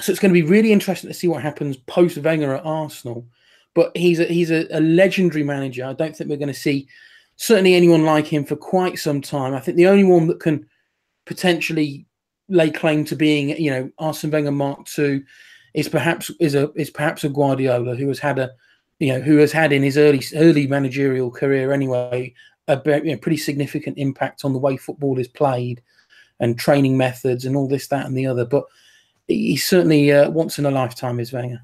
so 0.00 0.10
it's 0.12 0.20
going 0.20 0.32
to 0.32 0.40
be 0.40 0.48
really 0.48 0.72
interesting 0.72 1.08
to 1.08 1.14
see 1.14 1.28
what 1.28 1.42
happens 1.42 1.76
post 1.76 2.18
Wenger 2.18 2.54
at 2.54 2.64
Arsenal. 2.64 3.26
But 3.74 3.96
he's 3.96 4.18
a, 4.20 4.24
he's 4.24 4.50
a, 4.50 4.66
a 4.70 4.80
legendary 4.80 5.44
manager. 5.44 5.84
I 5.84 5.92
don't 5.92 6.16
think 6.16 6.30
we're 6.30 6.36
going 6.36 6.48
to 6.48 6.54
see 6.54 6.88
certainly 7.36 7.74
anyone 7.74 8.04
like 8.04 8.26
him 8.26 8.44
for 8.44 8.56
quite 8.56 8.98
some 8.98 9.20
time. 9.20 9.54
I 9.54 9.60
think 9.60 9.76
the 9.76 9.86
only 9.86 10.04
one 10.04 10.26
that 10.28 10.40
can 10.40 10.66
potentially 11.26 12.06
lay 12.48 12.70
claim 12.70 13.04
to 13.04 13.16
being, 13.16 13.50
you 13.50 13.70
know, 13.70 13.90
Arsene 13.98 14.30
Wenger 14.30 14.52
Mark 14.52 14.88
II 14.98 15.22
is 15.74 15.88
perhaps 15.88 16.30
is 16.40 16.54
a 16.54 16.72
is 16.72 16.90
perhaps 16.90 17.24
a 17.24 17.28
Guardiola 17.28 17.94
who 17.94 18.08
has 18.08 18.18
had 18.18 18.38
a 18.38 18.50
you 18.98 19.12
know 19.12 19.20
who 19.20 19.36
has 19.36 19.52
had 19.52 19.72
in 19.72 19.82
his 19.82 19.98
early 19.98 20.22
early 20.34 20.66
managerial 20.66 21.30
career 21.30 21.72
anyway 21.72 22.34
a 22.68 22.80
you 23.04 23.12
know, 23.12 23.18
pretty 23.18 23.36
significant 23.36 23.98
impact 23.98 24.44
on 24.44 24.52
the 24.52 24.58
way 24.58 24.76
football 24.76 25.18
is 25.18 25.28
played 25.28 25.82
and 26.40 26.58
training 26.58 26.96
methods 26.96 27.44
and 27.44 27.56
all 27.56 27.66
this, 27.66 27.88
that, 27.88 28.06
and 28.06 28.16
the 28.16 28.26
other. 28.26 28.44
But 28.44 28.64
he's 29.28 29.66
certainly 29.66 30.10
uh, 30.10 30.30
once 30.30 30.58
in 30.58 30.66
a 30.66 30.70
lifetime, 30.70 31.20
is 31.20 31.32
Wenger. 31.32 31.62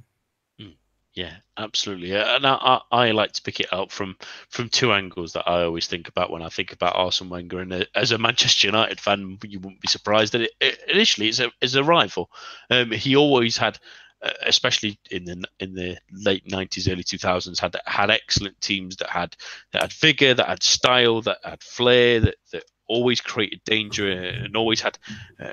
Yeah, 1.14 1.34
absolutely. 1.56 2.12
And 2.12 2.44
I, 2.44 2.80
I, 2.90 3.12
like 3.12 3.30
to 3.32 3.42
pick 3.42 3.60
it 3.60 3.72
up 3.72 3.92
from 3.92 4.16
from 4.48 4.68
two 4.68 4.92
angles 4.92 5.32
that 5.34 5.48
I 5.48 5.62
always 5.62 5.86
think 5.86 6.08
about 6.08 6.30
when 6.30 6.42
I 6.42 6.48
think 6.48 6.72
about 6.72 6.96
Arsene 6.96 7.28
Wenger. 7.28 7.60
And 7.60 7.72
uh, 7.72 7.84
as 7.94 8.10
a 8.10 8.18
Manchester 8.18 8.66
United 8.66 9.00
fan, 9.00 9.38
you 9.44 9.60
wouldn't 9.60 9.80
be 9.80 9.86
surprised 9.86 10.32
that 10.32 10.40
it, 10.40 10.50
it 10.60 10.80
initially 10.88 11.28
it's 11.28 11.38
a, 11.38 11.52
it's 11.60 11.74
a 11.74 11.84
rival. 11.84 12.30
Um, 12.68 12.90
he 12.90 13.14
always 13.14 13.56
had, 13.56 13.78
uh, 14.22 14.32
especially 14.44 14.98
in 15.12 15.24
the 15.24 15.44
in 15.60 15.74
the 15.74 15.96
late 16.10 16.50
nineties, 16.50 16.88
early 16.88 17.04
two 17.04 17.18
thousands, 17.18 17.60
had 17.60 17.76
had 17.86 18.10
excellent 18.10 18.60
teams 18.60 18.96
that 18.96 19.08
had 19.08 19.36
that 19.70 19.82
had 19.82 19.92
vigor, 19.92 20.34
that 20.34 20.48
had 20.48 20.64
style, 20.64 21.22
that 21.22 21.38
had 21.44 21.62
flair, 21.62 22.18
that 22.18 22.34
that 22.50 22.64
always 22.88 23.20
created 23.20 23.62
danger 23.64 24.10
and 24.10 24.56
always 24.56 24.80
had 24.80 24.98
uh, 25.38 25.52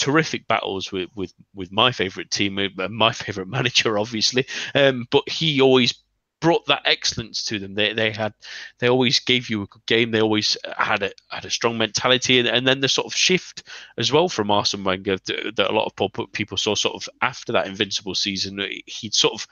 terrific 0.00 0.48
battles 0.48 0.90
with 0.90 1.10
with 1.14 1.32
with 1.54 1.70
my 1.70 1.92
favorite 1.92 2.30
team, 2.30 2.58
uh, 2.58 2.88
my 2.88 3.12
favorite 3.12 3.48
manager, 3.56 3.98
obviously. 3.98 4.46
Um, 4.74 5.06
but 5.10 5.28
he 5.28 5.60
always 5.60 5.94
brought 6.40 6.64
that 6.66 6.82
excellence 6.86 7.44
to 7.44 7.58
them. 7.58 7.74
They 7.74 7.92
they 7.92 8.10
had 8.10 8.32
they 8.78 8.88
always 8.88 9.20
gave 9.20 9.50
you 9.50 9.62
a 9.62 9.66
good 9.66 9.84
game. 9.86 10.10
They 10.10 10.22
always 10.22 10.56
had 10.76 11.02
a 11.02 11.12
had 11.28 11.44
a 11.44 11.50
strong 11.50 11.76
mentality, 11.76 12.38
and, 12.38 12.48
and 12.48 12.66
then 12.66 12.80
the 12.80 12.88
sort 12.88 13.06
of 13.06 13.14
shift 13.14 13.68
as 13.98 14.10
well 14.10 14.28
from 14.28 14.50
Arsene 14.50 14.84
Wenger 14.84 15.18
that, 15.26 15.52
that 15.56 15.70
a 15.70 15.74
lot 15.74 15.92
of 15.92 16.32
people 16.32 16.56
saw 16.56 16.74
sort 16.74 16.96
of 16.96 17.08
after 17.20 17.52
that 17.52 17.66
invincible 17.66 18.14
season. 18.14 18.58
He'd 18.86 19.14
sort 19.14 19.34
of 19.34 19.46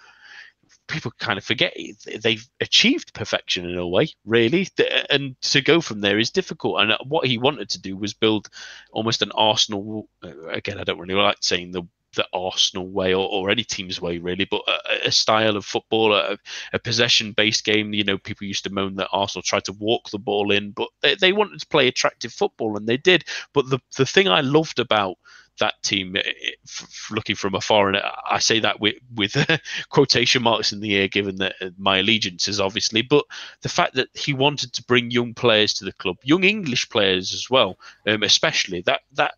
people 0.88 1.12
kind 1.18 1.38
of 1.38 1.44
forget 1.44 1.76
they've 2.22 2.48
achieved 2.60 3.14
perfection 3.14 3.68
in 3.68 3.78
a 3.78 3.86
way, 3.86 4.08
really, 4.24 4.68
and 5.10 5.40
to 5.42 5.60
go 5.60 5.80
from 5.80 6.00
there 6.00 6.18
is 6.18 6.30
difficult. 6.30 6.80
And 6.80 6.94
what 7.06 7.26
he 7.26 7.38
wanted 7.38 7.68
to 7.70 7.80
do 7.80 7.96
was 7.96 8.14
build 8.14 8.48
almost 8.90 9.22
an 9.22 9.30
Arsenal. 9.32 10.08
Uh, 10.24 10.48
again, 10.48 10.78
I 10.78 10.84
don't 10.84 10.98
really 10.98 11.14
like 11.14 11.36
saying 11.40 11.72
the 11.72 11.82
the 12.16 12.26
Arsenal 12.32 12.88
way 12.88 13.12
or, 13.12 13.28
or 13.28 13.50
any 13.50 13.64
team's 13.64 14.00
way 14.00 14.18
really, 14.18 14.46
but 14.46 14.62
a, 14.66 15.08
a 15.08 15.12
style 15.12 15.56
of 15.56 15.64
football, 15.64 16.14
a, 16.14 16.38
a 16.72 16.78
possession-based 16.78 17.64
game. 17.64 17.92
You 17.92 18.02
know, 18.02 18.18
people 18.18 18.46
used 18.46 18.64
to 18.64 18.72
moan 18.72 18.96
that 18.96 19.10
Arsenal 19.12 19.42
tried 19.42 19.64
to 19.64 19.74
walk 19.74 20.08
the 20.08 20.18
ball 20.18 20.50
in, 20.50 20.70
but 20.70 20.88
they, 21.02 21.14
they 21.16 21.32
wanted 21.32 21.60
to 21.60 21.66
play 21.66 21.86
attractive 21.86 22.32
football, 22.32 22.76
and 22.76 22.86
they 22.86 22.96
did. 22.96 23.24
But 23.52 23.68
the 23.68 23.78
the 23.96 24.06
thing 24.06 24.26
I 24.26 24.40
loved 24.40 24.78
about 24.78 25.18
that 25.58 25.82
team 25.82 26.16
eh, 26.16 26.22
eh, 26.24 26.84
looking 27.10 27.36
from 27.36 27.54
afar, 27.54 27.88
and 27.88 28.00
I 28.28 28.38
say 28.38 28.60
that 28.60 28.80
with 28.80 28.96
with 29.14 29.36
quotation 29.90 30.42
marks 30.42 30.72
in 30.72 30.80
the 30.80 30.96
air, 30.96 31.08
given 31.08 31.36
that 31.36 31.54
uh, 31.60 31.70
my 31.78 31.98
allegiances, 31.98 32.60
obviously. 32.60 33.02
But 33.02 33.24
the 33.62 33.68
fact 33.68 33.94
that 33.94 34.08
he 34.14 34.32
wanted 34.32 34.72
to 34.74 34.84
bring 34.84 35.10
young 35.10 35.34
players 35.34 35.74
to 35.74 35.84
the 35.84 35.92
club, 35.92 36.16
young 36.22 36.44
English 36.44 36.88
players 36.88 37.32
as 37.34 37.48
well, 37.50 37.78
um, 38.06 38.22
especially 38.22 38.82
that 38.82 39.00
that 39.12 39.34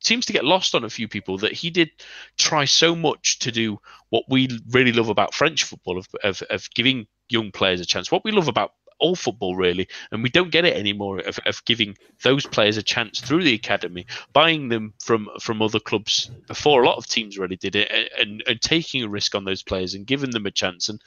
seems 0.00 0.26
to 0.26 0.32
get 0.32 0.44
lost 0.44 0.74
on 0.74 0.84
a 0.84 0.90
few 0.90 1.08
people 1.08 1.38
that 1.38 1.52
he 1.52 1.70
did 1.70 1.90
try 2.38 2.64
so 2.64 2.94
much 2.94 3.38
to 3.40 3.50
do 3.50 3.78
what 4.10 4.24
we 4.28 4.48
really 4.70 4.92
love 4.92 5.08
about 5.08 5.34
French 5.34 5.64
football 5.64 5.98
of, 5.98 6.06
of, 6.22 6.42
of 6.50 6.68
giving 6.74 7.06
young 7.28 7.50
players 7.50 7.80
a 7.80 7.84
chance. 7.84 8.12
What 8.12 8.24
we 8.24 8.30
love 8.30 8.48
about 8.48 8.72
all 8.98 9.16
football 9.16 9.56
really, 9.56 9.88
and 10.10 10.22
we 10.22 10.30
don't 10.30 10.50
get 10.50 10.64
it 10.64 10.76
anymore 10.76 11.20
of, 11.20 11.38
of 11.46 11.64
giving 11.64 11.96
those 12.22 12.46
players 12.46 12.76
a 12.76 12.82
chance 12.82 13.20
through 13.20 13.44
the 13.44 13.54
academy, 13.54 14.06
buying 14.32 14.68
them 14.68 14.94
from 15.02 15.28
from 15.40 15.62
other 15.62 15.80
clubs 15.80 16.30
before 16.46 16.82
a 16.82 16.86
lot 16.86 16.98
of 16.98 17.06
teams 17.06 17.38
really 17.38 17.56
did 17.56 17.76
it, 17.76 17.90
and, 18.18 18.42
and 18.46 18.60
taking 18.60 19.02
a 19.02 19.08
risk 19.08 19.34
on 19.34 19.44
those 19.44 19.62
players 19.62 19.94
and 19.94 20.06
giving 20.06 20.30
them 20.30 20.46
a 20.46 20.50
chance. 20.50 20.88
And 20.88 21.02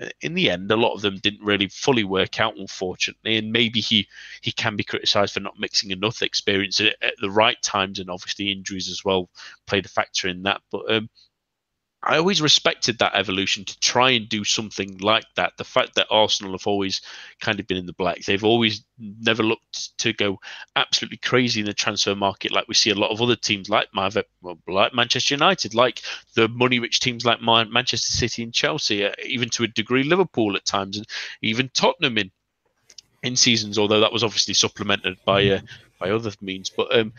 uh, 0.00 0.08
in 0.20 0.34
the 0.34 0.50
end, 0.50 0.70
a 0.70 0.76
lot 0.76 0.94
of 0.94 1.00
them 1.00 1.16
didn't 1.18 1.44
really 1.44 1.68
fully 1.68 2.04
work 2.04 2.40
out, 2.40 2.56
unfortunately. 2.56 3.36
And 3.36 3.52
maybe 3.52 3.80
he 3.80 4.08
he 4.40 4.52
can 4.52 4.76
be 4.76 4.84
criticised 4.84 5.34
for 5.34 5.40
not 5.40 5.58
mixing 5.58 5.90
enough 5.90 6.22
experience 6.22 6.80
at, 6.80 6.96
at, 7.02 7.14
the 7.20 7.30
right 7.30 7.60
times, 7.62 7.98
and 7.98 8.10
obviously 8.10 8.50
injuries 8.50 8.88
as 8.88 9.04
well 9.04 9.30
played 9.66 9.86
a 9.86 9.90
factor 9.90 10.28
in 10.28 10.42
that. 10.42 10.60
But 10.70 10.90
um, 10.92 11.08
I 12.06 12.18
always 12.18 12.40
respected 12.40 12.98
that 12.98 13.14
evolution 13.14 13.64
to 13.64 13.78
try 13.80 14.10
and 14.10 14.28
do 14.28 14.44
something 14.44 14.98
like 14.98 15.26
that. 15.34 15.54
The 15.56 15.64
fact 15.64 15.96
that 15.96 16.06
Arsenal 16.08 16.52
have 16.52 16.66
always 16.66 17.00
kind 17.40 17.58
of 17.58 17.66
been 17.66 17.76
in 17.76 17.86
the 17.86 17.92
black, 17.92 18.20
they've 18.20 18.44
always 18.44 18.84
never 18.98 19.42
looked 19.42 19.98
to 19.98 20.12
go 20.12 20.38
absolutely 20.76 21.18
crazy 21.18 21.60
in 21.60 21.66
the 21.66 21.74
transfer 21.74 22.14
market 22.14 22.52
like 22.52 22.68
we 22.68 22.74
see 22.74 22.90
a 22.90 22.94
lot 22.94 23.10
of 23.10 23.20
other 23.20 23.36
teams 23.36 23.68
like 23.68 23.88
like 23.92 24.94
Manchester 24.94 25.34
United, 25.34 25.74
like 25.74 26.02
the 26.34 26.48
money-rich 26.48 27.00
teams 27.00 27.24
like 27.24 27.40
Manchester 27.42 28.12
City 28.12 28.42
and 28.42 28.54
Chelsea, 28.54 29.04
uh, 29.04 29.12
even 29.24 29.48
to 29.50 29.64
a 29.64 29.68
degree 29.68 30.04
Liverpool 30.04 30.56
at 30.56 30.64
times, 30.64 30.96
and 30.96 31.06
even 31.42 31.70
Tottenham 31.74 32.18
in 32.18 32.30
in 33.22 33.36
seasons. 33.36 33.78
Although 33.78 34.00
that 34.00 34.12
was 34.12 34.22
obviously 34.22 34.54
supplemented 34.54 35.18
by 35.24 35.46
uh, 35.48 35.60
by 35.98 36.10
other 36.10 36.32
means. 36.40 36.70
But 36.70 36.96
um, 36.96 37.12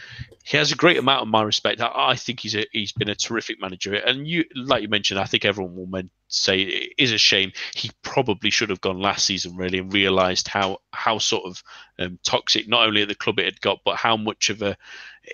he 0.44 0.58
has 0.58 0.72
a 0.72 0.76
great 0.76 0.98
amount 0.98 1.24
of 1.24 1.28
my 1.28 1.44
respect. 1.44 1.82
I, 1.82 1.92
I, 1.94 2.16
think 2.16 2.40
he's 2.40 2.56
a, 2.56 2.66
he's 2.72 2.92
been 2.92 3.10
a 3.10 3.16
terrific 3.16 3.60
manager. 3.62 3.96
And 3.96 4.28
you, 4.28 4.46
like 4.56 4.82
you 4.82 4.88
mentioned, 4.88 5.20
I 5.20 5.26
think 5.26 5.46
everyone 5.46 5.76
will 5.76 5.88
men- 5.88 6.10
say 6.28 6.62
it 6.62 6.94
is 6.98 7.12
a 7.12 7.18
shame. 7.18 7.52
He 7.74 7.92
probably 8.02 8.50
should 8.50 8.70
have 8.70 8.82
gone 8.82 9.00
last 9.00 9.26
season 9.26 9.56
really 9.56 9.80
and 9.80 9.94
realised 9.94 10.48
how 10.48 10.80
how 10.92 11.20
sort 11.20 11.46
of 11.46 11.64
um, 12.00 12.20
toxic 12.24 12.68
not 12.68 12.86
only 12.86 13.02
at 13.02 13.08
the 13.08 13.16
club 13.16 13.40
it 13.40 13.46
had 13.46 13.62
got, 13.62 13.80
but 13.86 13.96
how 13.96 14.18
much 14.18 14.50
of 14.50 14.62
a 14.62 14.78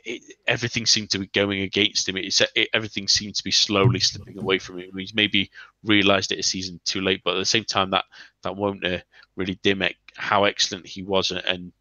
it, 0.05 0.21
everything 0.47 0.85
seemed 0.85 1.09
to 1.11 1.19
be 1.19 1.27
going 1.27 1.61
against 1.61 2.07
him. 2.07 2.17
It, 2.17 2.39
it, 2.55 2.69
everything 2.73 3.07
seemed 3.07 3.35
to 3.35 3.43
be 3.43 3.51
slowly 3.51 3.99
slipping 3.99 4.37
away 4.37 4.59
from 4.59 4.79
him. 4.79 4.91
He's 4.97 5.13
maybe 5.13 5.51
realised 5.83 6.31
it 6.31 6.39
a 6.39 6.43
season 6.43 6.79
too 6.85 7.01
late, 7.01 7.21
but 7.23 7.35
at 7.35 7.39
the 7.39 7.45
same 7.45 7.65
time, 7.65 7.91
that 7.91 8.05
that 8.43 8.55
won't 8.55 8.85
uh, 8.85 8.99
really 9.35 9.59
dim 9.63 9.81
it 9.81 9.95
how 10.15 10.43
excellent 10.43 10.85
he 10.85 11.03
was 11.03 11.31
and, 11.31 11.43
and 11.45 11.73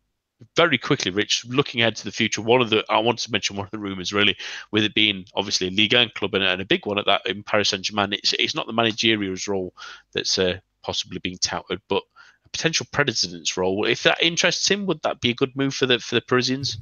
very 0.57 0.79
quickly, 0.79 1.11
Rich, 1.11 1.45
looking 1.47 1.81
ahead 1.81 1.97
to 1.97 2.05
the 2.05 2.13
future, 2.13 2.43
one 2.43 2.61
of 2.61 2.71
the 2.71 2.85
I 2.89 2.99
wanted 2.99 3.25
to 3.25 3.33
mention 3.33 3.57
one 3.57 3.67
of 3.67 3.71
the 3.71 3.79
rumours 3.79 4.13
really, 4.13 4.37
with 4.71 4.85
it 4.85 4.95
being 4.95 5.25
obviously 5.35 5.69
a 5.69 5.71
Ligue 5.71 5.95
1 5.95 6.11
club 6.15 6.35
and, 6.35 6.45
and, 6.45 6.61
a 6.61 6.67
big 6.67 6.87
one 6.87 6.99
at 6.99 7.07
that 7.07 7.23
in 7.27 7.43
Paris 7.43 7.71
Saint 7.71 7.85
Germain. 7.85 8.13
It's 8.13 8.33
it's 8.35 8.55
not 8.55 8.67
the 8.67 8.73
managerial 8.73 9.37
role 9.49 9.75
that's 10.13 10.39
uh, 10.39 10.59
possibly 10.83 11.19
being 11.19 11.39
touted, 11.39 11.81
but 11.89 12.03
a 12.45 12.49
potential 12.51 12.87
president's 12.93 13.57
role. 13.57 13.87
If 13.87 14.03
that 14.05 14.23
interests 14.23 14.71
him, 14.71 14.87
would 14.87 15.03
that 15.03 15.21
be 15.21 15.31
a 15.31 15.35
good 15.35 15.57
move 15.57 15.75
for 15.75 15.87
the 15.87 15.99
for 15.99 16.15
the 16.15 16.23
Parisians? 16.23 16.79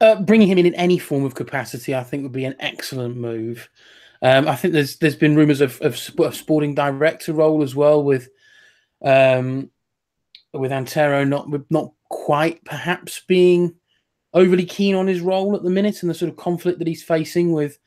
Uh, 0.00 0.20
bringing 0.20 0.48
him 0.48 0.58
in 0.58 0.66
in 0.66 0.74
any 0.74 0.98
form 0.98 1.24
of 1.24 1.34
capacity, 1.34 1.94
I 1.94 2.04
think, 2.04 2.22
would 2.22 2.32
be 2.32 2.44
an 2.44 2.56
excellent 2.60 3.16
move. 3.16 3.68
Um, 4.22 4.48
I 4.48 4.56
think 4.56 4.74
there's 4.74 4.96
there's 4.98 5.16
been 5.16 5.36
rumours 5.36 5.60
of, 5.60 5.80
of, 5.80 5.98
of 6.18 6.34
sporting 6.34 6.74
director 6.74 7.32
role 7.32 7.62
as 7.62 7.74
well 7.74 8.02
with 8.02 8.28
um, 9.04 9.70
with 10.52 10.72
Antero 10.72 11.24
not 11.24 11.48
not 11.70 11.92
quite 12.08 12.64
perhaps 12.64 13.20
being 13.26 13.74
overly 14.34 14.64
keen 14.64 14.94
on 14.94 15.06
his 15.06 15.20
role 15.20 15.54
at 15.56 15.62
the 15.62 15.70
minute 15.70 16.02
and 16.02 16.10
the 16.10 16.14
sort 16.14 16.30
of 16.30 16.36
conflict 16.36 16.78
that 16.78 16.88
he's 16.88 17.02
facing 17.02 17.52
with 17.52 17.78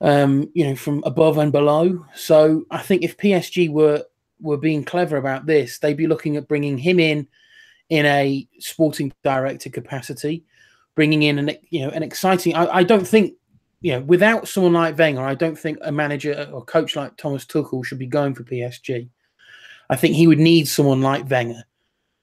um, 0.00 0.50
you 0.54 0.66
know 0.66 0.76
from 0.76 1.02
above 1.04 1.38
and 1.38 1.52
below. 1.52 2.04
So 2.14 2.64
I 2.70 2.78
think 2.78 3.02
if 3.02 3.16
PSG 3.16 3.70
were 3.70 4.04
were 4.40 4.58
being 4.58 4.84
clever 4.84 5.16
about 5.16 5.46
this, 5.46 5.78
they'd 5.78 5.96
be 5.96 6.06
looking 6.06 6.36
at 6.36 6.48
bringing 6.48 6.78
him 6.78 7.00
in 7.00 7.26
in 7.88 8.04
a 8.06 8.46
sporting 8.58 9.12
director 9.22 9.70
capacity, 9.70 10.44
bringing 10.94 11.22
in 11.22 11.38
an 11.38 11.56
you 11.70 11.80
know 11.80 11.90
an 11.90 12.02
exciting. 12.02 12.54
I, 12.54 12.66
I 12.66 12.82
don't 12.82 13.06
think 13.06 13.34
you 13.80 13.92
know 13.92 14.00
without 14.00 14.48
someone 14.48 14.74
like 14.74 14.98
Wenger, 14.98 15.22
I 15.22 15.34
don't 15.34 15.58
think 15.58 15.78
a 15.82 15.92
manager 15.92 16.48
or 16.52 16.64
coach 16.64 16.96
like 16.96 17.16
Thomas 17.16 17.44
Tuchel 17.46 17.84
should 17.84 17.98
be 17.98 18.06
going 18.06 18.34
for 18.34 18.44
PSG. 18.44 19.08
I 19.90 19.96
think 19.96 20.14
he 20.14 20.26
would 20.26 20.38
need 20.38 20.68
someone 20.68 21.00
like 21.00 21.30
Wenger 21.30 21.64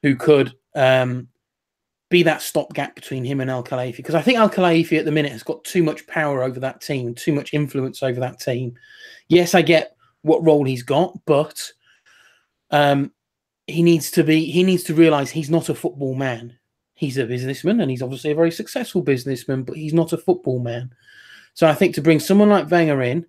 who 0.02 0.16
could 0.16 0.54
um, 0.74 1.28
be 2.10 2.22
that 2.22 2.42
stopgap 2.42 2.94
between 2.94 3.24
him 3.24 3.40
and 3.40 3.50
Al 3.50 3.64
Khelaifi. 3.64 3.96
Because 3.96 4.14
I 4.14 4.22
think 4.22 4.38
Al 4.38 4.50
Khelaifi 4.50 4.98
at 4.98 5.04
the 5.04 5.12
minute 5.12 5.32
has 5.32 5.42
got 5.42 5.64
too 5.64 5.82
much 5.82 6.06
power 6.06 6.42
over 6.42 6.60
that 6.60 6.80
team, 6.80 7.14
too 7.14 7.32
much 7.32 7.54
influence 7.54 8.02
over 8.02 8.20
that 8.20 8.40
team. 8.40 8.74
Yes, 9.28 9.54
I 9.54 9.62
get 9.62 9.96
what 10.22 10.44
role 10.44 10.64
he's 10.64 10.82
got, 10.82 11.18
but 11.26 11.72
um, 12.70 13.12
he 13.66 13.82
needs 13.82 14.10
to 14.12 14.24
be. 14.24 14.44
He 14.44 14.62
needs 14.62 14.84
to 14.84 14.94
realize 14.94 15.30
he's 15.30 15.50
not 15.50 15.68
a 15.68 15.74
football 15.74 16.14
man. 16.14 16.56
He's 16.94 17.18
a 17.18 17.26
businessman, 17.26 17.80
and 17.80 17.90
he's 17.90 18.02
obviously 18.02 18.30
a 18.30 18.36
very 18.36 18.50
successful 18.50 19.02
businessman, 19.02 19.62
but 19.62 19.76
he's 19.76 19.94
not 19.94 20.12
a 20.12 20.18
football 20.18 20.60
man. 20.60 20.94
So 21.54 21.66
I 21.66 21.74
think 21.74 21.94
to 21.94 22.02
bring 22.02 22.20
someone 22.20 22.48
like 22.50 22.70
Wenger 22.70 23.02
in, 23.02 23.26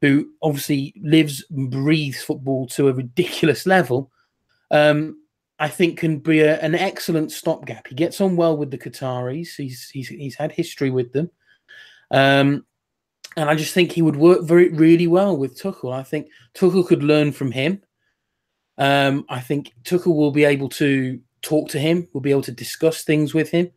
who 0.00 0.30
obviously 0.42 0.94
lives 1.02 1.44
and 1.50 1.70
breathes 1.70 2.22
football 2.22 2.66
to 2.68 2.88
a 2.88 2.92
ridiculous 2.92 3.66
level, 3.66 4.10
um, 4.70 5.16
I 5.58 5.68
think 5.68 5.98
can 5.98 6.18
be 6.18 6.40
a, 6.40 6.60
an 6.60 6.74
excellent 6.74 7.32
stopgap. 7.32 7.86
He 7.88 7.94
gets 7.94 8.20
on 8.20 8.36
well 8.36 8.56
with 8.56 8.70
the 8.70 8.78
Qataris. 8.78 9.56
He's 9.56 9.88
he's 9.88 10.08
he's 10.08 10.34
had 10.34 10.52
history 10.52 10.90
with 10.90 11.12
them, 11.12 11.30
um, 12.10 12.66
and 13.36 13.48
I 13.48 13.54
just 13.54 13.72
think 13.72 13.92
he 13.92 14.02
would 14.02 14.16
work 14.16 14.42
very 14.42 14.68
really 14.68 15.06
well 15.06 15.36
with 15.36 15.58
Tuchel. 15.60 15.92
I 15.92 16.02
think 16.02 16.28
Tuchel 16.54 16.86
could 16.86 17.02
learn 17.02 17.32
from 17.32 17.52
him. 17.52 17.82
Um, 18.78 19.24
I 19.30 19.40
think 19.40 19.72
Tuchel 19.84 20.14
will 20.14 20.32
be 20.32 20.44
able 20.44 20.68
to 20.70 21.18
talk 21.40 21.70
to 21.70 21.78
him. 21.78 22.06
Will 22.12 22.20
be 22.20 22.32
able 22.32 22.42
to 22.42 22.52
discuss 22.52 23.02
things 23.02 23.32
with 23.32 23.50
him. 23.50 23.70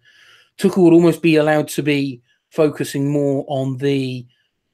Tuchel 0.58 0.84
would 0.84 0.94
almost 0.94 1.22
be 1.22 1.38
allowed 1.38 1.70
to 1.70 1.84
be 1.84 2.22
focusing 2.50 3.10
more 3.10 3.46
on 3.48 3.78
the 3.78 4.28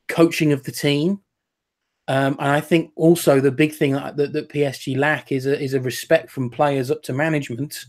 coaching 0.08 0.52
of 0.54 0.64
the 0.64 0.72
team 0.72 1.20
Um, 2.08 2.36
and 2.39 2.49
I 2.49 2.62
think 2.62 2.91
also 2.95 3.39
the 3.39 3.51
big 3.51 3.74
thing 3.74 3.93
that, 3.93 4.16
that, 4.18 4.34
that, 4.34 4.49
PSG 4.49 4.95
lack 4.95 5.32
is 5.32 5.47
a, 5.47 5.60
is 5.60 5.74
a 5.74 5.80
respect 5.80 6.30
from 6.30 6.51
players 6.51 6.91
up 6.91 7.01
to 7.03 7.14
management, 7.14 7.86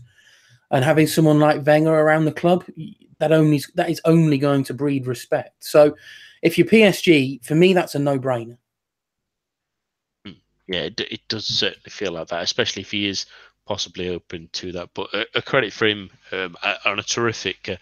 and 0.71 0.83
having 0.83 1.07
someone 1.07 1.39
like 1.39 1.65
Wenger 1.65 1.93
around 1.93 2.25
the 2.25 2.31
club 2.31 2.65
that 3.19 3.31
only 3.31 3.61
that 3.75 3.89
is 3.89 4.01
only 4.05 4.37
going 4.37 4.63
to 4.65 4.73
breed 4.73 5.05
respect. 5.05 5.63
So, 5.63 5.95
if 6.41 6.57
you're 6.57 6.67
PSG, 6.67 7.45
for 7.45 7.55
me, 7.55 7.73
that's 7.73 7.95
a 7.95 7.99
no 7.99 8.17
brainer. 8.17 8.57
Hmm. 10.25 10.31
Yeah, 10.67 10.81
it, 10.81 10.99
it 10.99 11.21
does 11.27 11.45
certainly 11.45 11.89
feel 11.89 12.13
like 12.13 12.27
that, 12.29 12.43
especially 12.43 12.81
if 12.81 12.91
he 12.91 13.07
is 13.07 13.27
possibly 13.67 14.09
open 14.09 14.49
to 14.53 14.71
that. 14.71 14.89
But 14.93 15.13
a, 15.13 15.25
a 15.35 15.41
credit 15.41 15.73
for 15.73 15.85
him 15.85 16.09
um, 16.31 16.55
on 16.85 16.99
a 16.99 17.03
terrific, 17.03 17.69
uh, 17.69 17.75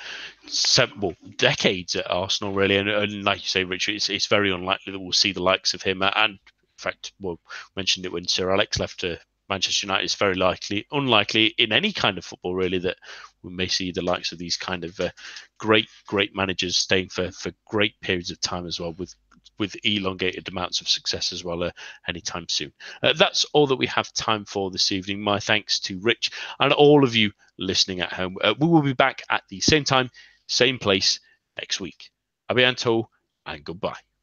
seven, 0.48 1.00
well, 1.00 1.16
decades 1.38 1.96
at 1.96 2.10
Arsenal, 2.10 2.54
really. 2.54 2.78
And, 2.78 2.90
and, 2.90 3.24
like 3.24 3.42
you 3.42 3.48
say, 3.48 3.64
Richard, 3.64 3.96
it's, 3.96 4.10
it's 4.10 4.26
very 4.28 4.52
unlikely 4.52 4.92
that 4.94 5.00
we'll 5.00 5.14
see 5.14 5.32
the 5.32 5.44
likes 5.44 5.74
of 5.74 5.84
him. 5.84 6.02
And 6.02 6.34
in 6.34 6.40
fact, 6.78 7.14
well, 7.22 7.40
mentioned 7.76 8.06
it 8.06 8.12
when 8.12 8.28
Sir 8.28 8.52
Alex 8.52 8.80
left 8.80 9.00
to 9.02 9.20
Manchester 9.48 9.86
United. 9.86 10.06
It's 10.06 10.16
very 10.16 10.34
likely, 10.34 10.88
unlikely 10.92 11.54
in 11.58 11.72
any 11.72 11.94
kind 11.94 12.18
of 12.18 12.26
football, 12.26 12.56
really, 12.56 12.80
that 12.80 12.98
we 13.44 13.52
may 13.52 13.68
see 13.68 13.92
the 13.92 14.02
likes 14.02 14.32
of 14.32 14.40
these 14.40 14.58
kind 14.58 14.84
of 14.84 15.00
uh, 15.00 15.10
great, 15.60 15.88
great 16.08 16.36
managers 16.36 16.78
staying 16.78 17.10
for, 17.10 17.32
for 17.32 17.52
great 17.68 17.94
periods 18.02 18.32
of 18.32 18.42
time 18.42 18.66
as 18.66 18.80
well 18.80 18.94
with 18.94 19.14
with 19.58 19.76
elongated 19.84 20.48
amounts 20.48 20.82
of 20.82 20.90
success 20.90 21.32
as 21.32 21.44
well 21.44 21.64
uh, 21.64 21.72
anytime 22.08 22.46
soon. 22.50 22.72
Uh, 23.04 23.14
that's 23.14 23.46
all 23.54 23.68
that 23.68 23.76
we 23.76 23.88
have 23.88 24.12
time 24.14 24.46
for 24.46 24.72
this 24.72 24.92
evening. 24.92 25.22
My 25.22 25.40
thanks 25.40 25.80
to 25.82 26.00
Rich 26.00 26.32
and 26.60 26.74
all 26.74 27.04
of 27.04 27.16
you 27.16 27.32
listening 27.58 28.02
at 28.02 28.14
home. 28.14 28.38
Uh, 28.42 28.54
we 28.60 28.68
will 28.68 28.82
be 28.82 28.94
back 28.94 29.22
at 29.30 29.44
the 29.50 29.62
same 29.62 29.84
time, 29.84 30.10
same 30.48 30.78
place 30.78 31.20
next 31.58 31.80
week. 31.80 32.10
A 32.50 32.56
bientôt 32.56 33.06
and 33.46 33.64
goodbye. 33.64 34.15